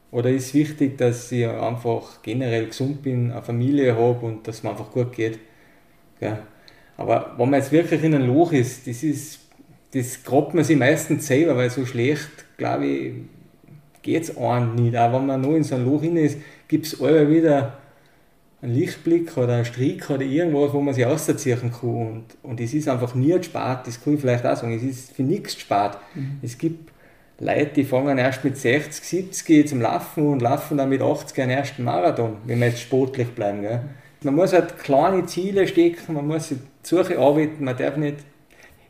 Oder 0.09 0.31
ist 0.31 0.47
es 0.47 0.53
wichtig, 0.55 0.97
dass 0.97 1.31
ich 1.31 1.47
einfach 1.47 2.23
generell 2.23 2.65
gesund 2.65 3.03
bin, 3.03 3.31
eine 3.31 3.43
Familie 3.43 3.95
habe 3.95 4.25
und 4.25 4.47
dass 4.47 4.57
es 4.57 4.63
mir 4.63 4.71
einfach 4.71 4.91
gut 4.91 5.11
geht? 5.13 5.37
Ja. 6.19 6.39
Aber 6.97 7.33
wenn 7.37 7.49
man 7.49 7.59
jetzt 7.59 7.71
wirklich 7.71 8.03
in 8.03 8.13
einem 8.13 8.27
Loch 8.27 8.51
ist, 8.51 8.87
das 8.87 9.03
ist, 9.03 9.42
das 9.93 10.23
grabt 10.23 10.53
man 10.53 10.63
sich 10.63 10.77
meistens 10.77 11.27
selber, 11.27 11.55
weil 11.55 11.69
so 11.69 11.85
schlecht, 11.85 12.29
glaube 12.57 12.85
ich, 12.85 13.13
geht 14.01 14.23
es 14.23 14.37
einem 14.37 14.75
nicht. 14.75 14.97
Auch 14.97 15.13
wenn 15.13 15.25
man 15.27 15.41
noch 15.41 15.53
in 15.53 15.63
so 15.63 15.75
einem 15.75 15.85
Loch 15.85 16.01
hin 16.01 16.17
ist, 16.17 16.37
gibt 16.67 16.87
es 16.87 16.93
immer 16.93 17.29
wieder 17.29 17.77
einen 18.61 18.73
Lichtblick 18.73 19.37
oder 19.37 19.55
einen 19.55 19.65
Strick 19.65 20.09
oder 20.09 20.23
irgendwas, 20.23 20.73
wo 20.73 20.81
man 20.81 20.93
sich 20.93 21.05
ausziehen 21.05 21.71
kann. 21.71 21.89
Und, 21.89 22.23
und 22.41 22.59
es 22.59 22.73
ist 22.73 22.87
einfach 22.87 23.13
nie 23.13 23.33
gespart, 23.33 23.85
das 23.85 24.03
kann 24.03 24.15
ich 24.15 24.21
vielleicht 24.21 24.45
auch 24.45 24.55
sagen, 24.55 24.73
es 24.73 24.83
ist 24.83 25.11
für 25.11 25.23
nichts 25.23 25.55
gespart. 25.55 25.97
Mhm. 26.15 26.39
Es 26.41 26.57
gibt 26.57 26.91
Leute, 27.39 27.71
die 27.75 27.83
fangen 27.83 28.17
erst 28.17 28.43
mit 28.43 28.57
60, 28.57 29.03
70 29.03 29.67
zum 29.67 29.81
Laufen 29.81 30.27
und 30.27 30.41
laufen 30.41 30.77
dann 30.77 30.89
mit 30.89 31.01
80 31.01 31.41
einen 31.41 31.51
ersten 31.51 31.83
Marathon, 31.83 32.37
wenn 32.45 32.59
wir 32.59 32.67
jetzt 32.67 32.79
sportlich 32.79 33.27
bleiben. 33.29 33.61
Gell? 33.61 33.81
Man 34.21 34.35
muss 34.35 34.53
halt 34.53 34.79
kleine 34.79 35.25
Ziele 35.25 35.67
stecken, 35.67 36.13
man 36.13 36.27
muss 36.27 36.47
sich 36.47 36.59
Suche 36.83 37.19
arbeiten, 37.19 37.63
man 37.63 37.75
darf 37.75 37.97
nicht 37.97 38.17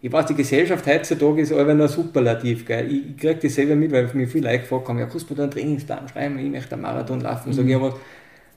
ich 0.03 0.11
weiß, 0.11 0.25
die 0.25 0.35
Gesellschaft 0.35 0.85
heutzutage 0.85 1.43
ist 1.43 1.53
einfach 1.53 1.73
nur 1.73 1.87
superlativ. 1.87 2.65
Gell? 2.65 2.91
Ich 2.91 3.17
kriege 3.17 3.35
das 3.35 3.55
selber 3.55 3.73
mit, 3.73 3.89
weil 3.93 4.09
mir 4.13 4.27
viele 4.27 4.49
Leute 4.49 4.59
gefragt 4.59 4.89
haben, 4.89 4.99
ja, 4.99 5.05
kannst 5.05 5.29
du 5.29 5.33
mir 5.33 5.37
da 5.37 5.43
einen 5.43 5.51
Trainingsplan 5.53 6.09
schreiben, 6.09 6.37
ich 6.39 6.51
möchte 6.51 6.73
einen 6.73 6.81
Marathon 6.81 7.21
laufen. 7.21 7.49
Mhm. 7.49 7.53
Sag 7.53 7.63
ich, 7.63 7.71
ja, 7.71 7.81
was, 7.81 7.93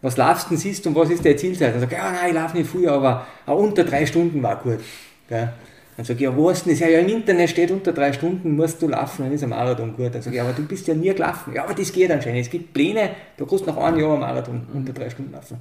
was 0.02 0.16
laufst 0.16 0.50
du 0.50 0.56
siehst 0.56 0.84
und 0.88 0.96
was 0.96 1.08
ist 1.08 1.24
der 1.24 1.36
Zielzeit? 1.36 1.72
Dann 1.72 1.82
sage 1.82 1.94
ich, 1.94 1.98
ja, 2.02 2.10
nein, 2.10 2.30
ich 2.30 2.34
laufe 2.34 2.56
nicht 2.56 2.68
früher, 2.68 2.90
aber 2.90 3.28
auch 3.46 3.60
unter 3.60 3.84
drei 3.84 4.04
Stunden 4.04 4.42
war 4.42 4.56
gut. 4.60 4.80
Gell? 5.28 5.52
Dann 5.96 6.04
sage 6.04 6.18
ich, 6.18 6.24
ja, 6.24 6.36
was 6.36 6.64
denn? 6.64 6.76
Ja, 6.76 6.88
ja, 6.88 6.98
im 6.98 7.08
Internet 7.08 7.48
steht 7.48 7.70
unter 7.70 7.92
drei 7.92 8.12
Stunden 8.12 8.56
musst 8.56 8.82
du 8.82 8.88
laufen, 8.88 9.22
dann 9.22 9.32
ist 9.32 9.44
ein 9.44 9.50
Marathon 9.50 9.94
gut. 9.94 10.16
Dann 10.16 10.22
sage 10.22 10.34
ich, 10.34 10.42
aber 10.42 10.52
du 10.52 10.66
bist 10.66 10.88
ja 10.88 10.94
nie 10.94 11.14
gelaufen. 11.14 11.52
Ja, 11.54 11.62
aber 11.62 11.74
das 11.74 11.92
geht 11.92 12.10
anscheinend. 12.10 12.40
Es 12.40 12.50
gibt 12.50 12.74
Pläne, 12.74 13.10
du 13.36 13.46
kannst 13.46 13.68
nach 13.68 13.76
einem 13.76 14.00
Jahr 14.00 14.14
ein 14.14 14.18
Marathon 14.18 14.66
unter 14.74 14.92
drei 14.92 15.08
Stunden 15.10 15.32
laufen. 15.32 15.58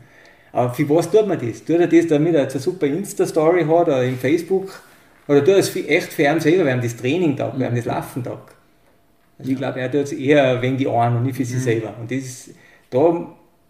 Aber 0.51 0.73
für 0.73 0.89
was 0.89 1.11
tut 1.11 1.27
man 1.27 1.37
das? 1.37 1.63
Tut 1.63 1.79
er 1.79 1.85
das, 1.85 2.07
damit 2.07 2.33
er 2.33 2.41
jetzt 2.41 2.55
eine 2.55 2.63
super 2.63 2.87
Insta-Story 2.87 3.65
hat 3.65 3.87
oder 3.87 4.03
im 4.03 4.17
Facebook? 4.17 4.71
Oder 5.27 5.47
er 5.47 5.57
es 5.57 5.75
echt 5.75 6.19
ihn 6.19 6.39
selber, 6.39 6.65
während 6.65 6.83
das 6.83 6.95
Training 6.95 7.35
tag, 7.35 7.53
während 7.57 7.77
das 7.77 7.85
Laufen 7.85 8.23
tag? 8.23 8.55
Also 9.37 9.51
ich 9.51 9.57
glaube, 9.57 9.79
er 9.79 9.91
tut 9.91 10.01
es 10.01 10.13
eher 10.13 10.61
wegen 10.61 10.77
die 10.77 10.87
einen 10.87 11.17
und 11.17 11.23
nicht 11.23 11.35
für 11.35 11.45
sich 11.45 11.57
mhm. 11.57 11.61
selber. 11.61 11.93
Und 11.99 12.11
das 12.11 12.19
ist, 12.19 12.49
da 12.89 12.99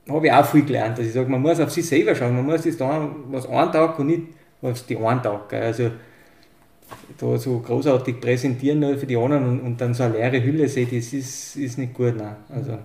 habe 0.10 0.28
ich 0.28 0.32
auch 0.32 0.46
viel 0.46 0.66
gelernt, 0.66 0.98
dass 0.98 1.06
ich 1.06 1.14
sage, 1.14 1.30
man 1.30 1.42
muss 1.42 1.60
auf 1.60 1.72
sich 1.72 1.88
selber 1.88 2.14
schauen, 2.14 2.36
man 2.36 2.46
muss 2.46 2.64
das 2.64 2.78
da 2.78 3.10
was 3.30 3.48
einen 3.48 3.72
Tag 3.72 3.98
und 3.98 4.08
nicht 4.08 4.24
was 4.62 4.86
die 4.86 4.98
einen 4.98 5.24
Tag. 5.24 5.52
Also 5.54 5.92
da 7.18 7.38
so 7.38 7.60
großartig 7.60 8.20
präsentieren 8.20 8.80
nur 8.80 8.98
für 8.98 9.06
die 9.06 9.18
anderen 9.18 9.48
und, 9.48 9.60
und 9.62 9.82
dann 9.82 9.94
so 9.94 10.04
eine 10.04 10.18
leere 10.18 10.44
Hülle 10.44 10.68
sehen, 10.68 10.90
das 10.92 11.14
ist, 11.14 11.56
ist 11.56 11.78
nicht 11.78 11.94
gut. 11.94 12.16
Nein. 12.18 12.36
Also, 12.50 12.78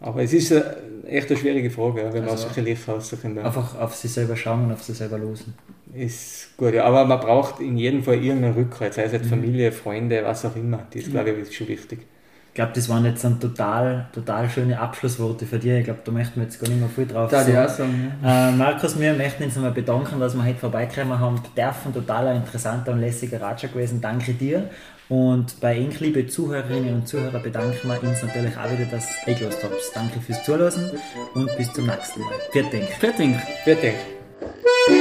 aber 0.00 0.22
es 0.22 0.32
ist 0.32 0.52
eine, 0.52 0.76
echt 1.06 1.30
eine 1.30 1.38
schwierige 1.38 1.70
Frage, 1.70 2.10
wenn 2.12 2.22
man 2.22 2.30
also 2.30 2.44
solche 2.44 2.62
Lichter 2.62 2.94
raussuchen 2.94 3.38
Einfach 3.38 3.78
auf 3.78 3.94
sich 3.94 4.12
selber 4.12 4.34
schauen 4.34 4.64
und 4.64 4.72
auf 4.72 4.82
sich 4.82 4.96
selber 4.96 5.18
losen. 5.18 5.54
Ist 5.94 6.56
gut, 6.56 6.72
ja. 6.72 6.84
Aber 6.84 7.04
man 7.04 7.20
braucht 7.20 7.60
in 7.60 7.76
jedem 7.76 8.02
Fall 8.02 8.14
irgendeinen 8.14 8.54
Rückhalt, 8.54 8.94
sei 8.94 9.04
es 9.04 9.12
jetzt 9.12 9.26
mhm. 9.26 9.30
Familie, 9.30 9.72
Freunde, 9.72 10.22
was 10.24 10.44
auch 10.44 10.56
immer. 10.56 10.86
Das, 10.92 11.06
mhm. 11.06 11.10
glaube 11.10 11.30
ich, 11.30 11.38
ist 11.38 11.54
schon 11.54 11.68
wichtig. 11.68 12.06
Ich 12.48 12.54
glaube, 12.54 12.72
das 12.74 12.88
waren 12.88 13.04
jetzt 13.04 13.24
ein 13.24 13.38
total, 13.38 14.08
total 14.12 14.50
schöne 14.50 14.80
Abschlussworte 14.80 15.46
für 15.46 15.58
dich. 15.58 15.70
Ich 15.70 15.84
glaube, 15.84 16.00
da 16.02 16.10
möchten 16.10 16.40
wir 16.40 16.44
jetzt 16.44 16.60
gar 16.60 16.68
nicht 16.68 16.80
mehr 16.80 16.88
viel 16.88 17.06
drauf 17.06 17.30
sagen. 17.30 17.52
Ja 17.52 17.68
sagen 17.68 18.12
ja. 18.22 18.48
Äh, 18.48 18.52
Markus, 18.52 18.98
wir 18.98 19.12
möchten 19.14 19.44
uns 19.44 19.56
einmal 19.56 19.70
bedanken, 19.70 20.18
dass 20.18 20.34
wir 20.34 20.44
heute 20.44 20.58
vorbeikommen 20.58 21.18
haben. 21.18 21.40
Dürfen 21.56 21.94
total 21.94 22.26
ein 22.28 22.36
interessanter 22.38 22.92
und 22.92 23.00
lässiger 23.00 23.40
Ratscher 23.40 23.68
gewesen. 23.68 24.00
Danke 24.00 24.32
dir. 24.32 24.68
Und 25.10 25.58
bei 25.60 25.76
Ihnen, 25.76 25.94
liebe 25.98 26.28
Zuhörerinnen 26.28 26.94
und 26.94 27.08
Zuhörer, 27.08 27.40
bedanken 27.40 27.88
wir 27.88 28.00
uns 28.08 28.22
natürlich 28.22 28.56
auch 28.56 28.70
wieder, 28.70 28.86
dass 28.86 29.08
ihr 29.26 29.34
eingelost 29.34 29.58
habt. 29.64 29.74
Danke 29.92 30.20
fürs 30.20 30.44
Zuhören 30.44 30.92
und 31.34 31.56
bis 31.58 31.72
zum 31.72 31.86
nächsten 31.86 32.20
Mal. 32.20 32.32
Vielen 32.52 32.70
Dank. 32.70 32.84
Vielen 33.00 33.16
Dank. 33.18 33.42
Vielen 33.64 33.78
Dank. 33.82 34.99